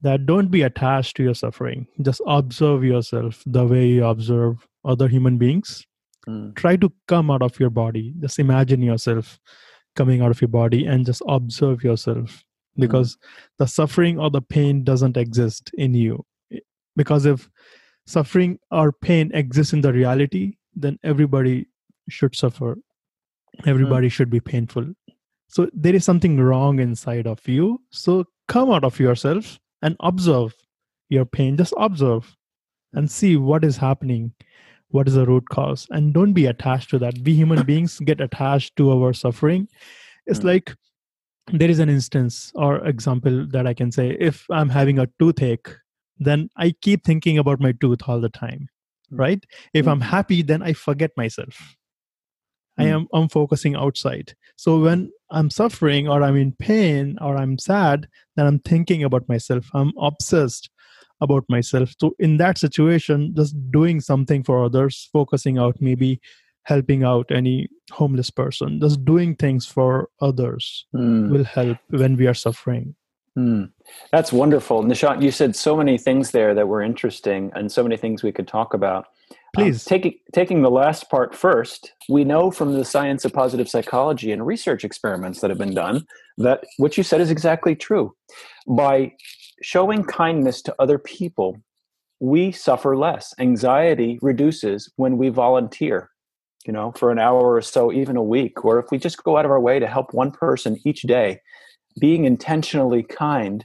that 0.00 0.26
don't 0.26 0.50
be 0.50 0.62
attached 0.62 1.16
to 1.16 1.22
your 1.22 1.34
suffering. 1.34 1.86
Just 2.00 2.20
observe 2.26 2.82
yourself 2.82 3.42
the 3.46 3.64
way 3.64 3.86
you 3.86 4.04
observe 4.04 4.66
other 4.84 5.06
human 5.06 5.38
beings. 5.38 5.86
Mm. 6.28 6.54
Try 6.56 6.76
to 6.76 6.92
come 7.08 7.30
out 7.30 7.42
of 7.42 7.58
your 7.60 7.70
body. 7.70 8.14
Just 8.20 8.38
imagine 8.38 8.82
yourself 8.82 9.38
coming 9.94 10.22
out 10.22 10.30
of 10.30 10.40
your 10.40 10.48
body 10.48 10.86
and 10.86 11.04
just 11.06 11.22
observe 11.28 11.84
yourself 11.84 12.44
because 12.76 13.16
mm. 13.16 13.18
the 13.58 13.66
suffering 13.66 14.18
or 14.18 14.30
the 14.30 14.40
pain 14.40 14.82
doesn't 14.84 15.16
exist 15.16 15.70
in 15.74 15.94
you 15.94 16.24
because 16.96 17.26
if 17.26 17.48
suffering 18.06 18.58
or 18.70 18.92
pain 18.92 19.30
exists 19.34 19.72
in 19.72 19.80
the 19.80 19.92
reality 19.92 20.54
then 20.74 20.98
everybody 21.04 21.66
should 22.08 22.34
suffer 22.34 22.76
everybody 23.66 24.08
mm. 24.08 24.12
should 24.12 24.30
be 24.30 24.40
painful 24.40 24.86
so 25.48 25.68
there 25.72 25.94
is 25.94 26.04
something 26.04 26.38
wrong 26.38 26.78
inside 26.78 27.26
of 27.26 27.46
you 27.46 27.80
so 27.90 28.24
come 28.48 28.70
out 28.70 28.84
of 28.84 28.98
yourself 28.98 29.58
and 29.82 29.96
observe 30.00 30.54
your 31.08 31.24
pain 31.24 31.56
just 31.56 31.74
observe 31.76 32.36
and 32.94 33.10
see 33.10 33.36
what 33.36 33.64
is 33.64 33.76
happening 33.76 34.32
what 34.88 35.08
is 35.08 35.14
the 35.14 35.26
root 35.26 35.48
cause 35.48 35.86
and 35.90 36.12
don't 36.14 36.32
be 36.32 36.46
attached 36.46 36.90
to 36.90 36.98
that 36.98 37.14
we 37.24 37.34
human 37.34 37.62
beings 37.72 37.98
get 38.00 38.20
attached 38.20 38.74
to 38.76 38.90
our 38.90 39.12
suffering 39.12 39.68
it's 40.26 40.40
mm. 40.40 40.44
like 40.44 40.74
there 41.50 41.70
is 41.70 41.78
an 41.78 41.88
instance 41.88 42.52
or 42.54 42.84
example 42.86 43.46
that 43.48 43.66
I 43.66 43.74
can 43.74 43.90
say 43.90 44.16
if 44.20 44.46
I'm 44.50 44.68
having 44.68 44.98
a 44.98 45.08
toothache, 45.18 45.68
then 46.18 46.48
I 46.56 46.74
keep 46.82 47.04
thinking 47.04 47.38
about 47.38 47.60
my 47.60 47.72
tooth 47.72 48.00
all 48.06 48.20
the 48.20 48.28
time, 48.28 48.68
mm. 49.12 49.18
right? 49.18 49.44
If 49.74 49.86
mm. 49.86 49.90
I'm 49.90 50.00
happy, 50.00 50.42
then 50.42 50.62
I 50.62 50.72
forget 50.72 51.10
myself. 51.16 51.76
I 52.78 52.84
am 52.84 53.06
I'm 53.12 53.28
focusing 53.28 53.76
outside. 53.76 54.34
So 54.56 54.80
when 54.80 55.10
I'm 55.30 55.50
suffering 55.50 56.08
or 56.08 56.22
I'm 56.22 56.36
in 56.36 56.52
pain 56.52 57.18
or 57.20 57.36
I'm 57.36 57.58
sad, 57.58 58.08
then 58.36 58.46
I'm 58.46 58.60
thinking 58.60 59.04
about 59.04 59.28
myself. 59.28 59.68
I'm 59.74 59.92
obsessed 60.00 60.70
about 61.20 61.44
myself. 61.48 61.94
So 62.00 62.14
in 62.18 62.38
that 62.38 62.58
situation, 62.58 63.34
just 63.36 63.54
doing 63.70 64.00
something 64.00 64.42
for 64.42 64.64
others, 64.64 65.08
focusing 65.12 65.58
out 65.58 65.76
maybe 65.80 66.20
helping 66.64 67.02
out 67.02 67.30
any 67.30 67.68
homeless 67.90 68.30
person 68.30 68.80
just 68.80 69.04
doing 69.04 69.34
things 69.34 69.66
for 69.66 70.08
others 70.20 70.86
mm. 70.94 71.28
will 71.28 71.44
help 71.44 71.78
when 71.90 72.16
we 72.16 72.26
are 72.26 72.34
suffering 72.34 72.94
mm. 73.36 73.68
that's 74.12 74.32
wonderful 74.32 74.82
nishant 74.82 75.20
you 75.20 75.30
said 75.30 75.56
so 75.56 75.76
many 75.76 75.98
things 75.98 76.30
there 76.30 76.54
that 76.54 76.68
were 76.68 76.82
interesting 76.82 77.50
and 77.54 77.70
so 77.70 77.82
many 77.82 77.96
things 77.96 78.22
we 78.22 78.32
could 78.32 78.46
talk 78.46 78.74
about 78.74 79.08
please. 79.54 79.86
um, 79.86 79.90
taking 79.90 80.14
taking 80.32 80.62
the 80.62 80.70
last 80.70 81.10
part 81.10 81.34
first 81.34 81.92
we 82.08 82.24
know 82.24 82.50
from 82.50 82.74
the 82.74 82.84
science 82.84 83.24
of 83.24 83.32
positive 83.32 83.68
psychology 83.68 84.32
and 84.32 84.46
research 84.46 84.84
experiments 84.84 85.40
that 85.40 85.50
have 85.50 85.58
been 85.58 85.74
done 85.74 86.06
that 86.38 86.64
what 86.78 86.96
you 86.96 87.02
said 87.02 87.20
is 87.20 87.30
exactly 87.30 87.74
true. 87.74 88.14
By 88.66 89.12
showing 89.62 90.04
kindness 90.04 90.62
to 90.62 90.74
other 90.78 90.98
people 90.98 91.62
we 92.20 92.52
suffer 92.52 92.96
less. 92.96 93.34
Anxiety 93.40 94.18
reduces 94.22 94.92
when 94.94 95.18
we 95.18 95.28
volunteer 95.28 96.12
you 96.66 96.72
know, 96.72 96.92
for 96.92 97.10
an 97.10 97.18
hour 97.18 97.54
or 97.54 97.60
so, 97.60 97.92
even 97.92 98.16
a 98.16 98.22
week, 98.22 98.64
or 98.64 98.78
if 98.78 98.86
we 98.90 98.98
just 98.98 99.22
go 99.22 99.36
out 99.36 99.44
of 99.44 99.50
our 99.50 99.60
way 99.60 99.78
to 99.78 99.86
help 99.86 100.12
one 100.12 100.30
person 100.30 100.78
each 100.84 101.02
day, 101.02 101.40
being 102.00 102.24
intentionally 102.24 103.02
kind 103.02 103.64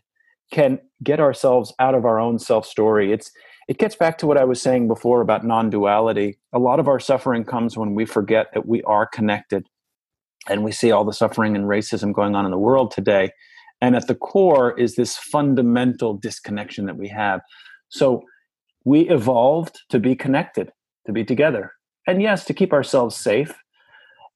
can 0.51 0.79
get 1.03 1.19
ourselves 1.19 1.73
out 1.79 1.93
of 1.93 2.05
our 2.05 2.19
own 2.19 2.39
self 2.39 2.65
story. 2.65 3.11
It's 3.11 3.31
it 3.67 3.77
gets 3.77 3.95
back 3.95 4.17
to 4.19 4.27
what 4.27 4.37
I 4.37 4.45
was 4.45 4.61
saying 4.61 4.87
before 4.87 5.21
about 5.21 5.45
non-duality. 5.45 6.37
A 6.53 6.59
lot 6.59 6.79
of 6.79 6.87
our 6.87 6.99
suffering 6.99 7.43
comes 7.43 7.77
when 7.77 7.95
we 7.95 8.05
forget 8.05 8.47
that 8.53 8.65
we 8.65 8.81
are 8.83 9.05
connected. 9.05 9.67
And 10.49 10.63
we 10.63 10.71
see 10.71 10.91
all 10.91 11.03
the 11.03 11.11
suffering 11.11 11.55
and 11.55 11.65
racism 11.65 12.13
going 12.13 12.33
on 12.33 12.45
in 12.45 12.51
the 12.51 12.57
world 12.57 12.91
today. 12.91 13.31
And 13.81 13.95
at 13.95 14.07
the 14.07 14.15
core 14.15 14.77
is 14.79 14.95
this 14.95 15.17
fundamental 15.17 16.13
disconnection 16.13 16.85
that 16.85 16.97
we 16.97 17.09
have. 17.09 17.41
So 17.89 18.23
we 18.85 19.09
evolved 19.09 19.79
to 19.89 19.99
be 19.99 20.15
connected, 20.15 20.71
to 21.05 21.11
be 21.11 21.25
together 21.25 21.73
and 22.07 22.21
yes, 22.21 22.45
to 22.45 22.53
keep 22.53 22.71
ourselves 22.71 23.15
safe. 23.15 23.53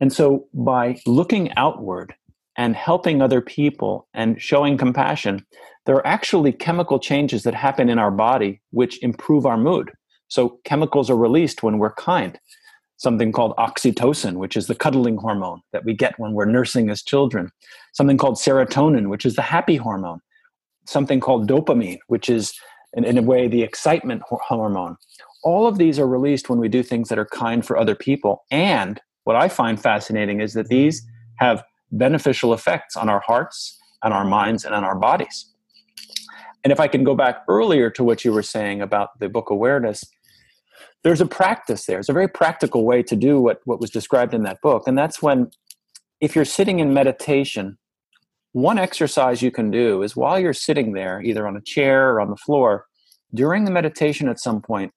And 0.01 0.11
so 0.11 0.47
by 0.53 0.99
looking 1.07 1.55
outward 1.55 2.13
and 2.61 2.75
helping 2.75 3.23
other 3.23 3.41
people 3.41 4.07
and 4.13 4.39
showing 4.39 4.77
compassion, 4.77 5.43
there 5.87 5.95
are 5.95 6.05
actually 6.05 6.51
chemical 6.51 6.99
changes 6.99 7.41
that 7.41 7.55
happen 7.55 7.89
in 7.89 7.97
our 7.97 8.11
body 8.11 8.61
which 8.69 9.01
improve 9.01 9.47
our 9.47 9.57
mood. 9.57 9.91
So 10.27 10.59
chemicals 10.63 11.09
are 11.09 11.17
released 11.17 11.63
when 11.63 11.79
we're 11.79 11.95
kind. 11.95 12.39
Something 12.97 13.31
called 13.31 13.55
oxytocin, 13.57 14.35
which 14.35 14.55
is 14.55 14.67
the 14.67 14.75
cuddling 14.75 15.17
hormone 15.17 15.61
that 15.73 15.85
we 15.85 15.95
get 15.95 16.19
when 16.19 16.33
we're 16.33 16.45
nursing 16.45 16.91
as 16.91 17.01
children. 17.01 17.49
Something 17.93 18.19
called 18.19 18.35
serotonin, 18.35 19.09
which 19.09 19.25
is 19.25 19.35
the 19.35 19.41
happy 19.41 19.77
hormone. 19.77 20.19
Something 20.85 21.19
called 21.19 21.49
dopamine, 21.49 21.97
which 22.09 22.29
is 22.29 22.53
in, 22.93 23.05
in 23.05 23.17
a 23.17 23.23
way 23.23 23.47
the 23.47 23.63
excitement 23.63 24.21
hormone 24.29 24.97
all 25.43 25.65
of 25.65 25.79
these 25.79 25.97
are 25.97 26.07
released 26.07 26.47
when 26.47 26.59
we 26.59 26.69
do 26.69 26.83
things 26.83 27.09
that 27.09 27.17
are 27.17 27.25
kind 27.25 27.65
for 27.65 27.75
other 27.75 27.95
people. 27.95 28.45
And 28.51 29.01
what 29.23 29.35
I 29.35 29.47
find 29.49 29.81
fascinating 29.81 30.39
is 30.39 30.53
that 30.53 30.67
these 30.67 31.03
have 31.37 31.63
beneficial 31.91 32.53
effects 32.53 32.95
on 32.95 33.09
our 33.09 33.19
hearts 33.19 33.77
and 34.03 34.13
our 34.13 34.25
minds 34.25 34.65
and 34.65 34.73
on 34.73 34.83
our 34.83 34.95
bodies. 34.95 35.47
And 36.63 36.71
if 36.71 36.79
I 36.79 36.87
can 36.87 37.03
go 37.03 37.15
back 37.15 37.43
earlier 37.47 37.89
to 37.91 38.03
what 38.03 38.23
you 38.23 38.31
were 38.31 38.43
saying 38.43 38.81
about 38.81 39.19
the 39.19 39.29
book 39.29 39.49
awareness, 39.49 40.03
there's 41.03 41.21
a 41.21 41.25
practice 41.25 41.85
there. 41.85 41.99
It's 41.99 42.09
a 42.09 42.13
very 42.13 42.27
practical 42.27 42.85
way 42.85 43.01
to 43.03 43.15
do 43.15 43.41
what, 43.41 43.61
what 43.65 43.79
was 43.79 43.89
described 43.89 44.33
in 44.33 44.43
that 44.43 44.61
book. 44.61 44.83
And 44.87 44.97
that's 44.97 45.21
when, 45.21 45.49
if 46.19 46.35
you're 46.35 46.45
sitting 46.45 46.79
in 46.79 46.93
meditation, 46.93 47.77
one 48.51 48.77
exercise 48.77 49.41
you 49.41 49.49
can 49.49 49.71
do 49.71 50.03
is 50.03 50.15
while 50.15 50.39
you're 50.39 50.53
sitting 50.53 50.93
there, 50.93 51.21
either 51.21 51.47
on 51.47 51.55
a 51.55 51.61
chair 51.61 52.11
or 52.11 52.21
on 52.21 52.29
the 52.29 52.35
floor, 52.35 52.85
during 53.33 53.65
the 53.65 53.71
meditation 53.71 54.27
at 54.27 54.39
some 54.39 54.61
point, 54.61 54.93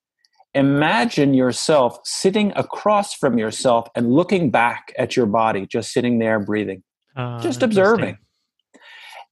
imagine 0.55 1.35
yourself 1.35 1.99
sitting 2.05 2.53
across 2.57 3.15
from 3.15 3.39
yourself 3.39 3.89
and 3.95 4.13
looking 4.13 4.51
back 4.51 4.93
at 4.99 5.17
your 5.17 5.27
body, 5.27 5.67
just 5.67 5.93
sitting 5.93 6.19
there 6.19 6.39
breathing, 6.39 6.83
uh, 7.17 7.41
just 7.41 7.63
observing. 7.63 8.19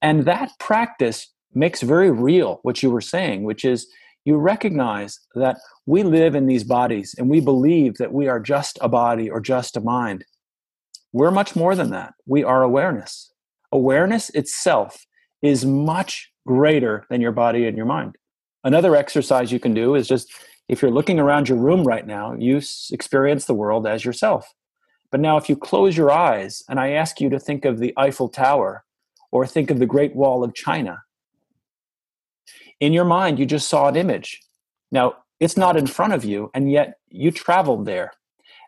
And 0.00 0.24
that 0.24 0.50
practice 0.58 1.28
makes 1.54 1.82
very 1.82 2.10
real 2.10 2.58
what 2.62 2.82
you 2.82 2.90
were 2.90 3.00
saying, 3.00 3.44
which 3.44 3.64
is 3.64 3.86
you 4.24 4.36
recognize 4.36 5.18
that 5.34 5.58
we 5.86 6.02
live 6.02 6.34
in 6.34 6.46
these 6.46 6.64
bodies 6.64 7.14
and 7.18 7.28
we 7.28 7.40
believe 7.40 7.96
that 7.98 8.12
we 8.12 8.28
are 8.28 8.40
just 8.40 8.78
a 8.80 8.88
body 8.88 9.30
or 9.30 9.40
just 9.40 9.76
a 9.76 9.80
mind. 9.80 10.24
We're 11.12 11.30
much 11.30 11.54
more 11.54 11.74
than 11.74 11.90
that. 11.90 12.14
We 12.26 12.42
are 12.42 12.62
awareness. 12.62 13.32
Awareness 13.70 14.30
itself 14.30 15.06
is 15.40 15.64
much 15.64 16.30
greater 16.46 17.04
than 17.10 17.20
your 17.20 17.32
body 17.32 17.66
and 17.66 17.76
your 17.76 17.86
mind. 17.86 18.16
Another 18.64 18.94
exercise 18.94 19.50
you 19.50 19.58
can 19.58 19.74
do 19.74 19.94
is 19.94 20.06
just 20.06 20.32
if 20.72 20.80
you're 20.80 20.90
looking 20.90 21.20
around 21.20 21.50
your 21.50 21.58
room 21.58 21.84
right 21.84 22.06
now, 22.06 22.32
you 22.32 22.58
experience 22.90 23.44
the 23.44 23.52
world 23.52 23.86
as 23.86 24.06
yourself. 24.06 24.54
But 25.10 25.20
now, 25.20 25.36
if 25.36 25.50
you 25.50 25.54
close 25.54 25.98
your 25.98 26.10
eyes 26.10 26.62
and 26.66 26.80
I 26.80 26.92
ask 26.92 27.20
you 27.20 27.28
to 27.28 27.38
think 27.38 27.66
of 27.66 27.78
the 27.78 27.92
Eiffel 27.98 28.30
Tower 28.30 28.82
or 29.30 29.46
think 29.46 29.70
of 29.70 29.78
the 29.78 29.86
Great 29.86 30.16
Wall 30.16 30.42
of 30.42 30.54
China, 30.54 31.02
in 32.80 32.94
your 32.94 33.04
mind, 33.04 33.38
you 33.38 33.44
just 33.44 33.68
saw 33.68 33.88
an 33.88 33.96
image. 33.96 34.40
Now, 34.90 35.16
it's 35.40 35.58
not 35.58 35.76
in 35.76 35.86
front 35.86 36.14
of 36.14 36.24
you, 36.24 36.50
and 36.54 36.72
yet 36.72 36.94
you 37.10 37.30
traveled 37.30 37.84
there. 37.84 38.12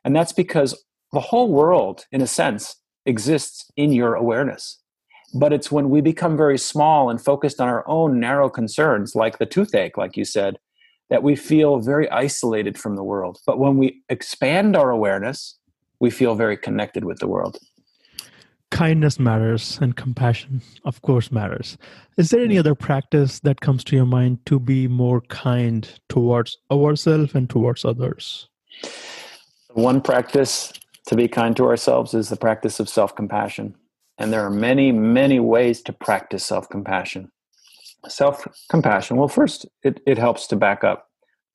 And 0.04 0.14
that's 0.14 0.34
because 0.34 0.84
the 1.10 1.20
whole 1.20 1.50
world, 1.50 2.04
in 2.12 2.20
a 2.20 2.26
sense, 2.26 2.76
exists 3.06 3.70
in 3.78 3.92
your 3.92 4.14
awareness. 4.14 4.78
But 5.32 5.54
it's 5.54 5.72
when 5.72 5.88
we 5.88 6.02
become 6.02 6.36
very 6.36 6.58
small 6.58 7.08
and 7.08 7.18
focused 7.18 7.62
on 7.62 7.68
our 7.68 7.88
own 7.88 8.20
narrow 8.20 8.50
concerns, 8.50 9.14
like 9.14 9.38
the 9.38 9.46
toothache, 9.46 9.96
like 9.96 10.18
you 10.18 10.26
said, 10.26 10.58
that 11.10 11.22
we 11.22 11.36
feel 11.36 11.78
very 11.78 12.10
isolated 12.10 12.78
from 12.78 12.96
the 12.96 13.04
world. 13.04 13.38
But 13.46 13.58
when 13.58 13.76
we 13.76 14.02
expand 14.08 14.76
our 14.76 14.90
awareness, 14.90 15.58
we 16.00 16.10
feel 16.10 16.34
very 16.34 16.56
connected 16.56 17.04
with 17.04 17.18
the 17.18 17.28
world. 17.28 17.58
Kindness 18.70 19.20
matters 19.20 19.78
and 19.80 19.94
compassion, 19.94 20.60
of 20.84 21.00
course, 21.02 21.30
matters. 21.30 21.78
Is 22.16 22.30
there 22.30 22.42
any 22.42 22.58
other 22.58 22.74
practice 22.74 23.38
that 23.40 23.60
comes 23.60 23.84
to 23.84 23.96
your 23.96 24.06
mind 24.06 24.44
to 24.46 24.58
be 24.58 24.88
more 24.88 25.20
kind 25.22 25.88
towards 26.08 26.58
ourselves 26.72 27.34
and 27.34 27.48
towards 27.48 27.84
others? 27.84 28.48
One 29.74 30.00
practice 30.00 30.72
to 31.06 31.14
be 31.14 31.28
kind 31.28 31.56
to 31.56 31.66
ourselves 31.66 32.14
is 32.14 32.28
the 32.30 32.36
practice 32.36 32.80
of 32.80 32.88
self 32.88 33.14
compassion. 33.14 33.76
And 34.18 34.32
there 34.32 34.44
are 34.44 34.50
many, 34.50 34.92
many 34.92 35.40
ways 35.40 35.82
to 35.82 35.92
practice 35.92 36.44
self 36.44 36.68
compassion. 36.68 37.30
Self 38.08 38.46
compassion, 38.70 39.16
well, 39.16 39.28
first, 39.28 39.66
it, 39.82 40.00
it 40.06 40.18
helps 40.18 40.46
to 40.48 40.56
back 40.56 40.84
up, 40.84 41.08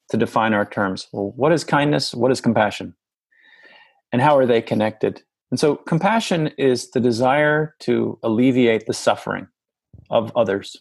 to 0.09 0.17
define 0.17 0.53
our 0.53 0.65
terms. 0.65 1.07
Well, 1.11 1.33
what 1.35 1.51
is 1.51 1.63
kindness? 1.63 2.13
What 2.13 2.31
is 2.31 2.41
compassion? 2.41 2.95
And 4.11 4.21
how 4.21 4.37
are 4.37 4.45
they 4.45 4.61
connected? 4.61 5.21
And 5.51 5.59
so, 5.59 5.75
compassion 5.75 6.47
is 6.57 6.91
the 6.91 6.99
desire 6.99 7.75
to 7.81 8.19
alleviate 8.23 8.85
the 8.85 8.93
suffering 8.93 9.47
of 10.09 10.31
others. 10.35 10.77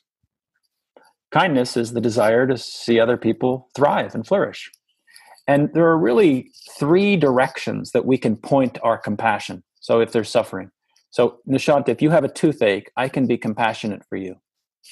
Kindness 1.31 1.77
is 1.77 1.93
the 1.93 2.01
desire 2.01 2.47
to 2.47 2.57
see 2.57 2.99
other 2.99 3.17
people 3.17 3.69
thrive 3.75 4.15
and 4.15 4.27
flourish. 4.27 4.71
And 5.47 5.71
there 5.75 5.87
are 5.87 5.99
really 5.99 6.51
three 6.79 7.17
directions 7.17 7.93
that 7.93 8.07
we 8.07 8.19
can 8.19 8.37
point 8.37 8.79
our 8.83 8.99
compassion. 8.99 9.63
So 9.81 10.01
if 10.01 10.13
there's 10.13 10.29
suffering. 10.29 10.71
So, 11.11 11.39
Nishant, 11.49 11.89
if 11.89 12.03
you 12.03 12.11
have 12.11 12.25
a 12.25 12.29
toothache, 12.29 12.91
I 12.97 13.09
can 13.09 13.27
be 13.27 13.39
compassionate 13.39 14.05
for 14.09 14.17
you. 14.17 14.37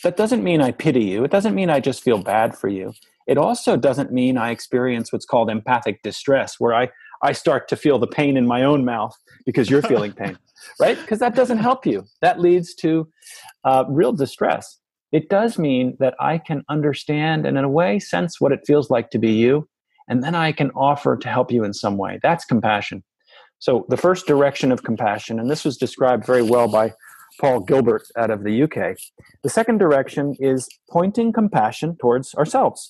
That 0.03 0.17
doesn't 0.17 0.45
mean 0.45 0.61
I 0.61 0.73
pity 0.73 1.05
you. 1.05 1.25
It 1.25 1.31
doesn't 1.31 1.55
mean 1.55 1.71
I 1.71 1.81
just 1.81 2.03
feel 2.03 2.19
bad 2.19 2.57
for 2.57 2.69
you. 2.69 2.93
It 3.27 3.39
also 3.39 3.77
doesn't 3.77 4.13
mean 4.13 4.37
I 4.37 4.51
experience 4.51 5.13
what's 5.13 5.25
called 5.25 5.51
empathic 5.51 6.03
distress, 6.03 6.57
where 6.59 6.75
I, 6.75 6.91
I 7.23 7.33
start 7.33 7.69
to 7.69 7.77
feel 7.77 7.99
the 7.99 8.07
pain 8.07 8.37
in 8.37 8.47
my 8.47 8.63
own 8.63 8.85
mouth 8.85 9.17
because 9.45 9.71
you're 9.71 9.83
feeling 9.83 10.13
pain, 10.17 10.39
right? 10.81 10.99
Because 10.99 11.19
that 11.19 11.35
doesn't 11.35 11.59
help 11.59 11.87
you. 11.87 12.05
That 12.21 12.41
leads 12.41 12.75
to 12.77 13.09
uh, 13.65 13.85
real 13.89 14.13
distress. 14.13 14.79
It 15.13 15.29
does 15.29 15.59
mean 15.59 15.97
that 15.99 16.15
I 16.21 16.39
can 16.39 16.63
understand 16.69 17.47
and, 17.47 17.57
in 17.57 17.65
a 17.65 17.69
way, 17.69 17.99
sense 17.99 18.41
what 18.41 18.53
it 18.53 18.61
feels 18.67 18.91
like 18.91 19.11
to 19.11 19.19
be 19.19 19.33
you 19.33 19.69
and 20.09 20.23
then 20.23 20.35
I 20.35 20.53
can 20.53 20.71
offer 20.73 21.17
to 21.17 21.29
help 21.29 21.51
you 21.51 21.65
in 21.65 21.73
some 21.73 21.97
way. 21.97 22.19
That's 22.23 22.45
compassion. 22.45 23.03
So, 23.59 23.87
the 23.89 23.97
first 23.97 24.27
direction 24.27 24.71
of 24.71 24.83
compassion, 24.83 25.41
and 25.41 25.51
this 25.51 25.65
was 25.65 25.77
described 25.77 26.27
very 26.27 26.43
well 26.43 26.69
by 26.69 26.93
Paul 27.41 27.61
Gilbert 27.61 28.05
out 28.17 28.31
of 28.31 28.45
the 28.45 28.63
UK. 28.63 28.97
The 29.43 29.49
second 29.49 29.79
direction 29.79 30.35
is 30.39 30.69
pointing 30.91 31.33
compassion 31.33 31.97
towards 32.01 32.35
ourselves. 32.35 32.89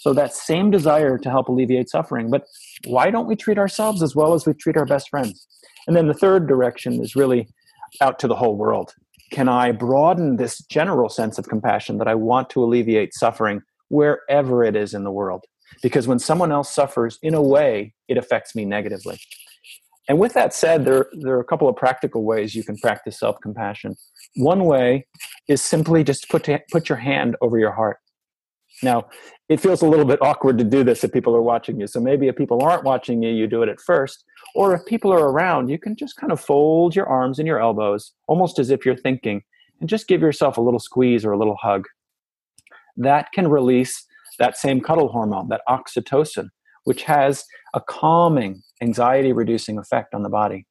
So, 0.00 0.12
that 0.14 0.34
same 0.34 0.70
desire 0.70 1.16
to 1.18 1.30
help 1.30 1.48
alleviate 1.48 1.88
suffering, 1.88 2.30
but 2.30 2.44
why 2.86 3.10
don't 3.10 3.28
we 3.28 3.36
treat 3.36 3.58
ourselves 3.58 4.02
as 4.02 4.16
well 4.16 4.34
as 4.34 4.46
we 4.46 4.54
treat 4.54 4.76
our 4.76 4.84
best 4.84 5.08
friends? 5.10 5.46
And 5.86 5.96
then 5.96 6.08
the 6.08 6.14
third 6.14 6.48
direction 6.48 7.00
is 7.00 7.14
really 7.14 7.48
out 8.00 8.18
to 8.20 8.26
the 8.26 8.34
whole 8.34 8.56
world. 8.56 8.94
Can 9.30 9.48
I 9.48 9.70
broaden 9.70 10.36
this 10.36 10.58
general 10.64 11.08
sense 11.08 11.38
of 11.38 11.48
compassion 11.48 11.98
that 11.98 12.08
I 12.08 12.16
want 12.16 12.50
to 12.50 12.64
alleviate 12.64 13.14
suffering 13.14 13.62
wherever 13.88 14.64
it 14.64 14.74
is 14.74 14.92
in 14.92 15.04
the 15.04 15.12
world? 15.12 15.44
because 15.80 16.06
when 16.06 16.18
someone 16.18 16.52
else 16.52 16.74
suffers 16.74 17.18
in 17.22 17.34
a 17.34 17.42
way 17.42 17.94
it 18.08 18.18
affects 18.18 18.54
me 18.54 18.64
negatively 18.64 19.18
and 20.08 20.18
with 20.18 20.34
that 20.34 20.52
said 20.52 20.84
there, 20.84 21.06
there 21.12 21.34
are 21.34 21.40
a 21.40 21.44
couple 21.44 21.68
of 21.68 21.76
practical 21.76 22.24
ways 22.24 22.54
you 22.54 22.64
can 22.64 22.76
practice 22.78 23.18
self-compassion. 23.18 23.96
One 24.36 24.64
way 24.64 25.06
is 25.48 25.62
simply 25.62 26.02
just 26.02 26.28
put, 26.28 26.44
to, 26.44 26.60
put 26.70 26.88
your 26.88 26.98
hand 26.98 27.36
over 27.40 27.58
your 27.58 27.72
heart. 27.72 27.98
Now 28.82 29.08
it 29.48 29.60
feels 29.60 29.82
a 29.82 29.86
little 29.86 30.04
bit 30.04 30.20
awkward 30.22 30.58
to 30.58 30.64
do 30.64 30.82
this 30.82 31.04
if 31.04 31.12
people 31.12 31.36
are 31.36 31.42
watching 31.42 31.78
you 31.78 31.86
so 31.86 32.00
maybe 32.00 32.26
if 32.26 32.36
people 32.36 32.62
aren't 32.62 32.84
watching 32.84 33.22
you 33.22 33.30
you 33.30 33.46
do 33.46 33.62
it 33.62 33.68
at 33.68 33.80
first. 33.80 34.24
Or 34.54 34.74
if 34.74 34.84
people 34.86 35.12
are 35.12 35.28
around 35.28 35.68
you 35.68 35.78
can 35.78 35.94
just 35.94 36.16
kind 36.16 36.32
of 36.32 36.40
fold 36.40 36.96
your 36.96 37.06
arms 37.06 37.38
and 37.38 37.46
your 37.46 37.60
elbows 37.60 38.12
almost 38.26 38.58
as 38.58 38.70
if 38.70 38.84
you're 38.84 38.96
thinking 38.96 39.42
and 39.80 39.88
just 39.88 40.08
give 40.08 40.20
yourself 40.20 40.56
a 40.56 40.60
little 40.60 40.80
squeeze 40.80 41.24
or 41.24 41.32
a 41.32 41.38
little 41.38 41.56
hug. 41.56 41.86
That 42.96 43.30
can 43.32 43.48
release 43.48 44.04
that 44.38 44.56
same 44.56 44.80
cuddle 44.80 45.08
hormone, 45.08 45.48
that 45.48 45.62
oxytocin, 45.68 46.48
which 46.84 47.02
has 47.04 47.44
a 47.74 47.80
calming, 47.80 48.62
anxiety 48.80 49.32
reducing 49.32 49.78
effect 49.78 50.14
on 50.14 50.22
the 50.22 50.28
body. 50.28 50.66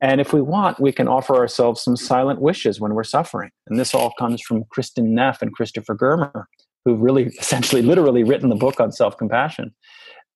And 0.00 0.20
if 0.20 0.32
we 0.32 0.42
want, 0.42 0.78
we 0.78 0.92
can 0.92 1.08
offer 1.08 1.36
ourselves 1.36 1.82
some 1.82 1.96
silent 1.96 2.40
wishes 2.40 2.80
when 2.80 2.94
we're 2.94 3.04
suffering. 3.04 3.50
And 3.66 3.78
this 3.78 3.94
all 3.94 4.12
comes 4.18 4.42
from 4.42 4.64
Kristin 4.64 5.08
Neff 5.08 5.40
and 5.40 5.52
Christopher 5.52 5.96
Germer, 5.96 6.44
who've 6.84 7.00
really 7.00 7.24
essentially 7.40 7.82
literally 7.82 8.22
written 8.22 8.50
the 8.50 8.56
book 8.56 8.80
on 8.80 8.92
self 8.92 9.16
compassion. 9.16 9.74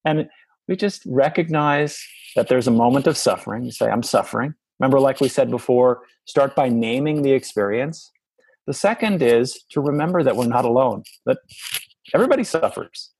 And 0.04 0.28
we 0.66 0.76
just 0.76 1.02
recognize 1.06 2.02
that 2.36 2.48
there's 2.48 2.68
a 2.68 2.72
moment 2.72 3.06
of 3.06 3.18
suffering. 3.18 3.64
You 3.64 3.72
say, 3.72 3.90
I'm 3.90 4.02
suffering. 4.02 4.54
Remember, 4.78 4.98
like 4.98 5.20
we 5.20 5.28
said 5.28 5.50
before, 5.50 6.00
start 6.24 6.56
by 6.56 6.70
naming 6.70 7.22
the 7.22 7.32
experience. 7.32 8.10
The 8.66 8.72
second 8.72 9.20
is 9.20 9.62
to 9.72 9.80
remember 9.80 10.22
that 10.22 10.36
we're 10.36 10.46
not 10.46 10.64
alone, 10.64 11.02
that 11.26 11.38
Everybody 12.14 12.44
suffers. 12.44 13.10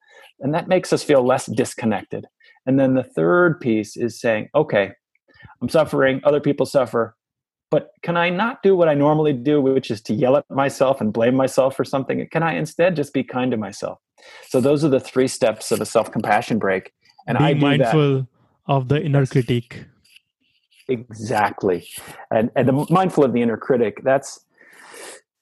And 0.41 0.55
that 0.55 0.69
makes 0.69 0.93
us 0.93 1.03
feel 1.03 1.25
less 1.25 1.47
disconnected. 1.47 2.27
And 2.67 2.79
then 2.79 2.95
the 2.95 3.05
third 3.05 3.61
piece 3.61 3.97
is 3.97 4.21
saying, 4.21 4.49
okay, 4.55 4.93
I'm 5.61 5.69
suffering, 5.69 6.21
other 6.25 6.41
people 6.41 6.67
suffer, 6.67 7.17
but 7.71 7.93
can 8.03 8.17
I 8.17 8.31
not 8.31 8.63
do 8.63 8.75
what 8.75 8.89
I 8.89 8.95
normally 8.95 9.33
do, 9.33 9.61
which 9.61 9.91
is 9.91 10.01
to 10.03 10.15
yell 10.15 10.37
at 10.37 10.45
myself 10.51 11.01
and 11.01 11.13
blame 11.13 11.37
myself 11.37 11.77
for 11.77 11.85
something? 11.85 12.27
Can 12.31 12.43
I 12.43 12.55
instead 12.55 12.97
just 12.97 13.15
be 13.15 13.23
kind 13.23 13.51
to 13.53 13.57
myself? 13.57 13.99
So 14.49 14.61
those 14.61 14.85
are 14.85 14.89
the 14.89 15.01
three 15.01 15.29
steps 15.29 15.71
of 15.71 15.81
a 15.81 15.87
self 15.87 16.11
compassion 16.11 16.59
break. 16.59 16.93
And 17.27 17.39
be 17.39 17.45
I 17.45 17.55
mindful 17.55 18.15
that. 18.21 18.27
of 18.67 18.89
the 18.89 19.01
inner 19.01 19.25
critic. 19.25 19.85
Exactly. 20.89 21.87
And, 22.33 22.51
and 22.57 22.67
the 22.67 22.87
mindful 22.91 23.23
of 23.25 23.33
the 23.33 23.41
inner 23.41 23.57
critic, 23.57 24.01
that's 24.03 24.45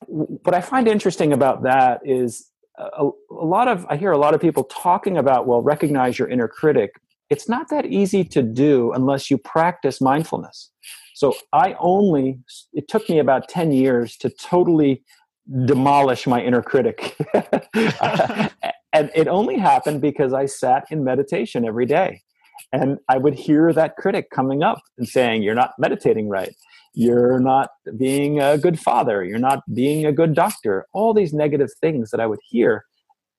what 0.07 0.55
I 0.55 0.61
find 0.61 0.87
interesting 0.87 1.33
about 1.33 1.63
that 1.63 2.01
is 2.05 2.51
a, 2.79 3.11
a 3.31 3.45
lot 3.45 3.69
of 3.69 3.87
i 3.89 3.97
hear 3.97 4.13
a 4.13 4.19
lot 4.19 4.35
of 4.35 4.41
people 4.41 4.65
talking 4.65 5.17
about 5.17 5.47
well 5.47 5.63
recognize 5.63 6.19
your 6.19 6.29
inner 6.29 6.49
critic. 6.49 6.93
It's 7.31 7.49
not 7.49 7.69
that 7.69 7.85
easy 7.87 8.25
to 8.25 8.43
do 8.43 8.93
unless 8.93 9.31
you 9.31 9.37
practice 9.37 10.01
mindfulness. 10.01 10.71
So 11.15 11.35
i 11.53 11.75
only 11.79 12.39
it 12.73 12.89
took 12.89 13.09
me 13.09 13.19
about 13.19 13.49
10 13.49 13.73
years 13.73 14.17
to 14.19 14.31
totally 14.31 15.03
demolish 15.65 16.27
my 16.27 16.43
inner 16.43 16.63
critic. 16.63 17.17
And 18.91 19.11
it 19.15 19.29
only 19.29 19.59
happened 19.59 20.01
because 20.01 20.33
i 20.33 20.47
sat 20.47 20.87
in 20.91 21.05
meditation 21.05 21.67
every 21.67 21.87
day. 21.87 22.23
And 22.73 22.99
i 23.09 23.19
would 23.19 23.35
hear 23.35 23.73
that 23.73 23.97
critic 23.97 24.31
coming 24.31 24.63
up 24.63 24.81
and 24.97 25.07
saying 25.09 25.43
you're 25.43 25.55
not 25.55 25.73
meditating 25.79 26.29
right 26.29 26.55
you're 26.99 27.39
not 27.39 27.71
being 27.97 28.41
a 28.41 28.59
good 28.59 28.81
father, 28.81 29.23
you're 29.23 29.39
not 29.39 29.63
being 29.73 30.05
a 30.05 30.11
good 30.11 30.35
doctor, 30.35 30.85
all 30.93 31.15
these 31.15 31.33
negative 31.33 31.71
things 31.81 32.11
that 32.11 32.19
I 32.19 32.27
would 32.27 32.41
hear. 32.51 32.85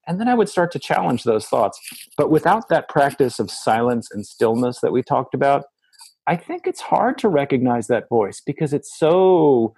And 0.08 0.18
then 0.18 0.30
I 0.30 0.34
would 0.34 0.48
start 0.48 0.72
to 0.72 0.80
challenge 0.80 1.26
those 1.26 1.46
thoughts. 1.46 1.78
But 2.18 2.32
without 2.32 2.70
that 2.70 2.88
practice 2.88 3.38
of 3.38 3.52
silence 3.52 4.08
and 4.14 4.26
stillness 4.26 4.80
that 4.80 4.94
we 4.94 5.04
talked 5.04 5.34
about, 5.34 5.66
I 6.26 6.38
think 6.38 6.68
it's 6.68 6.80
hard 6.80 7.18
to 7.18 7.28
recognize 7.28 7.88
that 7.88 8.08
voice 8.08 8.42
because 8.46 8.72
it's 8.72 8.98
so 8.98 9.74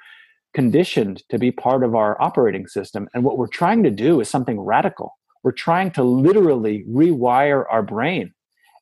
conditioned 0.54 1.24
to 1.30 1.40
be 1.40 1.52
part 1.52 1.84
of 1.84 1.96
our 1.96 2.22
operating 2.22 2.68
system. 2.68 3.10
And 3.16 3.24
what 3.24 3.40
we're 3.40 3.48
trying 3.48 3.82
to 3.82 3.90
do 3.90 4.22
is 4.22 4.30
something 4.30 4.60
radical. 4.60 5.18
We're 5.42 5.54
trying 5.54 5.90
to 5.92 6.04
literally 6.04 6.86
rewire 6.88 7.66
our 7.72 7.82
brain. 7.82 8.32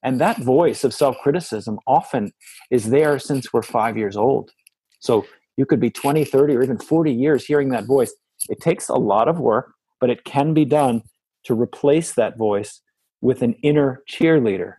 And 0.04 0.20
that 0.20 0.40
voice 0.40 0.84
of 0.84 0.94
self 0.94 1.18
criticism 1.24 1.80
often 1.88 2.34
is 2.70 2.90
there 2.90 3.18
since 3.18 3.54
we're 3.54 3.62
five 3.62 3.98
years 3.98 4.18
old. 4.18 4.52
So 5.00 5.26
you 5.58 5.66
could 5.66 5.80
be 5.80 5.90
20, 5.90 6.24
30, 6.24 6.56
or 6.56 6.64
even 6.64 6.78
40 6.78 7.12
years 7.12 7.46
hearing 7.46 7.70
that 7.70 7.86
voice. 7.86 8.14
It 8.48 8.62
takes 8.62 8.88
a 8.88 8.96
lot 8.96 9.28
of 9.28 9.40
work, 9.40 9.74
but 10.00 10.10
it 10.10 10.24
can 10.24 10.54
be 10.54 10.66
done 10.66 11.04
to 11.46 11.54
replace 11.54 12.14
that 12.14 12.38
voice 12.38 12.82
with 13.22 13.42
an 13.42 13.54
inner 13.64 14.04
cheerleader. 14.10 14.76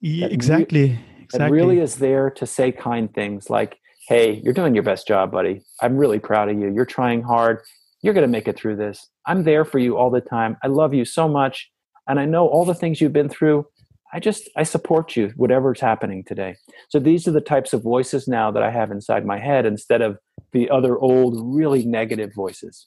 Yeah, 0.00 0.26
exactly. 0.26 0.98
exactly. 1.22 1.46
It 1.46 1.50
really 1.50 1.78
is 1.78 1.96
there 1.96 2.30
to 2.30 2.46
say 2.46 2.72
kind 2.72 3.12
things 3.12 3.50
like, 3.50 3.78
hey, 4.08 4.40
you're 4.44 4.54
doing 4.54 4.74
your 4.74 4.82
best 4.82 5.06
job, 5.06 5.30
buddy. 5.30 5.62
I'm 5.80 5.96
really 5.96 6.18
proud 6.18 6.48
of 6.48 6.58
you. 6.58 6.72
You're 6.72 6.84
trying 6.84 7.22
hard. 7.22 7.60
You're 8.02 8.14
going 8.14 8.22
to 8.22 8.28
make 8.28 8.48
it 8.48 8.56
through 8.56 8.76
this. 8.76 9.08
I'm 9.26 9.44
there 9.44 9.64
for 9.64 9.78
you 9.78 9.96
all 9.96 10.10
the 10.10 10.20
time. 10.20 10.56
I 10.62 10.66
love 10.66 10.92
you 10.92 11.04
so 11.04 11.28
much. 11.28 11.70
And 12.08 12.18
I 12.18 12.24
know 12.24 12.48
all 12.48 12.64
the 12.64 12.74
things 12.74 13.00
you've 13.00 13.12
been 13.12 13.28
through. 13.28 13.66
I 14.12 14.20
just, 14.20 14.48
I 14.56 14.62
support 14.62 15.16
you, 15.16 15.32
whatever's 15.36 15.80
happening 15.80 16.22
today. 16.22 16.56
So 16.88 16.98
these 16.98 17.26
are 17.26 17.30
the 17.32 17.40
types 17.40 17.72
of 17.72 17.82
voices 17.82 18.28
now 18.28 18.50
that 18.50 18.62
I 18.62 18.70
have 18.70 18.90
inside 18.90 19.24
my 19.24 19.38
head 19.38 19.64
instead 19.64 20.02
of 20.02 20.18
the 20.52 20.68
other 20.68 20.98
old, 20.98 21.34
really 21.56 21.84
negative 21.86 22.34
voices. 22.34 22.86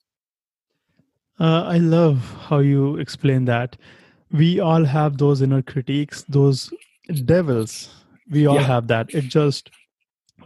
Uh, 1.39 1.63
I 1.63 1.79
love 1.79 2.19
how 2.47 2.59
you 2.59 2.97
explain 2.97 3.45
that. 3.45 3.75
We 4.31 4.59
all 4.59 4.85
have 4.85 5.17
those 5.17 5.41
inner 5.41 5.61
critiques, 5.61 6.23
those 6.29 6.71
devils. 7.25 7.89
We 8.29 8.45
all 8.47 8.55
yeah. 8.55 8.63
have 8.63 8.87
that. 8.87 9.13
It 9.13 9.23
just 9.23 9.71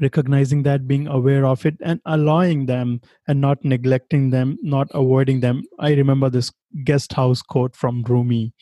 recognizing 0.02 0.64
that 0.64 0.88
being 0.88 1.08
aware 1.08 1.46
of 1.46 1.66
it 1.66 1.76
and 1.82 2.00
allowing 2.06 2.66
them 2.66 3.02
and 3.28 3.42
not 3.42 3.64
neglecting 3.64 4.30
them 4.30 4.58
not 4.62 4.88
avoiding 4.94 5.40
them 5.40 5.64
i 5.80 5.94
remember 5.94 6.30
this 6.30 6.52
guest 6.84 7.14
house 7.14 7.42
quote 7.42 7.76
from 7.76 8.04
rumi 8.04 8.54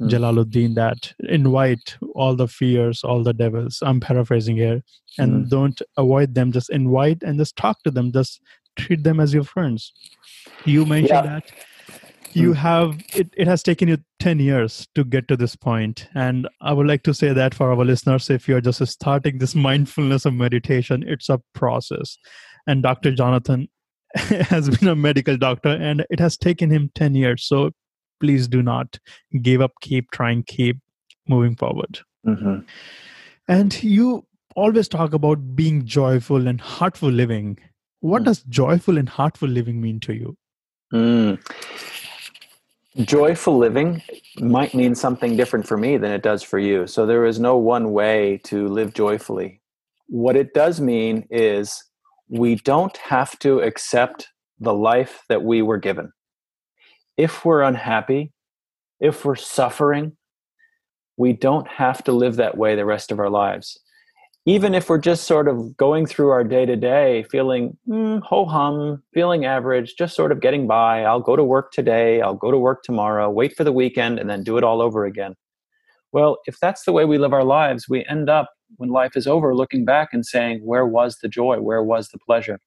mm. 0.00 0.08
jalaluddin 0.08 0.74
that 0.74 1.12
invite 1.28 1.96
all 2.14 2.36
the 2.36 2.48
fears 2.48 3.02
all 3.02 3.22
the 3.22 3.32
devils 3.32 3.82
i'm 3.82 4.00
paraphrasing 4.00 4.56
here 4.56 4.82
and 5.18 5.46
mm. 5.46 5.48
don't 5.48 5.82
avoid 5.96 6.34
them 6.34 6.52
just 6.52 6.70
invite 6.70 7.22
and 7.22 7.38
just 7.38 7.56
talk 7.56 7.82
to 7.82 7.90
them 7.90 8.12
just 8.12 8.40
treat 8.76 9.02
them 9.04 9.20
as 9.20 9.32
your 9.32 9.44
friends 9.44 9.92
you 10.64 10.84
mentioned 10.84 11.08
yeah. 11.08 11.22
that 11.22 11.44
you 12.34 12.48
hmm. 12.48 12.58
have 12.58 13.00
it, 13.14 13.32
it 13.36 13.46
has 13.46 13.62
taken 13.62 13.88
you 13.88 13.98
10 14.20 14.38
years 14.38 14.88
to 14.94 15.04
get 15.04 15.28
to 15.28 15.36
this 15.36 15.56
point. 15.56 16.08
And 16.14 16.48
i 16.60 16.72
would 16.72 16.86
like 16.86 17.02
to 17.04 17.14
say 17.14 17.32
that 17.32 17.54
for 17.54 17.70
our 17.70 17.84
listeners 17.84 18.30
if 18.30 18.48
you're 18.48 18.60
just 18.60 18.84
starting 18.86 19.38
this 19.38 19.54
mindfulness 19.68 20.24
of 20.24 20.34
meditation 20.34 21.04
it's 21.06 21.28
a 21.28 21.40
process. 21.54 22.16
And 22.66 22.82
dr 22.82 23.14
jonathan 23.14 23.68
has 24.14 24.70
been 24.70 24.88
a 24.88 24.94
medical 24.94 25.36
doctor 25.36 25.70
and 25.70 26.06
it 26.10 26.20
has 26.20 26.36
taken 26.36 26.70
him 26.70 26.90
10 26.94 27.14
years. 27.14 27.44
So 27.44 27.70
please 28.20 28.46
do 28.48 28.62
not 28.62 28.98
give 29.42 29.60
up. 29.60 29.72
Keep 29.80 30.10
trying. 30.12 30.44
Keep 30.44 30.78
moving 31.28 31.56
forward. 31.56 32.00
Mm-hmm. 32.26 32.60
and 33.48 33.82
you 33.82 34.24
always 34.56 34.88
talk 34.88 35.12
about 35.12 35.54
being 35.54 35.84
joyful 35.84 36.48
and 36.48 36.58
heartful 36.58 37.10
living. 37.10 37.58
What 38.00 38.22
mm. 38.22 38.24
does 38.24 38.42
joyful 38.44 38.96
and 38.96 39.06
heartful 39.06 39.50
living 39.50 39.78
mean 39.82 40.00
to 40.00 40.14
you? 40.14 40.34
Mm 40.90 41.38
joyful 43.02 43.58
living 43.58 44.02
might 44.38 44.74
mean 44.74 44.94
something 44.94 45.36
different 45.36 45.66
for 45.66 45.76
me 45.76 45.96
than 45.96 46.12
it 46.12 46.22
does 46.22 46.42
for 46.42 46.58
you. 46.58 46.86
So 46.86 47.06
there 47.06 47.26
is 47.26 47.40
no 47.40 47.56
one 47.56 47.92
way 47.92 48.40
to 48.44 48.68
live 48.68 48.94
joyfully. 48.94 49.60
What 50.06 50.36
it 50.36 50.54
does 50.54 50.80
mean 50.80 51.26
is 51.30 51.84
we 52.28 52.56
don't 52.56 52.96
have 52.98 53.38
to 53.40 53.60
accept 53.60 54.28
the 54.60 54.74
life 54.74 55.22
that 55.28 55.42
we 55.42 55.62
were 55.62 55.78
given. 55.78 56.12
If 57.16 57.44
we're 57.44 57.62
unhappy, 57.62 58.32
if 59.00 59.24
we're 59.24 59.36
suffering, 59.36 60.16
we 61.16 61.32
don't 61.32 61.68
have 61.68 62.02
to 62.04 62.12
live 62.12 62.36
that 62.36 62.56
way 62.56 62.76
the 62.76 62.84
rest 62.84 63.10
of 63.12 63.18
our 63.18 63.30
lives 63.30 63.78
even 64.46 64.74
if 64.74 64.88
we're 64.88 64.98
just 64.98 65.24
sort 65.24 65.48
of 65.48 65.76
going 65.76 66.04
through 66.04 66.28
our 66.28 66.44
day 66.44 66.66
to 66.66 66.76
day 66.76 67.24
feeling 67.30 67.76
mm, 67.88 68.20
ho 68.22 68.44
hum, 68.44 69.02
feeling 69.14 69.44
average, 69.44 69.94
just 69.96 70.14
sort 70.14 70.32
of 70.32 70.40
getting 70.40 70.66
by, 70.66 71.02
I'll 71.04 71.20
go 71.20 71.34
to 71.36 71.44
work 71.44 71.72
today, 71.72 72.20
I'll 72.20 72.34
go 72.34 72.50
to 72.50 72.58
work 72.58 72.82
tomorrow, 72.82 73.30
wait 73.30 73.56
for 73.56 73.64
the 73.64 73.72
weekend, 73.72 74.18
and 74.18 74.28
then 74.28 74.42
do 74.42 74.58
it 74.58 74.64
all 74.64 74.82
over 74.82 75.06
again. 75.06 75.34
Well, 76.12 76.38
if 76.46 76.60
that's 76.60 76.84
the 76.84 76.92
way 76.92 77.04
we 77.04 77.18
live 77.18 77.32
our 77.32 77.44
lives, 77.44 77.88
we 77.88 78.04
end 78.06 78.28
up, 78.28 78.50
when 78.76 78.90
life 78.90 79.16
is 79.16 79.26
over, 79.26 79.54
looking 79.54 79.84
back 79.84 80.10
and 80.12 80.24
saying, 80.24 80.60
Where 80.62 80.86
was 80.86 81.18
the 81.22 81.28
joy? 81.28 81.60
Where 81.60 81.82
was 81.82 82.08
the 82.08 82.18
pleasure? 82.18 82.60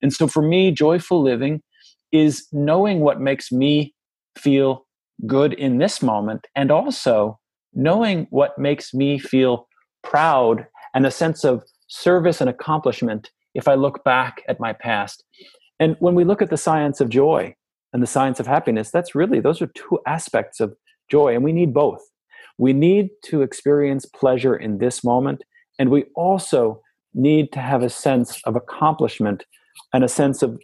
And 0.00 0.12
so 0.12 0.26
for 0.28 0.42
me, 0.42 0.70
joyful 0.70 1.22
living 1.22 1.62
is 2.10 2.46
knowing 2.52 3.00
what 3.00 3.20
makes 3.20 3.52
me 3.52 3.94
feel 4.36 4.86
good 5.26 5.52
in 5.52 5.78
this 5.78 6.00
moment 6.00 6.46
and 6.54 6.70
also 6.70 7.38
knowing 7.74 8.26
what 8.30 8.58
makes 8.58 8.94
me 8.94 9.18
feel 9.18 9.68
proud 10.02 10.66
and 10.94 11.06
a 11.06 11.10
sense 11.10 11.44
of 11.44 11.64
service 11.88 12.40
and 12.40 12.50
accomplishment 12.50 13.30
if 13.54 13.68
I 13.68 13.74
look 13.74 14.04
back 14.04 14.42
at 14.48 14.60
my 14.60 14.72
past. 14.72 15.24
And 15.80 15.96
when 16.00 16.14
we 16.14 16.24
look 16.24 16.42
at 16.42 16.50
the 16.50 16.56
science 16.56 17.00
of 17.00 17.08
joy 17.08 17.54
and 17.92 18.02
the 18.02 18.06
science 18.06 18.40
of 18.40 18.46
happiness, 18.46 18.90
that's 18.90 19.14
really, 19.14 19.40
those 19.40 19.62
are 19.62 19.68
two 19.68 19.98
aspects 20.06 20.60
of 20.60 20.74
joy, 21.10 21.34
and 21.34 21.44
we 21.44 21.52
need 21.52 21.72
both. 21.72 22.02
We 22.58 22.72
need 22.72 23.10
to 23.26 23.42
experience 23.42 24.04
pleasure 24.04 24.56
in 24.56 24.78
this 24.78 25.04
moment, 25.04 25.44
and 25.78 25.90
we 25.90 26.04
also 26.14 26.82
need 27.14 27.52
to 27.52 27.60
have 27.60 27.82
a 27.82 27.88
sense 27.88 28.40
of 28.44 28.56
accomplishment 28.56 29.44
and 29.92 30.04
a 30.04 30.08
sense 30.08 30.42
of 30.42 30.60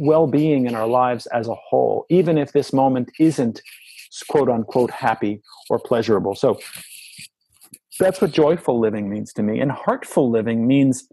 well 0.00 0.26
being 0.26 0.66
in 0.66 0.74
our 0.74 0.88
lives 0.88 1.26
as 1.26 1.46
a 1.46 1.54
whole, 1.54 2.06
even 2.08 2.38
if 2.38 2.52
this 2.52 2.72
moment 2.72 3.10
isn't 3.18 3.60
quote 4.28 4.48
unquote 4.48 4.90
happy 4.90 5.42
or 5.68 5.78
pleasurable. 5.78 6.34
So, 6.34 6.58
that's 8.04 8.20
what 8.20 8.32
joyful 8.32 8.80
living 8.80 9.08
means 9.08 9.32
to 9.34 9.42
me. 9.42 9.60
And 9.60 9.70
heartful 9.70 10.30
living 10.30 10.66
means 10.66 11.08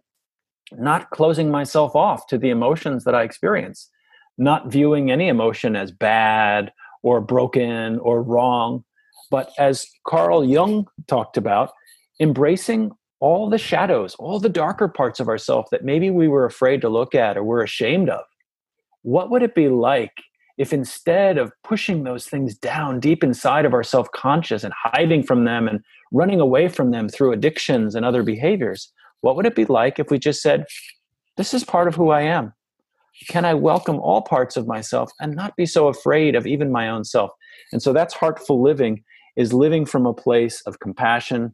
not 0.73 1.09
closing 1.11 1.49
myself 1.51 1.95
off 1.95 2.27
to 2.27 2.37
the 2.37 2.49
emotions 2.49 3.03
that 3.03 3.15
I 3.15 3.23
experience, 3.23 3.89
not 4.37 4.71
viewing 4.71 5.11
any 5.11 5.27
emotion 5.27 5.75
as 5.75 5.91
bad 5.91 6.71
or 7.03 7.21
broken 7.21 7.99
or 7.99 8.21
wrong, 8.21 8.83
but 9.31 9.51
as 9.57 9.87
Carl 10.05 10.43
Jung 10.43 10.87
talked 11.07 11.37
about, 11.37 11.71
embracing 12.19 12.91
all 13.19 13.49
the 13.49 13.57
shadows, 13.57 14.15
all 14.15 14.39
the 14.39 14.49
darker 14.49 14.87
parts 14.87 15.19
of 15.19 15.27
ourselves 15.27 15.69
that 15.71 15.83
maybe 15.83 16.09
we 16.09 16.27
were 16.27 16.45
afraid 16.45 16.81
to 16.81 16.89
look 16.89 17.15
at 17.15 17.37
or 17.37 17.43
we're 17.43 17.63
ashamed 17.63 18.09
of. 18.09 18.23
What 19.01 19.31
would 19.31 19.43
it 19.43 19.55
be 19.55 19.69
like 19.69 20.13
if 20.57 20.73
instead 20.73 21.37
of 21.37 21.51
pushing 21.63 22.03
those 22.03 22.25
things 22.25 22.57
down 22.57 22.99
deep 22.99 23.23
inside 23.23 23.65
of 23.65 23.73
our 23.73 23.83
self 23.83 24.11
conscious 24.11 24.63
and 24.63 24.73
hiding 24.75 25.23
from 25.23 25.45
them 25.45 25.67
and 25.67 25.81
running 26.11 26.39
away 26.39 26.67
from 26.67 26.91
them 26.91 27.07
through 27.07 27.31
addictions 27.31 27.95
and 27.95 28.05
other 28.05 28.23
behaviors, 28.23 28.91
what 29.21 29.35
would 29.35 29.45
it 29.45 29.55
be 29.55 29.65
like 29.65 29.99
if 29.99 30.09
we 30.09 30.17
just 30.17 30.41
said, 30.41 30.65
This 31.37 31.53
is 31.53 31.63
part 31.63 31.87
of 31.87 31.95
who 31.95 32.09
I 32.09 32.21
am? 32.21 32.53
Can 33.29 33.45
I 33.45 33.53
welcome 33.53 33.99
all 33.99 34.21
parts 34.21 34.57
of 34.57 34.67
myself 34.67 35.11
and 35.19 35.35
not 35.35 35.55
be 35.55 35.65
so 35.65 35.87
afraid 35.87 36.35
of 36.35 36.45
even 36.45 36.71
my 36.71 36.89
own 36.89 37.03
self? 37.03 37.31
And 37.71 37.81
so 37.81 37.93
that's 37.93 38.13
heartful 38.13 38.61
living, 38.61 39.03
is 39.35 39.53
living 39.53 39.85
from 39.85 40.05
a 40.05 40.13
place 40.13 40.61
of 40.61 40.79
compassion 40.79 41.53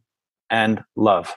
and 0.49 0.83
love. 0.95 1.35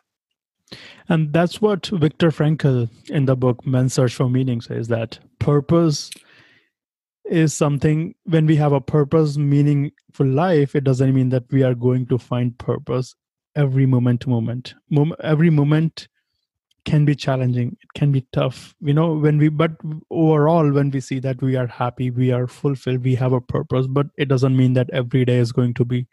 And 1.09 1.33
that's 1.33 1.63
what 1.63 1.87
Viktor 1.87 2.31
Frankl 2.31 2.91
in 3.09 3.27
the 3.27 3.37
book 3.37 3.65
Man's 3.65 3.95
Search 3.95 4.15
for 4.15 4.29
Meaning 4.29 4.61
says 4.61 4.89
that 4.89 5.21
purpose 5.39 6.11
is 7.29 7.55
something 7.55 8.15
when 8.25 8.47
we 8.47 8.57
have 8.57 8.73
a 8.73 8.81
purpose 8.81 9.37
meaning 9.37 9.91
for 10.13 10.25
life 10.25 10.75
it 10.75 10.85
doesn't 10.85 11.15
mean 11.15 11.29
that 11.31 11.45
we 11.51 11.63
are 11.63 11.75
going 11.75 12.07
to 12.07 12.19
find 12.19 12.57
purpose 12.59 13.15
every 13.57 13.87
moment 13.87 14.21
to 14.21 14.29
moment. 14.29 14.75
Mom- 14.91 15.17
every 15.23 15.51
moment 15.51 16.09
can 16.85 17.05
be 17.05 17.17
challenging 17.17 17.77
it 17.83 17.93
can 17.99 18.13
be 18.13 18.25
tough 18.33 18.75
you 18.81 18.95
know 18.95 19.13
when 19.13 19.39
we 19.39 19.49
but 19.49 19.73
overall 20.09 20.71
when 20.71 20.89
we 20.91 21.01
see 21.01 21.19
that 21.19 21.43
we 21.43 21.57
are 21.57 21.67
happy 21.67 22.13
we 22.13 22.31
are 22.31 22.47
fulfilled 22.47 23.03
we 23.03 23.17
have 23.17 23.33
a 23.33 23.41
purpose 23.41 23.89
but 23.89 24.07
it 24.17 24.29
doesn't 24.29 24.57
mean 24.57 24.75
that 24.75 24.89
every 24.93 25.25
day 25.25 25.39
is 25.39 25.51
going 25.51 25.75
to 25.75 25.85
be 25.85 26.07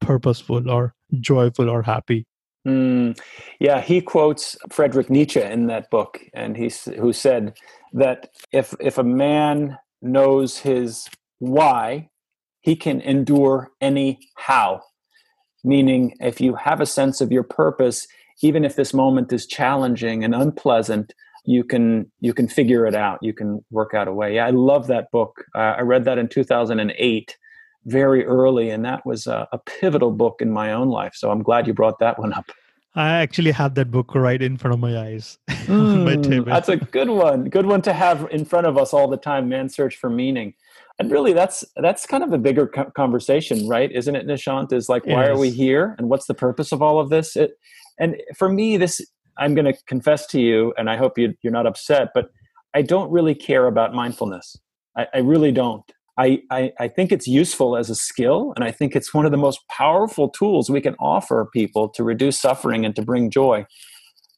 purposeful 0.00 0.70
or 0.70 0.94
joyful 1.18 1.68
or 1.68 1.82
happy. 1.82 2.26
Mm, 2.66 3.18
yeah 3.58 3.80
he 3.80 4.00
quotes 4.00 4.56
friedrich 4.70 5.10
nietzsche 5.10 5.42
in 5.42 5.66
that 5.66 5.90
book 5.90 6.20
and 6.32 6.56
he's 6.56 6.84
who 6.84 7.12
said 7.12 7.56
that 7.92 8.28
if 8.52 8.74
if 8.78 8.98
a 8.98 9.02
man 9.02 9.78
knows 10.02 10.58
his 10.58 11.08
why, 11.38 12.08
he 12.60 12.76
can 12.76 13.00
endure 13.00 13.70
any 13.80 14.18
how. 14.36 14.82
Meaning, 15.64 16.14
if 16.20 16.40
you 16.40 16.54
have 16.54 16.80
a 16.80 16.86
sense 16.86 17.20
of 17.20 17.32
your 17.32 17.42
purpose, 17.42 18.06
even 18.42 18.64
if 18.64 18.76
this 18.76 18.94
moment 18.94 19.32
is 19.32 19.46
challenging 19.46 20.24
and 20.24 20.34
unpleasant, 20.34 21.12
you 21.44 21.64
can 21.64 22.10
you 22.20 22.32
can 22.32 22.48
figure 22.48 22.86
it 22.86 22.94
out. 22.94 23.18
You 23.22 23.32
can 23.32 23.64
work 23.70 23.94
out 23.94 24.08
a 24.08 24.12
way. 24.12 24.36
Yeah, 24.36 24.46
I 24.46 24.50
love 24.50 24.86
that 24.86 25.10
book. 25.10 25.44
Uh, 25.54 25.74
I 25.78 25.80
read 25.80 26.04
that 26.04 26.18
in 26.18 26.28
2008, 26.28 27.36
very 27.86 28.24
early, 28.24 28.70
and 28.70 28.84
that 28.84 29.04
was 29.04 29.26
a, 29.26 29.48
a 29.52 29.58
pivotal 29.58 30.10
book 30.10 30.40
in 30.40 30.50
my 30.50 30.72
own 30.72 30.88
life. 30.88 31.12
So 31.14 31.30
I'm 31.30 31.42
glad 31.42 31.66
you 31.66 31.74
brought 31.74 31.98
that 31.98 32.18
one 32.18 32.32
up. 32.32 32.50
I 32.94 33.18
actually 33.18 33.52
have 33.52 33.74
that 33.76 33.90
book 33.90 34.14
right 34.14 34.40
in 34.40 34.56
front 34.56 34.74
of 34.74 34.80
my 34.80 34.98
eyes. 34.98 35.38
Mm, 35.70 36.46
that's 36.46 36.68
a 36.68 36.76
good 36.76 37.08
one. 37.08 37.44
Good 37.44 37.66
one 37.66 37.80
to 37.82 37.92
have 37.92 38.26
in 38.32 38.44
front 38.44 38.66
of 38.66 38.76
us 38.76 38.92
all 38.92 39.06
the 39.06 39.16
time. 39.16 39.48
Man's 39.48 39.76
search 39.76 39.96
for 39.96 40.10
meaning, 40.10 40.54
and 40.98 41.12
really, 41.12 41.32
that's 41.32 41.64
that's 41.76 42.06
kind 42.06 42.24
of 42.24 42.32
a 42.32 42.38
bigger 42.38 42.66
conversation, 42.66 43.68
right? 43.68 43.92
Isn't 43.92 44.16
it, 44.16 44.26
Nishant? 44.26 44.72
Is 44.72 44.88
like, 44.88 45.06
why 45.06 45.28
are 45.28 45.38
we 45.38 45.50
here, 45.50 45.94
and 45.96 46.08
what's 46.08 46.26
the 46.26 46.34
purpose 46.34 46.72
of 46.72 46.82
all 46.82 46.98
of 46.98 47.08
this? 47.08 47.36
It, 47.36 47.52
and 48.00 48.16
for 48.36 48.48
me, 48.48 48.78
this 48.78 49.00
I'm 49.38 49.54
going 49.54 49.64
to 49.64 49.74
confess 49.86 50.26
to 50.28 50.40
you, 50.40 50.74
and 50.76 50.90
I 50.90 50.96
hope 50.96 51.18
you, 51.18 51.34
you're 51.42 51.52
not 51.52 51.66
upset, 51.66 52.08
but 52.14 52.30
I 52.74 52.82
don't 52.82 53.10
really 53.10 53.34
care 53.34 53.66
about 53.66 53.94
mindfulness. 53.94 54.56
I, 54.96 55.06
I 55.14 55.18
really 55.18 55.52
don't. 55.52 55.84
I, 56.20 56.42
I, 56.50 56.72
I 56.78 56.88
think 56.88 57.12
it's 57.12 57.26
useful 57.26 57.78
as 57.78 57.88
a 57.88 57.94
skill, 57.94 58.52
and 58.54 58.62
I 58.62 58.70
think 58.70 58.94
it's 58.94 59.14
one 59.14 59.24
of 59.24 59.30
the 59.30 59.38
most 59.38 59.66
powerful 59.68 60.28
tools 60.28 60.68
we 60.68 60.82
can 60.82 60.94
offer 61.00 61.48
people 61.50 61.88
to 61.88 62.04
reduce 62.04 62.38
suffering 62.38 62.84
and 62.84 62.94
to 62.96 63.02
bring 63.02 63.30
joy. 63.30 63.64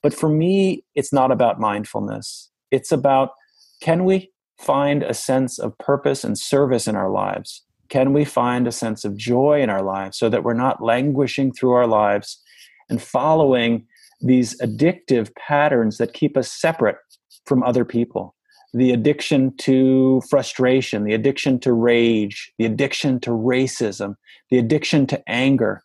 But 0.01 0.15
for 0.15 0.29
me, 0.29 0.85
it's 0.95 1.13
not 1.13 1.33
about 1.33 1.59
mindfulness. 1.59 2.51
It's 2.71 2.93
about 2.93 3.31
can 3.81 4.05
we 4.05 4.31
find 4.61 5.03
a 5.03 5.13
sense 5.13 5.59
of 5.59 5.77
purpose 5.79 6.23
and 6.23 6.39
service 6.39 6.87
in 6.87 6.95
our 6.95 7.11
lives? 7.11 7.65
Can 7.89 8.13
we 8.13 8.25
find 8.25 8.69
a 8.69 8.73
sense 8.73 9.05
of 9.05 9.17
joy 9.17 9.61
in 9.61 9.69
our 9.69 9.83
lives 9.83 10.17
so 10.17 10.29
that 10.29 10.45
we're 10.45 10.55
not 10.55 10.85
languishing 10.85 11.53
through 11.53 11.73
our 11.73 11.89
lives 11.89 12.41
and 12.91 13.03
following 13.03 13.85
these 14.21 14.57
addictive 14.61 15.35
patterns 15.35 15.99
that 15.99 16.15
keep 16.15 16.37
us 16.37 16.53
separate 16.53 16.99
from 17.45 17.65
other 17.65 17.85
people? 17.85 18.37
The 18.75 18.93
addiction 18.93 19.55
to 19.59 20.23
frustration, 20.31 21.05
the 21.05 21.15
addiction 21.15 21.61
to 21.61 21.73
rage, 21.73 22.53
the 22.59 22.65
addiction 22.65 23.21
to 23.21 23.31
racism, 23.31 24.17
the 24.51 24.59
addiction 24.59 25.07
to 25.09 25.23
anger. 25.29 25.83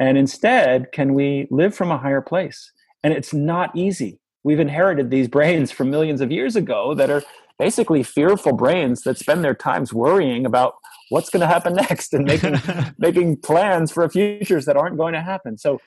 And 0.00 0.16
instead, 0.16 0.92
can 0.92 1.14
we 1.14 1.46
live 1.50 1.74
from 1.74 1.90
a 1.90 1.98
higher 1.98 2.22
place? 2.22 2.72
And 3.04 3.12
it's 3.12 3.34
not 3.34 3.76
easy. 3.76 4.18
We've 4.44 4.60
inherited 4.60 5.10
these 5.10 5.28
brains 5.36 5.70
from 5.70 5.90
millions 5.90 6.20
of 6.20 6.32
years 6.32 6.56
ago 6.56 6.94
that 6.94 7.10
are 7.10 7.22
basically 7.58 8.02
fearful 8.02 8.54
brains 8.54 9.02
that 9.02 9.18
spend 9.18 9.44
their 9.44 9.54
times 9.54 9.92
worrying 9.92 10.46
about 10.46 10.74
what's 11.10 11.30
going 11.30 11.42
to 11.42 11.46
happen 11.46 11.74
next 11.88 12.12
and 12.12 12.24
making 12.24 12.56
making 12.98 13.36
plans 13.36 13.92
for 13.92 14.08
futures 14.08 14.64
that 14.64 14.76
aren't 14.76 14.96
going 14.96 15.12
to 15.12 15.20
happen. 15.20 15.58
So 15.58 15.80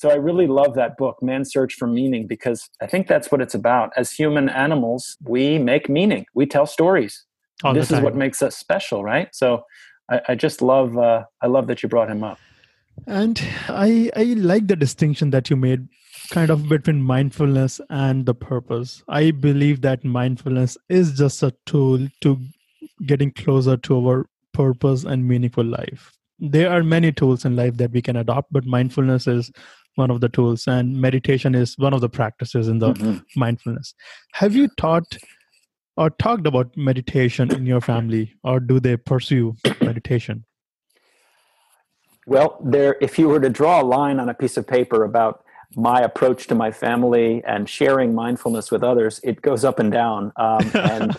so 0.00 0.08
I 0.08 0.14
really 0.14 0.46
love 0.46 0.76
that 0.76 0.96
book, 0.96 1.22
Man's 1.22 1.52
Search 1.52 1.74
for 1.74 1.86
Meaning, 1.86 2.26
because 2.26 2.70
I 2.80 2.86
think 2.86 3.06
that's 3.06 3.30
what 3.30 3.42
it's 3.42 3.54
about. 3.54 3.92
As 3.98 4.10
human 4.10 4.48
animals, 4.48 5.18
we 5.24 5.58
make 5.58 5.90
meaning. 5.90 6.24
We 6.32 6.46
tell 6.46 6.64
stories. 6.64 7.26
All 7.64 7.74
this 7.74 7.90
is 7.90 8.00
what 8.00 8.16
makes 8.16 8.40
us 8.40 8.56
special, 8.56 9.04
right? 9.04 9.28
So 9.34 9.62
I, 10.10 10.22
I 10.28 10.34
just 10.36 10.62
love 10.62 10.96
uh, 10.96 11.24
I 11.42 11.48
love 11.48 11.66
that 11.66 11.82
you 11.82 11.90
brought 11.90 12.10
him 12.10 12.24
up. 12.24 12.38
And 13.06 13.38
I 13.68 14.10
I 14.16 14.22
like 14.38 14.68
the 14.68 14.76
distinction 14.76 15.32
that 15.32 15.50
you 15.50 15.56
made 15.56 15.86
kind 16.30 16.50
of 16.50 16.66
between 16.66 17.02
mindfulness 17.02 17.78
and 17.90 18.24
the 18.24 18.34
purpose. 18.34 19.02
I 19.06 19.32
believe 19.32 19.82
that 19.82 20.02
mindfulness 20.02 20.78
is 20.88 21.12
just 21.12 21.42
a 21.42 21.52
tool 21.66 22.08
to 22.22 22.38
getting 23.04 23.32
closer 23.32 23.76
to 23.76 24.08
our 24.08 24.24
purpose 24.54 25.04
and 25.04 25.28
meaningful 25.28 25.64
life. 25.64 26.10
There 26.38 26.70
are 26.70 26.82
many 26.82 27.12
tools 27.12 27.44
in 27.44 27.54
life 27.54 27.76
that 27.76 27.90
we 27.90 28.00
can 28.00 28.16
adopt, 28.16 28.50
but 28.50 28.64
mindfulness 28.64 29.26
is 29.26 29.52
one 30.00 30.10
of 30.10 30.20
the 30.20 30.28
tools, 30.28 30.66
and 30.66 31.00
meditation 31.00 31.54
is 31.54 31.76
one 31.78 31.94
of 31.94 32.00
the 32.00 32.08
practices 32.08 32.68
in 32.68 32.78
the 32.78 32.92
mm-hmm. 32.92 33.18
mindfulness. 33.36 33.94
Have 34.34 34.54
you 34.54 34.68
taught 34.76 35.16
or 35.96 36.10
talked 36.10 36.46
about 36.46 36.76
meditation 36.76 37.54
in 37.54 37.66
your 37.66 37.80
family, 37.80 38.32
or 38.42 38.58
do 38.58 38.80
they 38.80 38.96
pursue 38.96 39.54
meditation? 39.80 40.44
Well, 42.26 42.58
there. 42.64 42.96
If 43.00 43.18
you 43.18 43.28
were 43.28 43.40
to 43.40 43.50
draw 43.50 43.82
a 43.82 43.86
line 43.98 44.20
on 44.20 44.28
a 44.28 44.34
piece 44.34 44.56
of 44.56 44.66
paper 44.66 45.04
about 45.04 45.44
my 45.76 46.00
approach 46.00 46.46
to 46.48 46.54
my 46.54 46.70
family 46.70 47.42
and 47.44 47.68
sharing 47.68 48.14
mindfulness 48.14 48.70
with 48.70 48.82
others, 48.82 49.20
it 49.22 49.42
goes 49.42 49.64
up 49.64 49.78
and 49.78 49.92
down. 49.92 50.32
Um, 50.36 50.70
and 50.74 51.16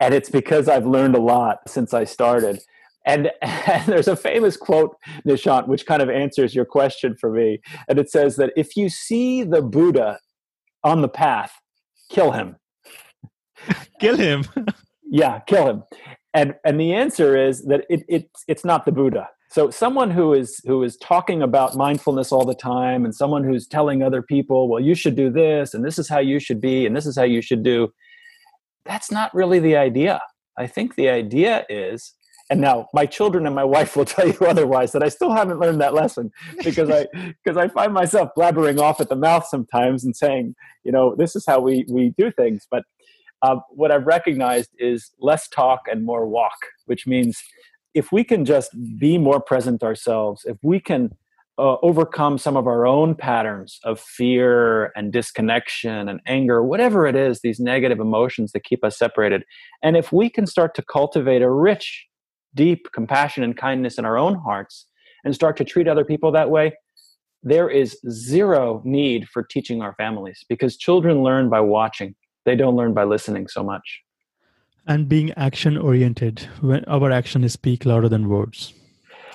and 0.00 0.14
it's 0.14 0.30
because 0.30 0.68
I've 0.68 0.86
learned 0.86 1.14
a 1.14 1.20
lot 1.20 1.68
since 1.68 1.94
I 1.94 2.04
started. 2.04 2.60
And, 3.04 3.30
and, 3.42 3.86
there's 3.86 4.08
a 4.08 4.16
famous 4.16 4.56
quote, 4.56 4.96
Nishant, 5.26 5.68
which 5.68 5.86
kind 5.86 6.02
of 6.02 6.10
answers 6.10 6.54
your 6.54 6.64
question 6.64 7.16
for 7.20 7.30
me. 7.30 7.60
And 7.88 7.98
it 7.98 8.10
says 8.10 8.36
that 8.36 8.52
if 8.56 8.76
you 8.76 8.88
see 8.88 9.42
the 9.42 9.62
Buddha 9.62 10.18
on 10.84 11.02
the 11.02 11.08
path, 11.08 11.52
kill 12.10 12.32
him. 12.32 12.56
kill 14.00 14.16
him. 14.16 14.44
yeah, 15.10 15.40
kill 15.40 15.68
him. 15.68 15.82
And 16.34 16.54
and 16.64 16.80
the 16.80 16.94
answer 16.94 17.36
is 17.36 17.66
that 17.66 17.84
it, 17.90 18.04
it 18.08 18.30
it's 18.48 18.64
not 18.64 18.86
the 18.86 18.92
Buddha. 18.92 19.28
So 19.50 19.68
someone 19.68 20.10
who 20.10 20.32
is 20.32 20.62
who 20.64 20.82
is 20.82 20.96
talking 20.96 21.42
about 21.42 21.76
mindfulness 21.76 22.32
all 22.32 22.46
the 22.46 22.54
time 22.54 23.04
and 23.04 23.14
someone 23.14 23.44
who's 23.44 23.66
telling 23.66 24.02
other 24.02 24.22
people, 24.22 24.66
well, 24.66 24.80
you 24.80 24.94
should 24.94 25.14
do 25.14 25.30
this 25.30 25.74
and 25.74 25.84
this 25.84 25.98
is 25.98 26.08
how 26.08 26.20
you 26.20 26.40
should 26.40 26.58
be 26.60 26.86
and 26.86 26.96
this 26.96 27.04
is 27.04 27.16
how 27.16 27.24
you 27.24 27.42
should 27.42 27.62
do, 27.62 27.92
that's 28.86 29.10
not 29.10 29.34
really 29.34 29.58
the 29.58 29.76
idea. 29.76 30.22
I 30.56 30.66
think 30.66 30.94
the 30.94 31.10
idea 31.10 31.66
is 31.68 32.14
and 32.52 32.60
now 32.60 32.86
my 32.92 33.06
children 33.06 33.46
and 33.46 33.54
my 33.54 33.64
wife 33.64 33.96
will 33.96 34.04
tell 34.14 34.28
you 34.28 34.38
otherwise 34.42 34.92
that 34.92 35.02
I 35.02 35.08
still 35.08 35.32
haven't 35.32 35.58
learned 35.58 35.80
that 35.80 35.94
lesson 35.94 36.30
because 36.62 36.90
I 36.90 37.06
because 37.44 37.56
I 37.56 37.68
find 37.68 37.94
myself 37.94 38.28
blabbering 38.36 38.78
off 38.78 39.00
at 39.00 39.08
the 39.08 39.16
mouth 39.16 39.46
sometimes 39.46 40.04
and 40.04 40.14
saying, 40.14 40.54
you 40.84 40.92
know, 40.92 41.14
this 41.16 41.34
is 41.34 41.46
how 41.46 41.60
we 41.60 41.86
we 41.88 42.14
do 42.18 42.30
things. 42.30 42.66
But 42.70 42.84
uh, 43.40 43.56
what 43.70 43.90
I've 43.90 44.06
recognized 44.06 44.70
is 44.78 45.10
less 45.18 45.48
talk 45.48 45.80
and 45.90 46.04
more 46.04 46.28
walk, 46.28 46.58
which 46.84 47.06
means 47.06 47.42
if 47.94 48.12
we 48.12 48.22
can 48.22 48.44
just 48.44 48.70
be 48.98 49.16
more 49.16 49.40
present 49.40 49.82
ourselves, 49.82 50.44
if 50.44 50.58
we 50.62 50.78
can 50.78 51.10
uh, 51.58 51.76
overcome 51.82 52.38
some 52.38 52.56
of 52.56 52.66
our 52.66 52.86
own 52.86 53.14
patterns 53.14 53.80
of 53.84 53.98
fear 53.98 54.92
and 54.94 55.10
disconnection 55.12 56.08
and 56.08 56.20
anger, 56.26 56.62
whatever 56.62 57.06
it 57.06 57.16
is, 57.16 57.40
these 57.40 57.60
negative 57.60 57.98
emotions 57.98 58.52
that 58.52 58.64
keep 58.64 58.84
us 58.84 58.98
separated, 58.98 59.42
and 59.82 59.96
if 59.96 60.12
we 60.12 60.28
can 60.28 60.46
start 60.46 60.74
to 60.74 60.82
cultivate 60.82 61.42
a 61.42 61.50
rich, 61.50 62.06
deep 62.54 62.88
compassion 62.92 63.42
and 63.42 63.56
kindness 63.56 63.98
in 63.98 64.04
our 64.04 64.16
own 64.16 64.34
hearts 64.34 64.86
and 65.24 65.34
start 65.34 65.56
to 65.56 65.64
treat 65.64 65.88
other 65.88 66.04
people 66.04 66.32
that 66.32 66.50
way, 66.50 66.72
there 67.42 67.68
is 67.68 67.98
zero 68.08 68.80
need 68.84 69.28
for 69.28 69.42
teaching 69.42 69.82
our 69.82 69.94
families 69.94 70.44
because 70.48 70.76
children 70.76 71.22
learn 71.22 71.48
by 71.48 71.60
watching, 71.60 72.14
they 72.44 72.54
don't 72.56 72.76
learn 72.76 72.94
by 72.94 73.04
listening 73.04 73.48
so 73.48 73.62
much. 73.62 74.00
And 74.86 75.08
being 75.08 75.32
action 75.34 75.76
oriented 75.76 76.48
when 76.60 76.84
our 76.86 77.10
is 77.10 77.52
speak 77.52 77.84
louder 77.84 78.08
than 78.08 78.28
words. 78.28 78.74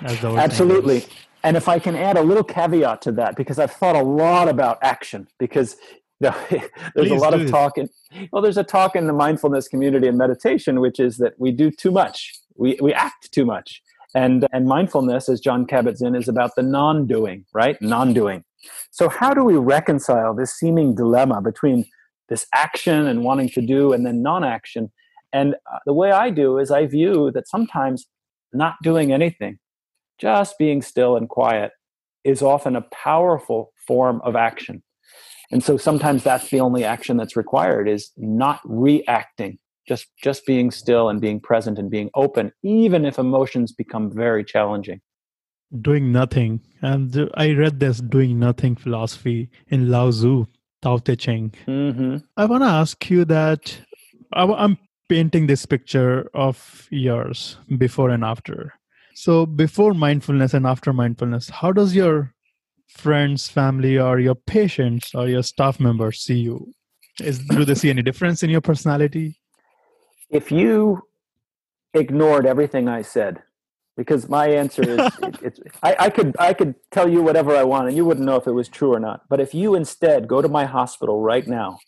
Absolutely. 0.03 1.05
and 1.43 1.57
if 1.57 1.68
i 1.68 1.80
can 1.80 1.95
add 1.95 2.18
a 2.18 2.22
little 2.22 2.43
caveat 2.43 3.01
to 3.01 3.11
that 3.11 3.36
because 3.36 3.57
i've 3.57 3.72
thought 3.72 3.95
a 3.95 4.01
lot 4.03 4.47
about 4.47 4.78
action 4.84 5.28
because 5.39 5.76
you 6.20 6.30
know, 6.30 6.36
there's 6.49 7.09
Please 7.09 7.11
a 7.11 7.15
lot 7.15 7.34
of 7.34 7.49
talk 7.49 7.78
in 7.78 7.89
well 8.32 8.41
there's 8.41 8.57
a 8.57 8.63
talk 8.63 8.95
in 8.95 9.07
the 9.07 9.13
mindfulness 9.13 9.68
community 9.68 10.07
and 10.07 10.18
meditation 10.18 10.80
which 10.80 10.99
is 10.99 11.18
that 11.18 11.34
we 11.39 11.51
do 11.51 11.72
too 11.72 11.91
much 11.91 12.34
we, 12.58 12.78
we 12.82 12.93
act 12.93 13.32
too 13.32 13.45
much. 13.45 13.82
And 14.16 14.47
and 14.53 14.66
mindfulness 14.68 15.30
as 15.30 15.39
jon 15.39 15.66
kabat-zinn 15.68 16.16
is 16.16 16.28
about 16.28 16.51
the 16.55 16.64
non-doing 16.64 17.45
right? 17.53 17.80
Non-doing. 17.82 18.43
So 18.91 19.10
how 19.10 19.34
do 19.34 19.43
we 19.43 19.55
reconcile 19.55 20.34
this 20.34 20.53
seeming 20.53 20.95
dilemma 20.95 21.41
between 21.41 21.86
this 22.30 22.45
action 22.53 23.05
and 23.05 23.24
wanting 23.24 23.49
to 23.49 23.62
do 23.62 23.93
and 23.93 24.05
then 24.05 24.22
non-action? 24.22 24.91
And 25.34 25.55
uh, 25.72 25.80
the 25.86 25.93
way 25.93 26.12
I 26.12 26.30
do 26.30 26.58
is 26.58 26.72
I 26.72 26.86
view 26.86 27.32
that 27.32 27.47
sometimes 27.47 28.08
not 28.53 28.76
doing 28.82 29.12
anything, 29.12 29.60
just 30.20 30.58
being 30.58 30.82
still 30.82 31.18
and 31.18 31.28
quiet, 31.28 31.72
is 32.24 32.41
often 32.41 32.76
a 32.76 32.82
powerful 32.82 33.74
form 33.88 34.22
of 34.24 34.36
action. 34.36 34.84
And 35.51 35.64
so 35.64 35.78
sometimes 35.78 36.24
that's 36.24 36.49
the 36.49 36.60
only 36.60 36.84
action 36.84 37.18
that's 37.18 37.36
required 37.36 37.88
is 37.88 38.12
not 38.18 38.60
reacting, 38.66 39.60
just 39.88 40.07
just 40.21 40.45
being 40.45 40.71
still 40.71 41.09
and 41.09 41.21
being 41.21 41.39
present 41.39 41.79
and 41.79 41.89
being 41.89 42.09
open, 42.15 42.51
even 42.63 43.05
if 43.05 43.17
emotions 43.17 43.71
become 43.71 44.11
very 44.11 44.43
challenging. 44.43 45.01
Doing 45.81 46.11
nothing. 46.11 46.61
And 46.81 47.29
I 47.35 47.51
read 47.51 47.79
this 47.79 47.99
doing 47.99 48.39
nothing 48.39 48.75
philosophy 48.75 49.49
in 49.67 49.89
Lao 49.89 50.11
Tzu, 50.11 50.45
Tao 50.81 50.97
Te 50.97 51.15
Ching. 51.15 51.53
Mm-hmm. 51.67 52.17
I 52.38 52.45
want 52.45 52.63
to 52.63 52.67
ask 52.67 53.09
you 53.09 53.25
that 53.25 53.77
I'm 54.33 54.77
painting 55.09 55.47
this 55.47 55.65
picture 55.65 56.29
of 56.33 56.88
yours 56.89 57.57
before 57.77 58.09
and 58.09 58.23
after. 58.23 58.73
So, 59.15 59.45
before 59.45 59.93
mindfulness 59.93 60.53
and 60.53 60.67
after 60.67 60.93
mindfulness, 60.93 61.49
how 61.49 61.71
does 61.71 61.95
your 61.95 62.33
friends, 62.88 63.49
family, 63.49 63.97
or 63.97 64.19
your 64.19 64.35
patients 64.35 65.13
or 65.15 65.27
your 65.27 65.43
staff 65.43 65.79
members 65.79 66.21
see 66.21 66.39
you? 66.39 66.71
Is, 67.19 67.39
do 67.39 67.65
they 67.65 67.73
see 67.73 67.89
any 67.89 68.03
difference 68.03 68.43
in 68.43 68.49
your 68.49 68.61
personality? 68.61 69.39
If 70.30 70.51
you 70.51 71.03
ignored 71.93 72.45
everything 72.45 72.88
I 72.88 73.01
said, 73.01 73.43
because 73.95 74.30
my 74.30 74.47
answer 74.47 74.84
is 74.84 75.11
it, 75.21 75.39
it's 75.41 75.59
I, 75.82 75.95
I, 75.99 76.09
could 76.09 76.36
I 76.39 76.53
could 76.53 76.75
tell 76.91 77.09
you 77.09 77.21
whatever 77.21 77.55
I 77.55 77.63
want 77.63 77.88
and 77.88 77.97
you 77.97 78.05
wouldn't 78.05 78.25
know 78.25 78.36
if 78.36 78.47
it 78.47 78.51
was 78.51 78.69
true 78.69 78.93
or 78.93 78.99
not. 78.99 79.21
But 79.30 79.39
if 79.39 79.53
you 79.53 79.75
instead 79.75 80.28
go 80.28 80.41
to 80.41 80.47
my 80.47 80.65
hospital 80.65 81.21
right 81.21 81.47
now 81.47 81.80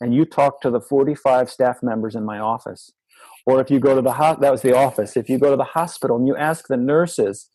and 0.00 0.14
you 0.14 0.24
talk 0.24 0.60
to 0.60 0.70
the 0.70 0.80
45 0.80 1.50
staff 1.50 1.82
members 1.82 2.14
in 2.14 2.24
my 2.24 2.38
office 2.38 2.92
or 3.46 3.60
if 3.60 3.70
you 3.70 3.80
go 3.80 3.94
to 3.94 4.02
the 4.02 4.12
ho- 4.12 4.36
that 4.40 4.52
was 4.52 4.62
the 4.62 4.76
office 4.76 5.16
if 5.16 5.28
you 5.28 5.38
go 5.38 5.50
to 5.50 5.56
the 5.56 5.64
hospital 5.64 6.16
and 6.16 6.26
you 6.26 6.36
ask 6.36 6.68
the 6.68 6.76
nurses 6.76 7.48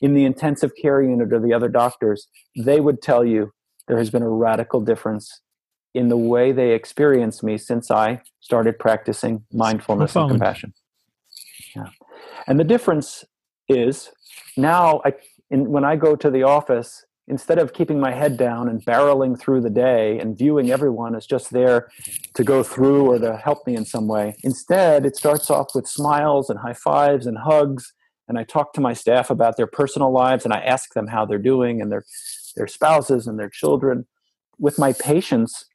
in 0.00 0.14
the 0.14 0.24
intensive 0.24 0.72
care 0.80 1.02
unit 1.02 1.32
or 1.32 1.40
the 1.40 1.52
other 1.52 1.68
doctors 1.68 2.28
they 2.56 2.80
would 2.80 3.02
tell 3.02 3.24
you 3.24 3.52
there 3.88 3.98
has 3.98 4.10
been 4.10 4.22
a 4.22 4.28
radical 4.28 4.80
difference 4.80 5.40
in 5.98 6.08
the 6.08 6.16
way 6.16 6.52
they 6.52 6.72
experience 6.72 7.42
me 7.42 7.58
since 7.58 7.90
i 7.90 8.20
started 8.40 8.78
practicing 8.78 9.44
mindfulness 9.52 10.16
and 10.16 10.30
compassion 10.30 10.72
yeah. 11.76 11.88
and 12.46 12.58
the 12.58 12.64
difference 12.64 13.24
is 13.68 14.10
now 14.56 15.00
I, 15.04 15.12
in, 15.50 15.70
when 15.70 15.84
i 15.84 15.96
go 15.96 16.16
to 16.16 16.30
the 16.30 16.42
office 16.44 17.04
instead 17.28 17.58
of 17.58 17.72
keeping 17.72 18.00
my 18.00 18.10
head 18.10 18.36
down 18.36 18.68
and 18.68 18.84
barreling 18.84 19.38
through 19.38 19.60
the 19.60 19.70
day 19.70 20.18
and 20.18 20.36
viewing 20.36 20.70
everyone 20.70 21.14
as 21.14 21.26
just 21.26 21.50
there 21.50 21.90
to 22.34 22.42
go 22.42 22.62
through 22.62 23.12
or 23.12 23.18
to 23.18 23.36
help 23.36 23.66
me 23.66 23.76
in 23.76 23.84
some 23.84 24.08
way, 24.08 24.34
instead 24.42 25.04
it 25.04 25.14
starts 25.14 25.50
off 25.50 25.68
with 25.74 25.86
smiles 25.86 26.48
and 26.48 26.58
high 26.58 26.72
fives 26.72 27.26
and 27.26 27.38
hugs. 27.38 27.92
And 28.28 28.38
I 28.38 28.44
talk 28.44 28.72
to 28.74 28.80
my 28.80 28.94
staff 28.94 29.30
about 29.30 29.56
their 29.56 29.66
personal 29.66 30.10
lives 30.10 30.44
and 30.44 30.52
I 30.52 30.60
ask 30.60 30.94
them 30.94 31.06
how 31.06 31.24
they're 31.24 31.38
doing 31.38 31.80
and 31.80 31.92
their, 31.92 32.04
their 32.56 32.66
spouses 32.66 33.26
and 33.26 33.38
their 33.38 33.50
children. 33.50 34.06
With 34.58 34.78
my 34.78 34.92
patients, 34.92 35.66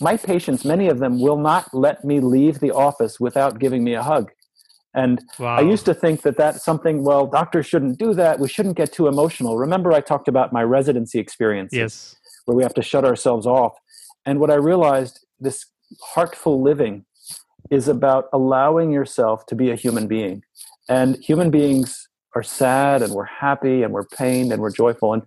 my 0.00 0.16
patients, 0.16 0.64
many 0.64 0.88
of 0.88 0.98
them 0.98 1.20
will 1.20 1.38
not 1.38 1.72
let 1.72 2.04
me 2.04 2.20
leave 2.20 2.60
the 2.60 2.70
office 2.70 3.20
without 3.20 3.58
giving 3.58 3.84
me 3.84 3.94
a 3.94 4.02
hug. 4.02 4.30
And 4.94 5.22
wow. 5.38 5.56
I 5.56 5.60
used 5.62 5.86
to 5.86 5.94
think 5.94 6.22
that 6.22 6.36
that's 6.36 6.64
something, 6.64 7.02
well, 7.02 7.26
doctors 7.26 7.66
shouldn't 7.66 7.98
do 7.98 8.12
that. 8.14 8.38
We 8.38 8.48
shouldn't 8.48 8.76
get 8.76 8.92
too 8.92 9.06
emotional. 9.06 9.56
Remember, 9.56 9.92
I 9.92 10.00
talked 10.00 10.28
about 10.28 10.52
my 10.52 10.62
residency 10.62 11.18
experience, 11.18 11.72
yes. 11.72 12.16
where 12.44 12.56
we 12.56 12.62
have 12.62 12.74
to 12.74 12.82
shut 12.82 13.04
ourselves 13.04 13.46
off. 13.46 13.72
And 14.26 14.38
what 14.38 14.50
I 14.50 14.54
realized 14.54 15.24
this 15.40 15.66
heartful 16.00 16.62
living 16.62 17.04
is 17.70 17.88
about 17.88 18.28
allowing 18.32 18.92
yourself 18.92 19.46
to 19.46 19.54
be 19.54 19.70
a 19.70 19.76
human 19.76 20.06
being. 20.06 20.42
And 20.88 21.16
human 21.16 21.50
beings 21.50 22.08
are 22.34 22.42
sad 22.42 23.02
and 23.02 23.12
we're 23.14 23.24
happy 23.24 23.82
and 23.82 23.92
we're 23.92 24.06
pained 24.06 24.52
and 24.52 24.60
we're 24.60 24.72
joyful. 24.72 25.14
And 25.14 25.22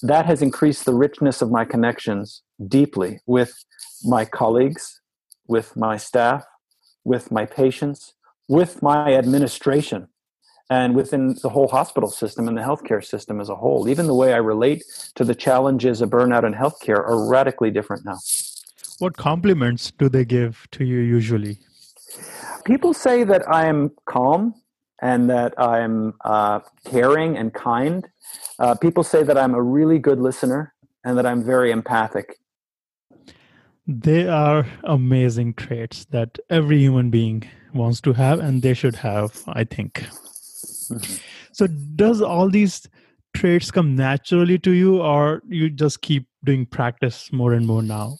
that 0.00 0.26
has 0.26 0.42
increased 0.42 0.84
the 0.84 0.94
richness 0.94 1.42
of 1.42 1.50
my 1.50 1.64
connections 1.64 2.42
deeply 2.68 3.20
with 3.26 3.52
my 4.04 4.24
colleagues, 4.24 5.00
with 5.46 5.76
my 5.76 5.96
staff, 5.96 6.44
with 7.04 7.30
my 7.30 7.44
patients, 7.44 8.14
with 8.48 8.82
my 8.82 9.14
administration, 9.14 10.08
and 10.70 10.94
within 10.94 11.36
the 11.42 11.50
whole 11.50 11.68
hospital 11.68 12.10
system 12.10 12.48
and 12.48 12.56
the 12.56 12.62
healthcare 12.62 13.04
system 13.04 13.40
as 13.40 13.48
a 13.48 13.56
whole. 13.56 13.88
Even 13.88 14.06
the 14.06 14.14
way 14.14 14.32
I 14.32 14.38
relate 14.38 14.82
to 15.16 15.24
the 15.24 15.34
challenges 15.34 16.00
of 16.00 16.10
burnout 16.10 16.44
in 16.44 16.54
healthcare 16.54 16.98
are 16.98 17.28
radically 17.28 17.70
different 17.70 18.04
now. 18.04 18.18
What 18.98 19.16
compliments 19.16 19.90
do 19.90 20.08
they 20.08 20.24
give 20.24 20.66
to 20.72 20.84
you 20.84 20.98
usually? 20.98 21.58
People 22.64 22.94
say 22.94 23.24
that 23.24 23.42
I 23.48 23.66
am 23.66 23.90
calm 24.06 24.54
and 25.02 25.28
that 25.28 25.52
I'm 25.60 26.14
uh, 26.24 26.60
caring 26.84 27.36
and 27.36 27.52
kind. 27.52 28.08
Uh, 28.58 28.76
people 28.76 29.02
say 29.02 29.24
that 29.24 29.36
I'm 29.36 29.54
a 29.54 29.60
really 29.60 29.98
good 29.98 30.20
listener 30.20 30.72
and 31.04 31.18
that 31.18 31.26
I'm 31.26 31.44
very 31.44 31.72
empathic. 31.72 32.38
They 33.86 34.28
are 34.28 34.64
amazing 34.84 35.54
traits 35.54 36.04
that 36.06 36.38
every 36.48 36.78
human 36.78 37.10
being 37.10 37.42
wants 37.74 38.00
to 38.02 38.12
have 38.12 38.38
and 38.38 38.62
they 38.62 38.74
should 38.74 38.96
have, 38.96 39.42
I 39.48 39.64
think. 39.64 40.06
Mm-hmm. 40.88 41.14
So, 41.50 41.66
does 41.66 42.22
all 42.22 42.48
these 42.48 42.88
traits 43.34 43.70
come 43.70 43.96
naturally 43.96 44.58
to 44.60 44.70
you, 44.70 45.02
or 45.02 45.42
you 45.48 45.68
just 45.68 46.00
keep 46.00 46.28
doing 46.44 46.64
practice 46.64 47.32
more 47.32 47.52
and 47.52 47.66
more 47.66 47.82
now? 47.82 48.18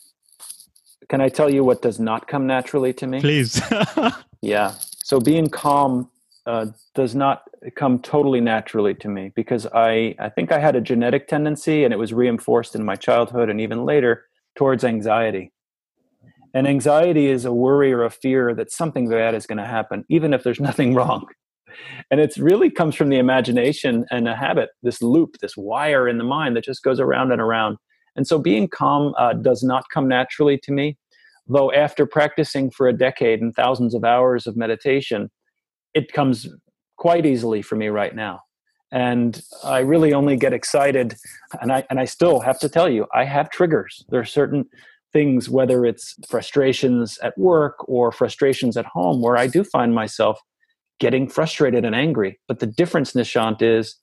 Can 1.09 1.21
I 1.21 1.29
tell 1.29 1.49
you 1.49 1.65
what 1.65 1.81
does 1.81 2.01
not 2.01 2.27
come 2.27 2.47
naturally 2.47 2.93
to 2.95 3.07
me? 3.07 3.21
Please. 3.21 3.61
yeah. 4.43 4.75
So, 5.05 5.21
being 5.21 5.49
calm 5.49 6.11
uh, 6.47 6.67
does 6.95 7.15
not 7.15 7.43
come 7.77 7.99
totally 8.01 8.41
naturally 8.41 8.95
to 8.95 9.09
me 9.09 9.33
because 9.35 9.67
I, 9.67 10.15
I 10.19 10.29
think 10.29 10.51
I 10.51 10.59
had 10.59 10.75
a 10.75 10.81
genetic 10.81 11.29
tendency 11.29 11.85
and 11.85 11.95
it 11.95 11.99
was 11.99 12.13
reinforced 12.13 12.75
in 12.75 12.85
my 12.85 12.97
childhood 12.97 13.49
and 13.49 13.61
even 13.61 13.85
later 13.85 14.25
towards 14.57 14.85
anxiety. 14.85 15.53
And 16.55 16.67
anxiety 16.67 17.27
is 17.29 17.45
a 17.45 17.53
worry 17.53 17.93
or 17.93 18.05
a 18.05 18.11
fear 18.11 18.55
that 18.55 18.71
something 18.71 19.09
bad 19.09 19.35
is 19.35 19.47
going 19.47 19.59
to 19.59 19.67
happen, 19.67 20.05
even 20.09 20.35
if 20.35 20.43
there's 20.43 20.61
nothing 20.69 20.95
wrong. 20.95 21.27
And 22.11 22.21
it 22.21 22.37
really 22.37 22.71
comes 22.71 22.95
from 22.95 23.09
the 23.09 23.19
imagination 23.19 24.05
and 24.11 24.29
a 24.29 24.37
habit, 24.37 24.71
this 24.83 25.01
loop, 25.01 25.39
this 25.41 25.57
wire 25.57 26.07
in 26.07 26.19
the 26.19 26.25
mind 26.25 26.55
that 26.57 26.65
just 26.65 26.83
goes 26.83 27.01
around 27.01 27.33
and 27.33 27.41
around. 27.41 27.79
And 28.15 28.27
so 28.27 28.39
being 28.39 28.69
calm 28.69 29.15
uh, 29.17 29.33
does 29.33 29.63
not 29.63 29.85
come 29.93 30.07
naturally 30.07 30.59
to 30.59 30.73
me. 30.73 30.99
Though 31.49 31.73
after 31.73 32.05
practicing 32.05 32.71
for 32.71 32.89
a 32.89 32.93
decade 32.93 33.41
and 33.41 33.55
thousands 33.55 33.95
of 33.95 34.05
hours 34.05 34.47
of 34.47 34.57
meditation, 34.57 35.31
it 35.95 36.13
comes 36.13 36.49
quite 36.97 37.27
easily 37.27 37.63
for 37.63 37.77
me 37.77 37.89
right 37.89 38.15
now. 38.15 38.41
And 38.91 39.41
I 39.65 39.79
really 39.81 40.13
only 40.13 40.37
get 40.37 40.53
excited, 40.53 41.15
and 41.61 41.73
I 41.73 41.85
and 41.89 41.99
I 41.99 42.05
still 42.05 42.41
have 42.41 42.59
to 42.61 42.69
tell 42.69 42.91
you, 42.91 43.07
I 43.15 43.25
have 43.25 43.51
triggers. 43.51 44.05
There 44.11 44.21
are 44.21 44.25
certain 44.25 44.67
things, 45.13 45.49
whether 45.49 45.87
it's 45.87 46.15
frustrations 46.29 47.19
at 47.23 47.37
work 47.39 47.89
or 47.89 48.13
frustrations 48.13 48.77
at 48.77 48.87
home, 48.87 49.23
where 49.23 49.37
I 49.37 49.47
do 49.47 49.65
find 49.65 49.95
myself 49.95 50.41
getting 51.01 51.29
frustrated 51.29 51.85
and 51.85 51.95
angry. 51.95 52.39
But 52.49 52.59
the 52.59 52.67
difference, 52.67 53.13
Nishant, 53.13 53.63
is 53.63 53.97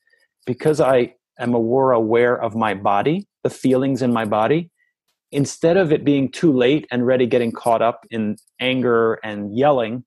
because 0.46 0.82
I 0.82 1.14
am 1.40 1.52
more 1.52 1.92
aware 1.92 2.40
of 2.42 2.56
my 2.56 2.74
body, 2.74 3.28
the 3.44 3.50
feelings 3.50 4.02
in 4.02 4.12
my 4.12 4.26
body, 4.26 4.72
instead 5.32 5.78
of 5.78 5.92
it 5.92 6.04
being 6.04 6.32
too 6.32 6.52
late 6.52 6.88
and 6.92 7.06
ready 7.06 7.28
getting 7.28 7.52
caught 7.52 7.82
up 7.82 8.06
in 8.10 8.38
anger 8.60 9.20
and 9.24 9.56
yelling, 9.56 10.04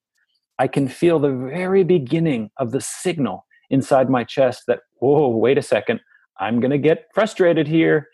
I 0.62 0.68
can 0.68 0.86
feel 0.86 1.18
the 1.18 1.32
very 1.32 1.82
beginning 1.82 2.50
of 2.56 2.70
the 2.70 2.80
signal 2.80 3.46
inside 3.68 4.08
my 4.08 4.22
chest 4.22 4.62
that, 4.68 4.78
whoa, 5.00 5.28
wait 5.28 5.58
a 5.58 5.62
second, 5.62 5.98
I'm 6.38 6.60
going 6.60 6.70
to 6.70 6.78
get 6.78 7.08
frustrated 7.12 7.66
here 7.66 8.08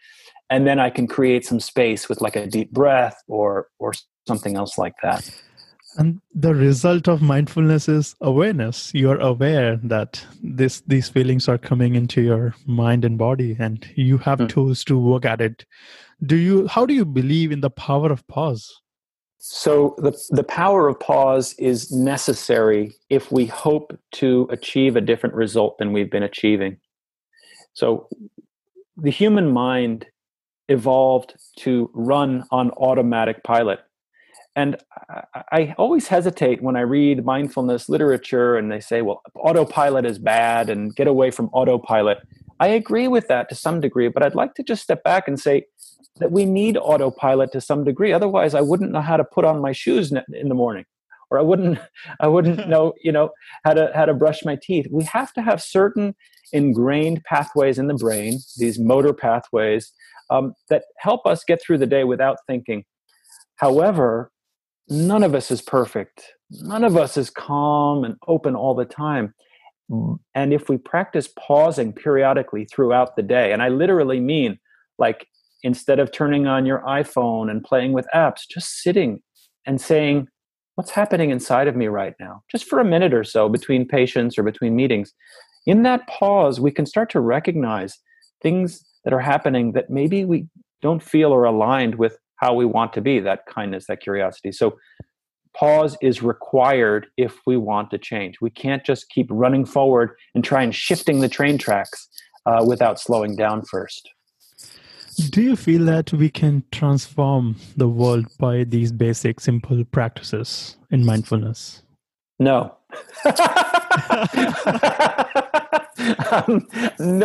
and 0.48 0.66
then 0.66 0.78
I 0.78 0.88
can 0.88 1.06
create 1.06 1.44
some 1.44 1.60
space 1.60 2.08
with 2.08 2.22
like 2.22 2.36
a 2.36 2.46
deep 2.46 2.70
breath 2.72 3.22
or 3.28 3.68
or 3.78 3.92
something 4.26 4.56
else 4.56 4.78
like 4.78 4.94
that. 5.02 5.30
And 5.98 6.22
the 6.34 6.54
result 6.54 7.06
of 7.06 7.20
mindfulness 7.20 7.86
is 7.86 8.14
awareness. 8.22 8.94
You're 8.94 9.20
aware 9.20 9.76
that 9.82 10.24
this 10.42 10.80
these 10.86 11.10
feelings 11.10 11.48
are 11.48 11.58
coming 11.58 11.96
into 11.96 12.22
your 12.22 12.54
mind 12.64 13.04
and 13.04 13.18
body, 13.18 13.56
and 13.58 13.86
you 13.94 14.16
have 14.18 14.38
mm. 14.38 14.48
tools 14.48 14.84
to 14.84 14.98
work 14.98 15.26
at 15.26 15.42
it. 15.42 15.66
Do 16.24 16.36
you? 16.36 16.66
How 16.66 16.86
do 16.86 16.94
you 16.94 17.04
believe 17.04 17.52
in 17.52 17.60
the 17.60 17.76
power 17.86 18.10
of 18.10 18.26
pause? 18.26 18.72
So 19.38 19.94
the 19.98 20.18
the 20.30 20.42
power 20.42 20.88
of 20.88 20.98
pause 20.98 21.54
is 21.58 21.92
necessary 21.92 22.92
if 23.08 23.30
we 23.30 23.46
hope 23.46 23.98
to 24.12 24.48
achieve 24.50 24.96
a 24.96 25.00
different 25.00 25.34
result 25.34 25.78
than 25.78 25.92
we've 25.92 26.10
been 26.10 26.24
achieving. 26.24 26.78
So 27.72 28.08
the 28.96 29.10
human 29.10 29.52
mind 29.52 30.06
evolved 30.68 31.34
to 31.60 31.90
run 31.94 32.44
on 32.50 32.70
automatic 32.72 33.42
pilot. 33.44 33.80
And 34.56 34.76
I, 35.52 35.72
always 35.78 36.08
hesitate 36.08 36.60
when 36.60 36.74
I 36.74 36.80
read 36.80 37.24
mindfulness 37.24 37.88
literature 37.88 38.56
and 38.56 38.72
they 38.72 38.80
say, 38.80 39.02
well, 39.02 39.22
autopilot 39.36 40.04
is 40.04 40.18
bad 40.18 40.68
and 40.68 40.94
get 40.96 41.06
away 41.06 41.30
from 41.30 41.46
autopilot. 41.52 42.18
I 42.60 42.68
agree 42.68 43.08
with 43.08 43.28
that 43.28 43.48
to 43.48 43.54
some 43.54 43.80
degree, 43.80 44.08
but 44.08 44.22
I'd 44.22 44.34
like 44.34 44.54
to 44.54 44.62
just 44.62 44.82
step 44.82 45.04
back 45.04 45.28
and 45.28 45.38
say 45.38 45.66
that 46.16 46.32
we 46.32 46.44
need 46.44 46.76
autopilot 46.76 47.52
to 47.52 47.60
some 47.60 47.84
degree. 47.84 48.12
Otherwise, 48.12 48.54
I 48.54 48.60
wouldn't 48.60 48.90
know 48.90 49.00
how 49.00 49.16
to 49.16 49.24
put 49.24 49.44
on 49.44 49.60
my 49.60 49.72
shoes 49.72 50.12
in 50.12 50.48
the 50.48 50.54
morning 50.54 50.84
or 51.30 51.38
I 51.38 51.42
wouldn't 51.42 51.78
I 52.20 52.28
wouldn't 52.28 52.68
know 52.72 52.94
you 53.02 53.12
know 53.12 53.30
how 53.64 53.74
to 53.74 53.90
how 53.94 54.04
to 54.04 54.14
brush 54.14 54.44
my 54.44 54.58
teeth. 54.60 54.86
We 54.90 55.04
have 55.04 55.32
to 55.34 55.42
have 55.42 55.62
certain 55.62 56.14
ingrained 56.52 57.24
pathways 57.24 57.78
in 57.78 57.88
the 57.88 57.94
brain, 57.94 58.38
these 58.56 58.78
motor 58.78 59.12
pathways 59.12 59.92
um, 60.30 60.54
that 60.68 60.84
help 60.98 61.26
us 61.26 61.44
get 61.44 61.60
through 61.62 61.78
the 61.78 61.86
day 61.86 62.04
without 62.04 62.38
thinking. 62.46 62.84
However, 63.56 64.30
none 64.88 65.22
of 65.22 65.34
us 65.34 65.50
is 65.50 65.60
perfect. 65.60 66.32
None 66.50 66.84
of 66.84 66.96
us 66.96 67.16
is 67.16 67.28
calm 67.28 68.04
and 68.04 68.16
open 68.26 68.56
all 68.56 68.74
the 68.74 68.86
time. 68.86 69.34
And 69.90 70.52
if 70.52 70.68
we 70.68 70.76
practice 70.76 71.28
pausing 71.38 71.92
periodically 71.92 72.66
throughout 72.66 73.16
the 73.16 73.22
day, 73.22 73.52
and 73.52 73.62
I 73.62 73.68
literally 73.68 74.20
mean 74.20 74.58
like 74.98 75.26
instead 75.62 75.98
of 75.98 76.12
turning 76.12 76.46
on 76.46 76.66
your 76.66 76.80
iPhone 76.80 77.50
and 77.50 77.64
playing 77.64 77.92
with 77.92 78.06
apps, 78.14 78.40
just 78.48 78.82
sitting 78.82 79.20
and 79.66 79.80
saying, 79.80 80.28
What's 80.74 80.92
happening 80.92 81.30
inside 81.30 81.66
of 81.66 81.74
me 81.74 81.88
right 81.88 82.14
now? 82.20 82.44
Just 82.48 82.66
for 82.66 82.78
a 82.78 82.84
minute 82.84 83.12
or 83.12 83.24
so 83.24 83.48
between 83.48 83.88
patients 83.88 84.38
or 84.38 84.44
between 84.44 84.76
meetings. 84.76 85.12
In 85.66 85.82
that 85.82 86.06
pause, 86.06 86.60
we 86.60 86.70
can 86.70 86.86
start 86.86 87.10
to 87.10 87.20
recognize 87.20 87.98
things 88.42 88.84
that 89.02 89.12
are 89.12 89.18
happening 89.18 89.72
that 89.72 89.90
maybe 89.90 90.24
we 90.24 90.46
don't 90.80 91.02
feel 91.02 91.34
are 91.34 91.44
aligned 91.44 91.96
with 91.96 92.16
how 92.36 92.54
we 92.54 92.64
want 92.64 92.92
to 92.92 93.00
be 93.00 93.18
that 93.20 93.46
kindness 93.46 93.86
that 93.86 94.00
curiosity 94.00 94.52
so 94.52 94.78
pause 95.58 95.96
is 96.00 96.22
required 96.22 97.08
if 97.16 97.40
we 97.46 97.56
want 97.56 97.90
to 97.90 97.98
change. 97.98 98.40
We 98.40 98.50
can't 98.50 98.84
just 98.84 99.08
keep 99.08 99.26
running 99.30 99.64
forward 99.64 100.10
and 100.34 100.44
try 100.44 100.62
and 100.62 100.74
shifting 100.74 101.20
the 101.20 101.28
train 101.28 101.58
tracks 101.58 102.08
uh, 102.46 102.64
without 102.66 103.00
slowing 103.00 103.36
down 103.36 103.62
first. 103.62 104.08
Do 105.30 105.42
you 105.42 105.56
feel 105.56 105.84
that 105.86 106.12
we 106.12 106.30
can 106.30 106.62
transform 106.70 107.56
the 107.76 107.88
world 107.88 108.26
by 108.38 108.64
these 108.64 108.92
basic 108.92 109.40
simple 109.40 109.84
practices 109.84 110.76
in 110.90 111.04
mindfulness? 111.04 111.82
No 112.38 112.76
um, 116.30 116.66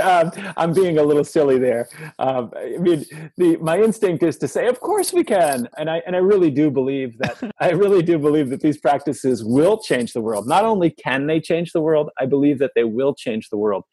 um, 0.02 0.32
I'm 0.58 0.74
being 0.74 0.98
a 0.98 1.04
little 1.04 1.24
silly 1.24 1.60
there. 1.60 1.88
Um, 2.20 2.52
I 2.58 2.78
mean, 2.80 3.06
the, 3.38 3.58
my 3.58 3.80
instinct 3.80 4.24
is 4.24 4.38
to 4.40 4.48
say, 4.48 4.68
of 4.68 4.80
course 4.80 5.14
we 5.14 5.24
can, 5.24 5.68
and 5.78 5.90
I 5.90 6.02
and 6.08 6.16
I 6.16 6.20
really 6.20 6.50
do 6.50 6.72
believe 6.72 7.18
that. 7.20 7.52
I 7.60 7.72
really 7.72 8.02
do 8.02 8.18
believe 8.18 8.50
that 8.50 8.62
these 8.62 8.78
practices 8.78 9.44
will 9.44 9.78
change 9.78 10.14
the 10.14 10.22
world. 10.22 10.48
Not 10.48 10.66
only 10.66 10.90
can 10.90 11.28
they 11.28 11.40
change 11.40 11.72
the 11.72 11.82
world, 11.82 12.10
I 12.20 12.26
believe 12.26 12.60
that 12.60 12.72
they 12.76 12.84
will 12.84 13.14
change 13.14 13.50
the 13.50 13.58
world. 13.58 13.84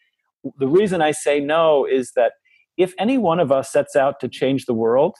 The 0.58 0.68
reason 0.68 1.02
I 1.02 1.10
say 1.10 1.40
no 1.40 1.84
is 1.84 2.12
that 2.16 2.32
if 2.78 2.94
any 2.98 3.18
one 3.18 3.40
of 3.40 3.52
us 3.52 3.70
sets 3.70 3.94
out 3.94 4.20
to 4.20 4.28
change 4.28 4.64
the 4.64 4.74
world, 4.74 5.14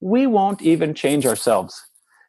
we 0.00 0.26
won't 0.26 0.62
even 0.62 0.94
change 0.94 1.26
ourselves. 1.26 1.80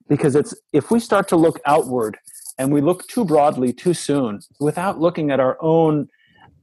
Because 0.07 0.35
it's 0.35 0.55
if 0.73 0.89
we 0.89 0.99
start 0.99 1.27
to 1.27 1.35
look 1.35 1.59
outward 1.65 2.17
and 2.57 2.71
we 2.71 2.81
look 2.81 3.07
too 3.07 3.25
broadly 3.25 3.73
too 3.73 3.93
soon 3.93 4.39
without 4.59 4.99
looking 4.99 5.31
at 5.31 5.39
our 5.39 5.57
own 5.61 6.07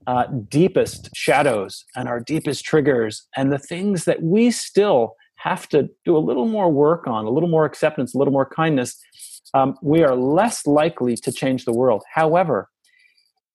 uh, 0.07 0.27
deepest 0.49 1.11
shadows 1.15 1.85
and 1.95 2.09
our 2.09 2.21
deepest 2.21 2.65
triggers 2.65 3.27
and 3.37 3.53
the 3.53 3.59
things 3.59 4.05
that 4.05 4.23
we 4.23 4.51
still 4.51 5.15
have 5.37 5.69
to 5.69 5.89
do 6.05 6.17
a 6.17 6.19
little 6.19 6.47
more 6.47 6.71
work 6.71 7.07
on, 7.07 7.25
a 7.25 7.31
little 7.31 7.49
more 7.49 7.65
acceptance, 7.65 8.15
a 8.15 8.19
little 8.19 8.33
more 8.33 8.49
kindness, 8.49 8.99
um, 9.55 9.77
we 9.83 10.03
are 10.03 10.15
less 10.15 10.67
likely 10.67 11.17
to 11.17 11.33
change 11.33 11.65
the 11.65 11.73
world. 11.73 12.03
However, 12.13 12.69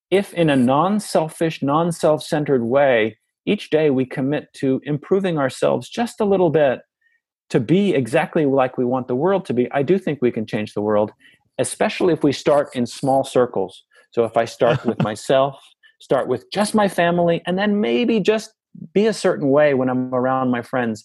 if 0.09 0.33
in 0.33 0.49
a 0.49 0.55
non 0.55 0.99
selfish, 0.99 1.61
non 1.61 1.91
self 1.91 2.23
centered 2.23 2.63
way, 2.63 3.17
each 3.45 3.69
day 3.69 3.89
we 3.89 4.05
commit 4.05 4.53
to 4.55 4.81
improving 4.83 5.37
ourselves 5.37 5.89
just 5.89 6.19
a 6.19 6.25
little 6.25 6.49
bit 6.49 6.81
to 7.49 7.59
be 7.59 7.93
exactly 7.93 8.45
like 8.45 8.77
we 8.77 8.85
want 8.85 9.07
the 9.07 9.15
world 9.15 9.45
to 9.45 9.53
be, 9.53 9.69
I 9.71 9.83
do 9.83 9.97
think 9.97 10.19
we 10.21 10.31
can 10.31 10.45
change 10.45 10.73
the 10.73 10.81
world, 10.81 11.11
especially 11.57 12.13
if 12.13 12.23
we 12.23 12.31
start 12.31 12.69
in 12.75 12.85
small 12.85 13.23
circles. 13.23 13.83
So 14.11 14.23
if 14.23 14.37
I 14.37 14.45
start 14.45 14.85
with 14.85 15.01
myself, 15.03 15.61
start 16.01 16.27
with 16.27 16.45
just 16.51 16.75
my 16.75 16.89
family, 16.89 17.41
and 17.45 17.57
then 17.57 17.79
maybe 17.79 18.19
just 18.19 18.51
be 18.93 19.05
a 19.05 19.13
certain 19.13 19.49
way 19.49 19.73
when 19.73 19.89
I'm 19.89 20.13
around 20.13 20.49
my 20.49 20.61
friends. 20.61 21.03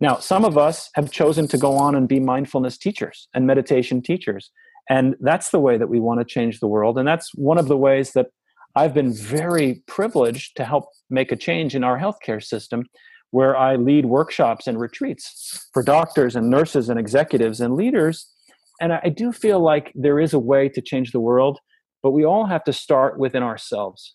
Now, 0.00 0.16
some 0.16 0.44
of 0.44 0.56
us 0.56 0.90
have 0.94 1.10
chosen 1.10 1.46
to 1.48 1.58
go 1.58 1.76
on 1.76 1.94
and 1.94 2.08
be 2.08 2.20
mindfulness 2.20 2.78
teachers 2.78 3.28
and 3.34 3.46
meditation 3.46 4.02
teachers. 4.02 4.50
And 4.90 5.14
that's 5.20 5.50
the 5.50 5.60
way 5.60 5.78
that 5.78 5.88
we 5.88 6.00
want 6.00 6.20
to 6.20 6.24
change 6.24 6.60
the 6.60 6.66
world. 6.66 6.98
And 6.98 7.06
that's 7.06 7.30
one 7.34 7.58
of 7.58 7.68
the 7.68 7.76
ways 7.76 8.12
that 8.12 8.26
I've 8.74 8.94
been 8.94 9.12
very 9.12 9.82
privileged 9.86 10.56
to 10.56 10.64
help 10.64 10.86
make 11.08 11.30
a 11.30 11.36
change 11.36 11.74
in 11.74 11.84
our 11.84 11.98
healthcare 11.98 12.42
system, 12.42 12.86
where 13.30 13.56
I 13.56 13.76
lead 13.76 14.06
workshops 14.06 14.66
and 14.66 14.80
retreats 14.80 15.68
for 15.72 15.82
doctors 15.82 16.36
and 16.36 16.50
nurses 16.50 16.88
and 16.88 16.98
executives 16.98 17.60
and 17.60 17.74
leaders. 17.74 18.28
And 18.80 18.92
I 18.92 19.08
do 19.08 19.32
feel 19.32 19.60
like 19.60 19.92
there 19.94 20.18
is 20.18 20.32
a 20.34 20.38
way 20.38 20.68
to 20.70 20.82
change 20.82 21.12
the 21.12 21.20
world, 21.20 21.60
but 22.02 22.10
we 22.10 22.24
all 22.24 22.46
have 22.46 22.64
to 22.64 22.72
start 22.72 23.18
within 23.18 23.42
ourselves. 23.42 24.14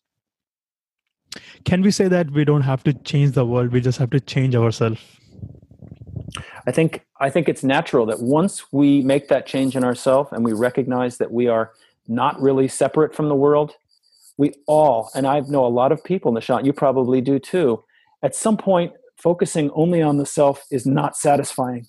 Can 1.66 1.82
we 1.82 1.92
say 1.92 2.08
that 2.08 2.32
we 2.32 2.46
don't 2.46 2.62
have 2.62 2.84
to 2.84 2.94
change 2.94 3.32
the 3.32 3.46
world, 3.46 3.72
we 3.72 3.82
just 3.82 4.00
have 4.00 4.10
to 4.12 4.20
change 4.20 4.56
ourselves? 4.56 5.02
I 6.66 6.72
think 6.72 7.06
I 7.20 7.30
think 7.30 7.48
it's 7.48 7.64
natural 7.64 8.06
that 8.08 8.22
once 8.22 8.72
we 8.72 9.02
make 9.02 9.30
that 9.30 9.46
change 9.46 9.76
in 9.76 9.84
ourselves 9.84 10.30
and 10.34 10.44
we 10.44 10.54
recognize 10.54 11.18
that 11.18 11.32
we 11.32 11.48
are 11.48 11.72
not 12.08 12.40
really 12.42 12.68
separate 12.68 13.16
from 13.16 13.30
the 13.30 13.36
world, 13.36 13.74
we 14.38 14.54
all, 14.68 15.10
and 15.16 15.26
I 15.26 15.40
know 15.42 15.66
a 15.66 15.68
lot 15.68 15.92
of 15.92 16.04
people, 16.04 16.32
Nishant, 16.32 16.66
you 16.66 16.74
probably 16.74 17.22
do 17.22 17.40
too, 17.40 17.84
at 18.22 18.36
some 18.36 18.58
point 18.58 18.94
focusing 19.18 19.72
only 19.72 20.02
on 20.02 20.18
the 20.18 20.26
self 20.26 20.64
is 20.72 20.86
not 20.86 21.18
satisfying. 21.18 21.88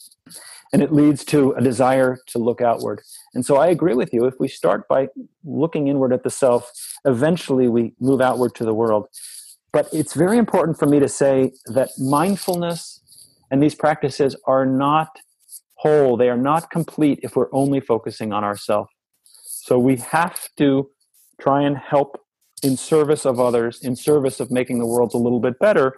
And 0.72 0.82
it 0.82 0.92
leads 0.92 1.24
to 1.26 1.52
a 1.52 1.62
desire 1.62 2.18
to 2.26 2.38
look 2.38 2.60
outward. 2.60 3.00
And 3.34 3.44
so 3.44 3.56
I 3.56 3.68
agree 3.68 3.94
with 3.94 4.12
you. 4.12 4.26
If 4.26 4.34
we 4.38 4.48
start 4.48 4.86
by 4.86 5.08
looking 5.44 5.88
inward 5.88 6.12
at 6.12 6.24
the 6.24 6.30
self, 6.30 6.70
eventually 7.04 7.68
we 7.68 7.94
move 8.00 8.20
outward 8.20 8.54
to 8.56 8.64
the 8.64 8.74
world. 8.74 9.08
But 9.72 9.88
it's 9.92 10.14
very 10.14 10.38
important 10.38 10.78
for 10.78 10.86
me 10.86 10.98
to 11.00 11.08
say 11.08 11.52
that 11.66 11.90
mindfulness 11.98 13.00
and 13.50 13.62
these 13.62 13.74
practices 13.74 14.36
are 14.46 14.66
not 14.66 15.18
whole, 15.76 16.16
they 16.16 16.28
are 16.28 16.36
not 16.36 16.70
complete 16.70 17.20
if 17.22 17.36
we're 17.36 17.52
only 17.52 17.80
focusing 17.80 18.32
on 18.32 18.44
ourselves. 18.44 18.90
So 19.46 19.78
we 19.78 19.96
have 19.96 20.48
to 20.56 20.90
try 21.40 21.62
and 21.62 21.76
help 21.76 22.20
in 22.62 22.76
service 22.76 23.24
of 23.24 23.38
others, 23.38 23.82
in 23.82 23.94
service 23.94 24.40
of 24.40 24.50
making 24.50 24.80
the 24.80 24.86
world 24.86 25.14
a 25.14 25.18
little 25.18 25.40
bit 25.40 25.58
better. 25.58 25.96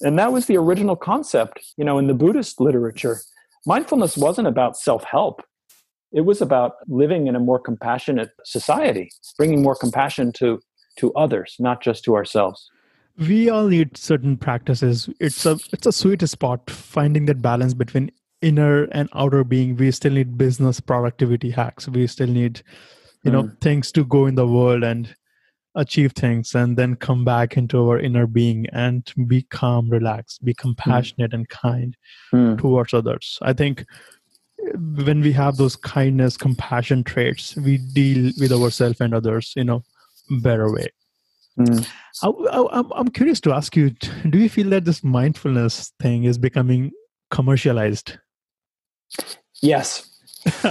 And 0.00 0.18
that 0.18 0.32
was 0.32 0.46
the 0.46 0.56
original 0.56 0.96
concept, 0.96 1.60
you 1.76 1.84
know, 1.84 1.98
in 1.98 2.08
the 2.08 2.14
Buddhist 2.14 2.60
literature. 2.60 3.20
Mindfulness 3.66 4.16
wasn't 4.16 4.48
about 4.48 4.76
self 4.76 5.04
help. 5.04 5.42
It 6.12 6.22
was 6.22 6.42
about 6.42 6.72
living 6.88 7.26
in 7.26 7.36
a 7.36 7.40
more 7.40 7.58
compassionate 7.58 8.30
society, 8.44 9.10
bringing 9.38 9.62
more 9.62 9.74
compassion 9.74 10.32
to, 10.32 10.60
to 10.98 11.12
others, 11.14 11.56
not 11.58 11.82
just 11.82 12.04
to 12.04 12.14
ourselves 12.14 12.68
we 13.18 13.50
all 13.50 13.68
need 13.68 13.96
certain 13.96 14.36
practices 14.36 15.08
it's 15.20 15.44
a 15.44 15.58
it's 15.72 15.86
a 15.86 15.92
sweet 15.92 16.26
spot 16.28 16.68
finding 16.70 17.26
that 17.26 17.42
balance 17.42 17.74
between 17.74 18.10
inner 18.40 18.84
and 18.84 19.08
outer 19.14 19.44
being 19.44 19.76
we 19.76 19.90
still 19.90 20.12
need 20.12 20.38
business 20.38 20.80
productivity 20.80 21.50
hacks 21.50 21.88
we 21.88 22.06
still 22.06 22.28
need 22.28 22.62
you 23.22 23.30
know 23.30 23.44
mm. 23.44 23.60
things 23.60 23.92
to 23.92 24.04
go 24.04 24.26
in 24.26 24.34
the 24.34 24.46
world 24.46 24.82
and 24.82 25.14
achieve 25.74 26.12
things 26.12 26.54
and 26.54 26.76
then 26.76 26.94
come 26.96 27.24
back 27.24 27.56
into 27.56 27.88
our 27.88 27.98
inner 27.98 28.26
being 28.26 28.66
and 28.72 29.12
be 29.26 29.42
calm 29.42 29.88
relaxed 29.88 30.44
be 30.44 30.54
compassionate 30.54 31.30
mm. 31.30 31.34
and 31.34 31.48
kind 31.48 31.96
mm. 32.32 32.58
towards 32.58 32.92
others 32.92 33.38
i 33.42 33.52
think 33.52 33.84
when 35.04 35.20
we 35.20 35.32
have 35.32 35.56
those 35.56 35.74
kindness 35.76 36.36
compassion 36.36 37.02
traits 37.02 37.56
we 37.56 37.78
deal 37.78 38.30
with 38.38 38.52
ourselves 38.52 39.00
and 39.00 39.14
others 39.14 39.52
in 39.56 39.68
a 39.70 39.80
better 40.42 40.72
way 40.72 40.88
Mm. 41.58 41.86
I, 42.22 43.00
am 43.00 43.08
curious 43.08 43.40
to 43.42 43.52
ask 43.52 43.76
you 43.76 43.90
do 43.90 44.38
you 44.38 44.48
feel 44.48 44.70
that 44.70 44.84
this 44.84 45.04
mindfulness 45.04 45.92
thing 46.00 46.24
is 46.24 46.38
becoming 46.38 46.92
commercialized? 47.30 48.18
Yes. 49.60 50.11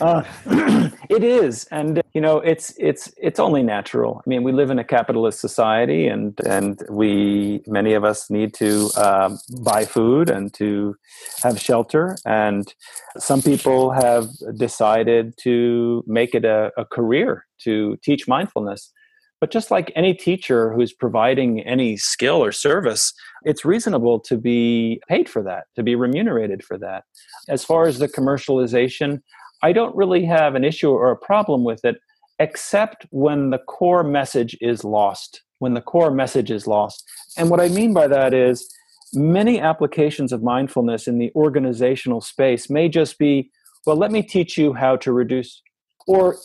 uh, 0.00 0.22
it 1.10 1.24
is, 1.24 1.64
and 1.70 2.00
you 2.14 2.20
know, 2.20 2.38
it's 2.38 2.72
it's 2.78 3.12
it's 3.16 3.40
only 3.40 3.62
natural. 3.62 4.22
I 4.24 4.28
mean, 4.28 4.44
we 4.44 4.52
live 4.52 4.70
in 4.70 4.78
a 4.78 4.84
capitalist 4.84 5.40
society, 5.40 6.06
and 6.06 6.38
and 6.46 6.80
we 6.90 7.62
many 7.66 7.94
of 7.94 8.04
us 8.04 8.30
need 8.30 8.54
to 8.54 8.90
uh, 8.96 9.36
buy 9.62 9.84
food 9.84 10.30
and 10.30 10.54
to 10.54 10.96
have 11.42 11.60
shelter, 11.60 12.16
and 12.24 12.72
some 13.18 13.42
people 13.42 13.90
have 13.90 14.28
decided 14.56 15.34
to 15.42 16.04
make 16.06 16.34
it 16.34 16.44
a, 16.44 16.70
a 16.76 16.84
career 16.84 17.46
to 17.64 17.96
teach 18.04 18.28
mindfulness. 18.28 18.92
But 19.40 19.50
just 19.50 19.70
like 19.70 19.92
any 19.94 20.14
teacher 20.14 20.72
who's 20.72 20.92
providing 20.92 21.60
any 21.60 21.96
skill 21.96 22.42
or 22.42 22.52
service, 22.52 23.12
it's 23.44 23.64
reasonable 23.64 24.18
to 24.20 24.36
be 24.36 25.00
paid 25.08 25.28
for 25.28 25.42
that, 25.44 25.64
to 25.76 25.82
be 25.82 25.94
remunerated 25.94 26.64
for 26.64 26.76
that. 26.78 27.04
As 27.48 27.64
far 27.64 27.86
as 27.86 27.98
the 27.98 28.08
commercialization, 28.08 29.22
I 29.62 29.72
don't 29.72 29.94
really 29.94 30.24
have 30.24 30.54
an 30.54 30.64
issue 30.64 30.90
or 30.90 31.10
a 31.10 31.16
problem 31.16 31.64
with 31.64 31.84
it, 31.84 31.96
except 32.38 33.06
when 33.10 33.50
the 33.50 33.58
core 33.58 34.04
message 34.04 34.56
is 34.60 34.84
lost. 34.84 35.42
When 35.58 35.74
the 35.74 35.80
core 35.80 36.10
message 36.10 36.50
is 36.50 36.66
lost. 36.66 37.04
And 37.36 37.50
what 37.50 37.60
I 37.60 37.68
mean 37.68 37.92
by 37.92 38.06
that 38.08 38.32
is 38.34 38.72
many 39.12 39.60
applications 39.60 40.32
of 40.32 40.42
mindfulness 40.42 41.08
in 41.08 41.18
the 41.18 41.32
organizational 41.34 42.20
space 42.20 42.68
may 42.68 42.88
just 42.88 43.18
be 43.18 43.50
well, 43.86 43.96
let 43.96 44.10
me 44.12 44.22
teach 44.22 44.58
you 44.58 44.74
how 44.74 44.96
to 44.96 45.12
reduce, 45.12 45.62
or 46.06 46.36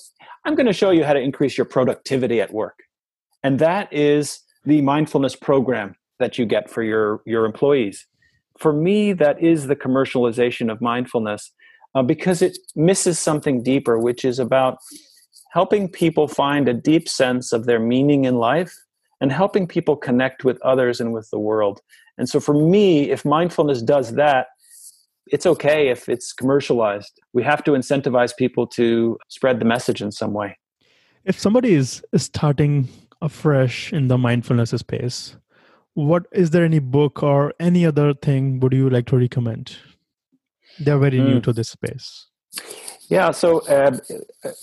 I'm 0.45 0.55
going 0.55 0.65
to 0.65 0.73
show 0.73 0.91
you 0.91 1.03
how 1.05 1.13
to 1.13 1.19
increase 1.19 1.57
your 1.57 1.65
productivity 1.65 2.41
at 2.41 2.53
work. 2.53 2.79
And 3.43 3.59
that 3.59 3.91
is 3.93 4.39
the 4.65 4.81
mindfulness 4.81 5.35
program 5.35 5.95
that 6.19 6.37
you 6.37 6.45
get 6.45 6.69
for 6.69 6.83
your, 6.83 7.21
your 7.25 7.45
employees. 7.45 8.05
For 8.57 8.73
me, 8.73 9.13
that 9.13 9.41
is 9.41 9.67
the 9.67 9.75
commercialization 9.75 10.71
of 10.71 10.81
mindfulness 10.81 11.51
uh, 11.95 12.03
because 12.03 12.41
it 12.41 12.57
misses 12.75 13.19
something 13.19 13.63
deeper, 13.63 13.97
which 13.99 14.25
is 14.25 14.39
about 14.39 14.77
helping 15.51 15.87
people 15.87 16.27
find 16.27 16.67
a 16.67 16.73
deep 16.73 17.07
sense 17.07 17.53
of 17.53 17.65
their 17.65 17.79
meaning 17.79 18.25
in 18.25 18.35
life 18.35 18.75
and 19.21 19.31
helping 19.31 19.67
people 19.67 19.95
connect 19.95 20.43
with 20.43 20.61
others 20.61 20.99
and 20.99 21.13
with 21.13 21.29
the 21.29 21.39
world. 21.39 21.79
And 22.17 22.27
so 22.27 22.39
for 22.39 22.53
me, 22.53 23.11
if 23.11 23.23
mindfulness 23.23 23.81
does 23.81 24.13
that, 24.15 24.47
it's 25.27 25.45
okay 25.45 25.89
if 25.89 26.09
it's 26.09 26.33
commercialized. 26.33 27.19
We 27.33 27.43
have 27.43 27.63
to 27.65 27.71
incentivize 27.71 28.35
people 28.35 28.67
to 28.67 29.17
spread 29.29 29.59
the 29.59 29.65
message 29.65 30.01
in 30.01 30.11
some 30.11 30.33
way. 30.33 30.57
If 31.25 31.39
somebody 31.39 31.73
is 31.73 32.03
starting 32.17 32.89
afresh 33.21 33.93
in 33.93 34.07
the 34.09 34.17
mindfulness 34.17 34.71
space, 34.71 35.37
what 35.93 36.25
is 36.31 36.49
there 36.49 36.65
any 36.65 36.79
book 36.79 37.23
or 37.23 37.53
any 37.59 37.85
other 37.85 38.13
thing 38.13 38.59
would 38.59 38.73
you 38.73 38.89
like 38.89 39.05
to 39.07 39.17
recommend? 39.17 39.77
They're 40.79 40.97
very 40.97 41.19
mm. 41.19 41.25
new 41.25 41.35
hmm. 41.35 41.41
to 41.41 41.53
this 41.53 41.69
space. 41.69 42.27
Yeah, 43.09 43.31
so 43.31 43.59
uh, 43.67 43.97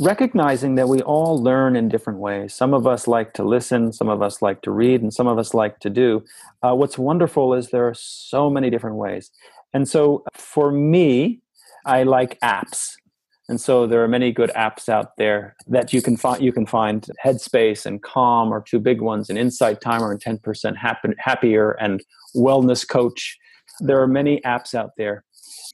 recognizing 0.00 0.74
that 0.76 0.88
we 0.88 1.02
all 1.02 1.40
learn 1.42 1.76
in 1.76 1.88
different 1.88 2.18
ways. 2.18 2.54
Some 2.54 2.74
of 2.74 2.86
us 2.86 3.06
like 3.06 3.32
to 3.34 3.44
listen, 3.44 3.92
some 3.92 4.08
of 4.08 4.22
us 4.22 4.42
like 4.42 4.62
to 4.62 4.70
read, 4.70 5.02
and 5.02 5.12
some 5.12 5.26
of 5.26 5.38
us 5.38 5.54
like 5.54 5.78
to 5.80 5.90
do. 5.90 6.24
Uh, 6.62 6.74
what's 6.74 6.98
wonderful 6.98 7.54
is 7.54 7.70
there 7.70 7.86
are 7.86 7.94
so 7.94 8.50
many 8.50 8.70
different 8.70 8.96
ways. 8.96 9.30
And 9.72 9.88
so 9.88 10.24
for 10.34 10.72
me, 10.72 11.40
I 11.86 12.02
like 12.02 12.38
apps. 12.40 12.92
And 13.48 13.60
so 13.60 13.86
there 13.86 14.02
are 14.04 14.08
many 14.08 14.30
good 14.30 14.50
apps 14.50 14.88
out 14.88 15.16
there 15.16 15.56
that 15.66 15.92
you 15.92 16.00
can 16.00 16.16
find. 16.16 16.40
You 16.40 16.52
can 16.52 16.66
find 16.66 17.04
Headspace 17.24 17.84
and 17.84 18.00
Calm 18.00 18.52
are 18.52 18.62
two 18.62 18.78
big 18.78 19.00
ones, 19.00 19.28
and 19.28 19.36
Insight 19.36 19.80
Timer 19.80 20.12
and 20.12 20.22
10% 20.22 20.76
happy, 20.76 21.08
Happier 21.18 21.72
and 21.72 22.00
Wellness 22.36 22.88
Coach. 22.88 23.36
There 23.80 24.00
are 24.00 24.06
many 24.06 24.40
apps 24.42 24.72
out 24.72 24.90
there. 24.96 25.24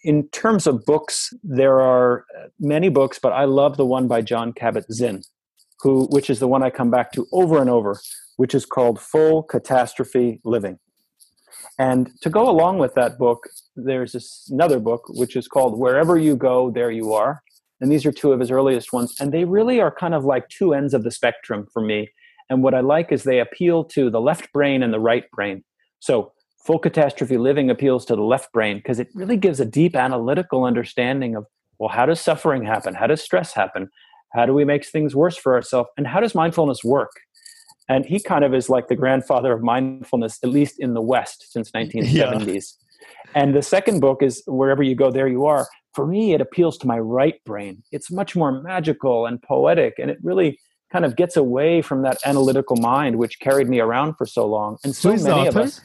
In 0.05 0.27
terms 0.29 0.67
of 0.67 0.87
books, 0.87 1.35
there 1.43 1.81
are 1.81 2.25
uh, 2.39 2.47
many 2.59 2.89
books, 2.89 3.19
but 3.19 3.33
I 3.35 3.45
love 3.45 3.77
the 3.77 3.85
one 3.85 4.09
by 4.09 4.23
Jon 4.23 4.55
Kabat-Zinn. 4.55 5.23
who, 5.83 6.07
which 6.07 6.31
is 6.31 6.39
the 6.39 6.49
one 6.49 6.63
I 6.63 6.71
come 6.71 6.91
back 6.91 7.13
to 7.13 7.27
over 7.33 7.61
and 7.61 7.69
over, 7.69 8.01
which 8.37 8.55
is 8.55 8.65
called 8.65 9.01
Full 9.01 9.43
Catastrophe 9.43 10.41
Living. 10.45 10.79
And 11.79 12.11
to 12.23 12.31
go 12.31 12.49
along 12.49 12.79
with 12.79 12.95
that 12.95 13.19
book, 13.19 13.49
there's 13.75 14.13
this, 14.13 14.49
another 14.51 14.79
book 14.79 15.03
which 15.11 15.37
is 15.37 15.47
called 15.47 15.79
Wherever 15.79 16.17
You 16.17 16.37
Go, 16.37 16.71
There 16.71 16.91
You 16.91 17.13
Are. 17.13 17.43
And 17.81 17.93
these 17.93 18.07
are 18.07 18.13
two 18.13 18.33
of 18.33 18.41
his 18.41 18.51
earliest 18.51 18.93
ones. 18.93 19.15
And 19.21 19.33
they 19.33 19.45
really 19.45 19.81
are 19.81 19.95
kind 19.95 20.15
of 20.15 20.25
like 20.25 20.49
two 20.49 20.73
ends 20.73 20.95
of 20.95 21.05
the 21.05 21.11
spectrum 21.11 21.67
for 21.73 21.83
me. 21.83 22.11
And 22.49 22.63
what 22.63 22.75
I 22.75 22.81
like 22.81 23.13
is 23.13 23.25
they 23.25 23.41
appeal 23.41 23.85
to 23.85 24.09
the 24.09 24.21
left 24.21 24.53
brain 24.53 24.83
and 24.83 24.93
the 24.93 25.01
right 25.01 25.31
brain. 25.33 25.65
So, 26.01 26.33
full 26.65 26.79
catastrophe 26.79 27.37
living 27.37 27.71
appeals 27.71 28.05
to 28.07 28.17
the 28.17 28.23
left 28.23 28.53
brain 28.53 28.79
because 28.79 28.99
it 28.99 29.09
really 29.15 29.37
gives 29.37 29.61
a 29.61 29.65
deep 29.65 29.95
analytical 29.95 30.65
understanding 30.65 31.37
of 31.37 31.47
well, 31.79 31.91
how 31.91 32.07
does 32.07 32.21
suffering 32.21 32.65
happen? 32.65 32.95
How 32.95 33.07
does 33.07 33.23
stress 33.23 33.53
happen? 33.53 33.91
How 34.33 34.47
do 34.47 34.55
we 34.55 34.65
make 34.65 34.87
things 34.87 35.15
worse 35.15 35.37
for 35.37 35.55
ourselves? 35.55 35.91
And 35.97 36.07
how 36.07 36.21
does 36.21 36.35
mindfulness 36.35 36.83
work? 36.83 37.11
And 37.89 38.05
he 38.05 38.21
kind 38.21 38.45
of 38.45 38.55
is 38.55 38.69
like 38.69 38.89
the 38.89 38.97
grandfather 38.97 39.53
of 39.53 39.63
mindfulness, 39.63 40.39
at 40.43 40.51
least 40.51 40.79
in 40.79 40.95
the 40.95 41.03
West 41.03 41.53
since 41.53 41.71
1970s. 41.71 42.75
Yeah. 42.87 43.43
And 43.43 43.55
the 43.55 43.63
second 43.63 44.01
book 44.01 44.23
is 44.23 44.43
Wherever 44.47 44.83
You 44.83 44.95
Go, 44.95 45.11
There 45.11 45.29
You 45.29 45.47
Are. 45.47 45.69
For 45.95 46.07
me, 46.07 46.33
it 46.33 46.41
appeals 46.41 46.79
to 46.79 46.87
my 46.87 46.99
right 46.99 47.43
brain. 47.45 47.83
It's 47.93 48.11
much 48.11 48.35
more 48.35 48.51
magical 48.63 49.27
and 49.27 49.41
poetic, 49.43 49.95
and 49.99 50.11
it 50.11 50.19
really 50.23 50.59
kind 50.93 51.05
of 51.05 51.17
gets 51.17 51.37
away 51.37 51.83
from 51.83 52.03
that 52.03 52.19
analytical 52.25 52.77
mind 52.77 53.17
which 53.17 53.39
carried 53.41 53.69
me 53.69 53.81
around 53.81 54.15
for 54.15 54.27
so 54.27 54.47
long. 54.47 54.79
And 54.85 54.95
so 54.95 55.15
many 55.15 55.47
of 55.47 55.57
us. 55.57 55.81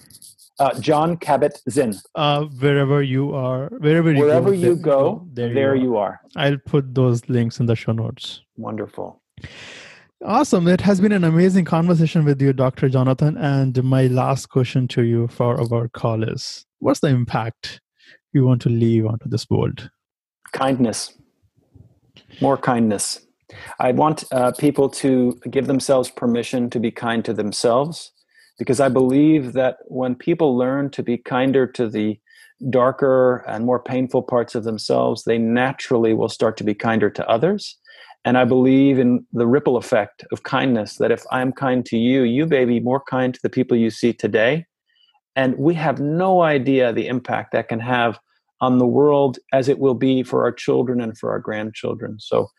Uh, 0.60 0.80
Jon 0.80 1.18
Kabat-Zinn. 1.18 1.95
Uh, 2.14 2.43
wherever 2.60 3.02
you 3.02 3.34
are, 3.34 3.68
wherever 3.80 4.12
you 4.12 4.20
wherever 4.20 4.52
go, 4.52 4.56
you 4.56 4.76
go, 4.76 5.28
there, 5.34 5.54
there 5.54 5.76
you, 5.76 5.97
are. 5.97 6.20
you, 6.36 6.38
are. 6.38 6.45
I'll 6.45 6.58
put 6.58 6.93
those 6.93 7.28
links 7.30 7.60
in 7.60 7.66
the 7.66 7.76
show 7.76 7.93
notes. 7.93 8.41
Wonderful. 8.58 9.22
Awesome. 10.24 10.67
It 10.67 10.82
has 10.82 11.01
been 11.01 11.11
an 11.11 11.24
amazing 11.24 11.65
conversation 11.65 12.26
with 12.26 12.39
you, 12.39 12.53
Dr. 12.53 12.89
Jonathan. 12.89 13.38
And 13.38 13.84
my 13.84 14.05
last 14.05 14.49
question 14.49 14.88
to 14.89 15.01
you 15.01 15.28
for 15.28 15.59
our 15.59 15.88
call 15.88 16.24
is 16.24 16.63
what's 16.78 16.99
the 16.99 17.07
impact 17.07 17.82
you 18.32 18.45
want 18.45 18.61
to 18.61 18.69
leave 18.69 19.07
onto 19.07 19.28
this 19.28 19.49
world? 19.49 19.89
Kindness. 20.51 21.13
More 22.39 22.55
kindness. 22.55 23.26
I 23.80 23.93
want 23.93 24.24
uh, 24.32 24.51
people 24.59 24.89
to 24.89 25.39
give 25.49 25.65
themselves 25.65 26.11
permission 26.11 26.69
to 26.69 26.80
be 26.80 26.91
kind 26.91 27.26
to 27.26 27.34
themselves 27.34 28.11
because 28.59 28.80
I 28.80 28.89
believe 28.89 29.53
that 29.53 29.78
when 29.88 30.13
people 30.13 30.55
learn 30.55 30.91
to 30.91 31.01
be 31.01 31.17
kinder 31.17 31.65
to 31.65 31.89
the 31.89 32.19
darker 32.69 33.38
and 33.47 33.65
more 33.65 33.82
painful 33.82 34.22
parts 34.22 34.53
of 34.53 34.65
themselves, 34.65 35.24
they 35.24 35.39
naturally 35.39 36.13
will 36.13 36.30
start 36.30 36.57
to 36.57 36.63
be 36.63 36.76
kinder 36.76 37.09
to 37.09 37.28
others. 37.28 37.80
And 38.24 38.38
I 38.38 38.45
believe 38.45 38.99
in 38.99 39.26
the 39.34 39.47
ripple 39.47 39.78
effect 39.78 40.26
of 40.32 40.43
kindness 40.43 40.97
that 40.97 41.11
if 41.11 41.24
I'm 41.32 41.51
kind 41.51 41.86
to 41.88 41.97
you, 41.97 42.22
you 42.22 42.45
may 42.45 42.65
be 42.65 42.80
more 42.80 43.01
kind 43.09 43.34
to 43.34 43.39
the 43.41 43.49
people 43.49 43.76
you 43.76 43.89
see 43.89 44.13
today. 44.13 44.65
And 45.36 45.57
we 45.57 45.74
have 45.76 45.99
no 45.99 46.41
idea 46.41 46.93
the 46.93 47.07
impact 47.07 47.51
that 47.53 47.69
can 47.69 47.80
have 47.80 48.19
on 48.59 48.78
the 48.78 48.86
world 48.86 49.39
as 49.53 49.67
it 49.67 49.80
will 49.80 49.95
be 49.95 50.22
for 50.22 50.43
our 50.43 50.51
children 50.51 51.01
and 51.01 51.17
for 51.17 51.32
our 51.32 51.39
grandchildren. 51.39 52.17
So, 52.19 52.49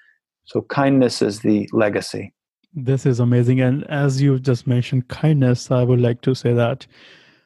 so 0.44 0.62
kindness 0.62 1.22
is 1.22 1.40
the 1.40 1.68
legacy. 1.72 2.34
This 2.74 3.06
is 3.06 3.20
amazing. 3.20 3.60
And 3.60 3.84
as 3.84 4.20
you 4.20 4.38
just 4.40 4.66
mentioned 4.66 5.08
kindness, 5.08 5.70
I 5.70 5.84
would 5.84 6.00
like 6.00 6.22
to 6.22 6.34
say 6.34 6.54
that 6.54 6.86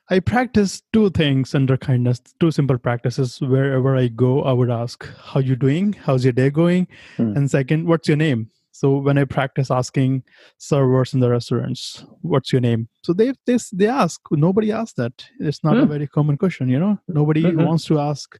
I 0.09 0.21
practice 0.21 0.83
two 0.93 1.11
things 1.11 1.55
under 1.55 1.77
kindness, 1.77 2.21
two 2.39 2.53
simple 2.53 2.79
practices. 2.79 3.41
Wherever 3.41 3.97
I 3.97 4.07
go, 4.09 4.43
I 4.43 4.53
would 4.53 4.71
ask, 4.71 5.09
How 5.19 5.41
you 5.41 5.57
doing? 5.57 5.95
How's 5.95 6.23
your 6.25 6.33
day 6.33 6.51
going? 6.51 6.87
Hmm. 7.17 7.37
And 7.37 7.51
second, 7.51 7.87
what's 7.87 8.07
your 8.07 8.17
name? 8.17 8.51
So 8.71 8.99
when 8.99 9.19
I 9.19 9.25
practice 9.25 9.71
asking 9.71 10.23
servers 10.59 11.15
in 11.15 11.21
the 11.21 11.31
restaurants, 11.31 12.05
what's 12.21 12.53
your 12.53 12.61
name? 12.61 12.89
So 13.03 13.15
they 13.15 13.33
they, 13.47 13.59
they 13.73 13.89
ask. 13.89 14.21
Nobody 14.31 14.71
asks 14.71 14.93
that. 14.95 15.25
It's 15.41 15.65
not 15.65 15.77
a 15.77 15.81
hmm. 15.83 15.89
very 15.89 16.07
common 16.07 16.37
question, 16.37 16.69
you 16.69 16.79
know? 16.79 16.99
Nobody 17.09 17.43
mm-hmm. 17.43 17.65
wants 17.65 17.87
to 17.87 17.99
ask 17.99 18.39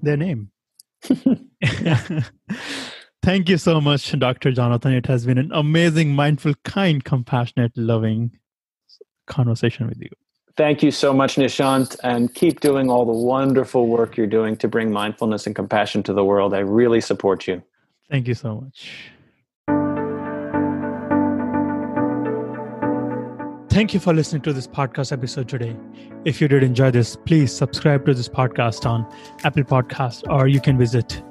their 0.00 0.16
name. 0.16 0.50
Thank 3.22 3.50
you 3.50 3.58
so 3.58 3.80
much, 3.80 4.18
Dr. 4.18 4.50
Jonathan. 4.50 4.94
It 4.94 5.06
has 5.06 5.26
been 5.26 5.38
an 5.38 5.50
amazing, 5.52 6.14
mindful, 6.14 6.54
kind, 6.64 7.04
compassionate, 7.04 7.76
loving 7.76 8.38
conversation 9.26 9.86
with 9.86 10.00
you. 10.00 10.08
Thank 10.56 10.82
you 10.82 10.90
so 10.90 11.12
much, 11.12 11.36
Nishant, 11.36 11.96
and 12.02 12.34
keep 12.34 12.60
doing 12.60 12.90
all 12.90 13.04
the 13.04 13.12
wonderful 13.12 13.86
work 13.86 14.16
you're 14.16 14.26
doing 14.26 14.56
to 14.56 14.68
bring 14.68 14.92
mindfulness 14.92 15.46
and 15.46 15.54
compassion 15.54 16.02
to 16.04 16.12
the 16.12 16.24
world. 16.24 16.54
I 16.54 16.58
really 16.58 17.00
support 17.00 17.46
you. 17.46 17.62
Thank 18.10 18.26
you 18.26 18.34
so 18.34 18.60
much. 18.60 19.10
Thank 23.70 23.94
you 23.94 24.00
for 24.00 24.12
listening 24.12 24.42
to 24.42 24.52
this 24.52 24.66
podcast 24.66 25.12
episode 25.12 25.48
today. 25.48 25.76
If 26.24 26.40
you 26.40 26.48
did 26.48 26.64
enjoy 26.64 26.90
this, 26.90 27.16
please 27.16 27.56
subscribe 27.56 28.04
to 28.06 28.14
this 28.14 28.28
podcast 28.28 28.84
on 28.84 29.06
Apple 29.44 29.62
Podcast 29.62 30.24
or 30.28 30.48
you 30.48 30.60
can 30.60 30.76
visit 30.76 31.22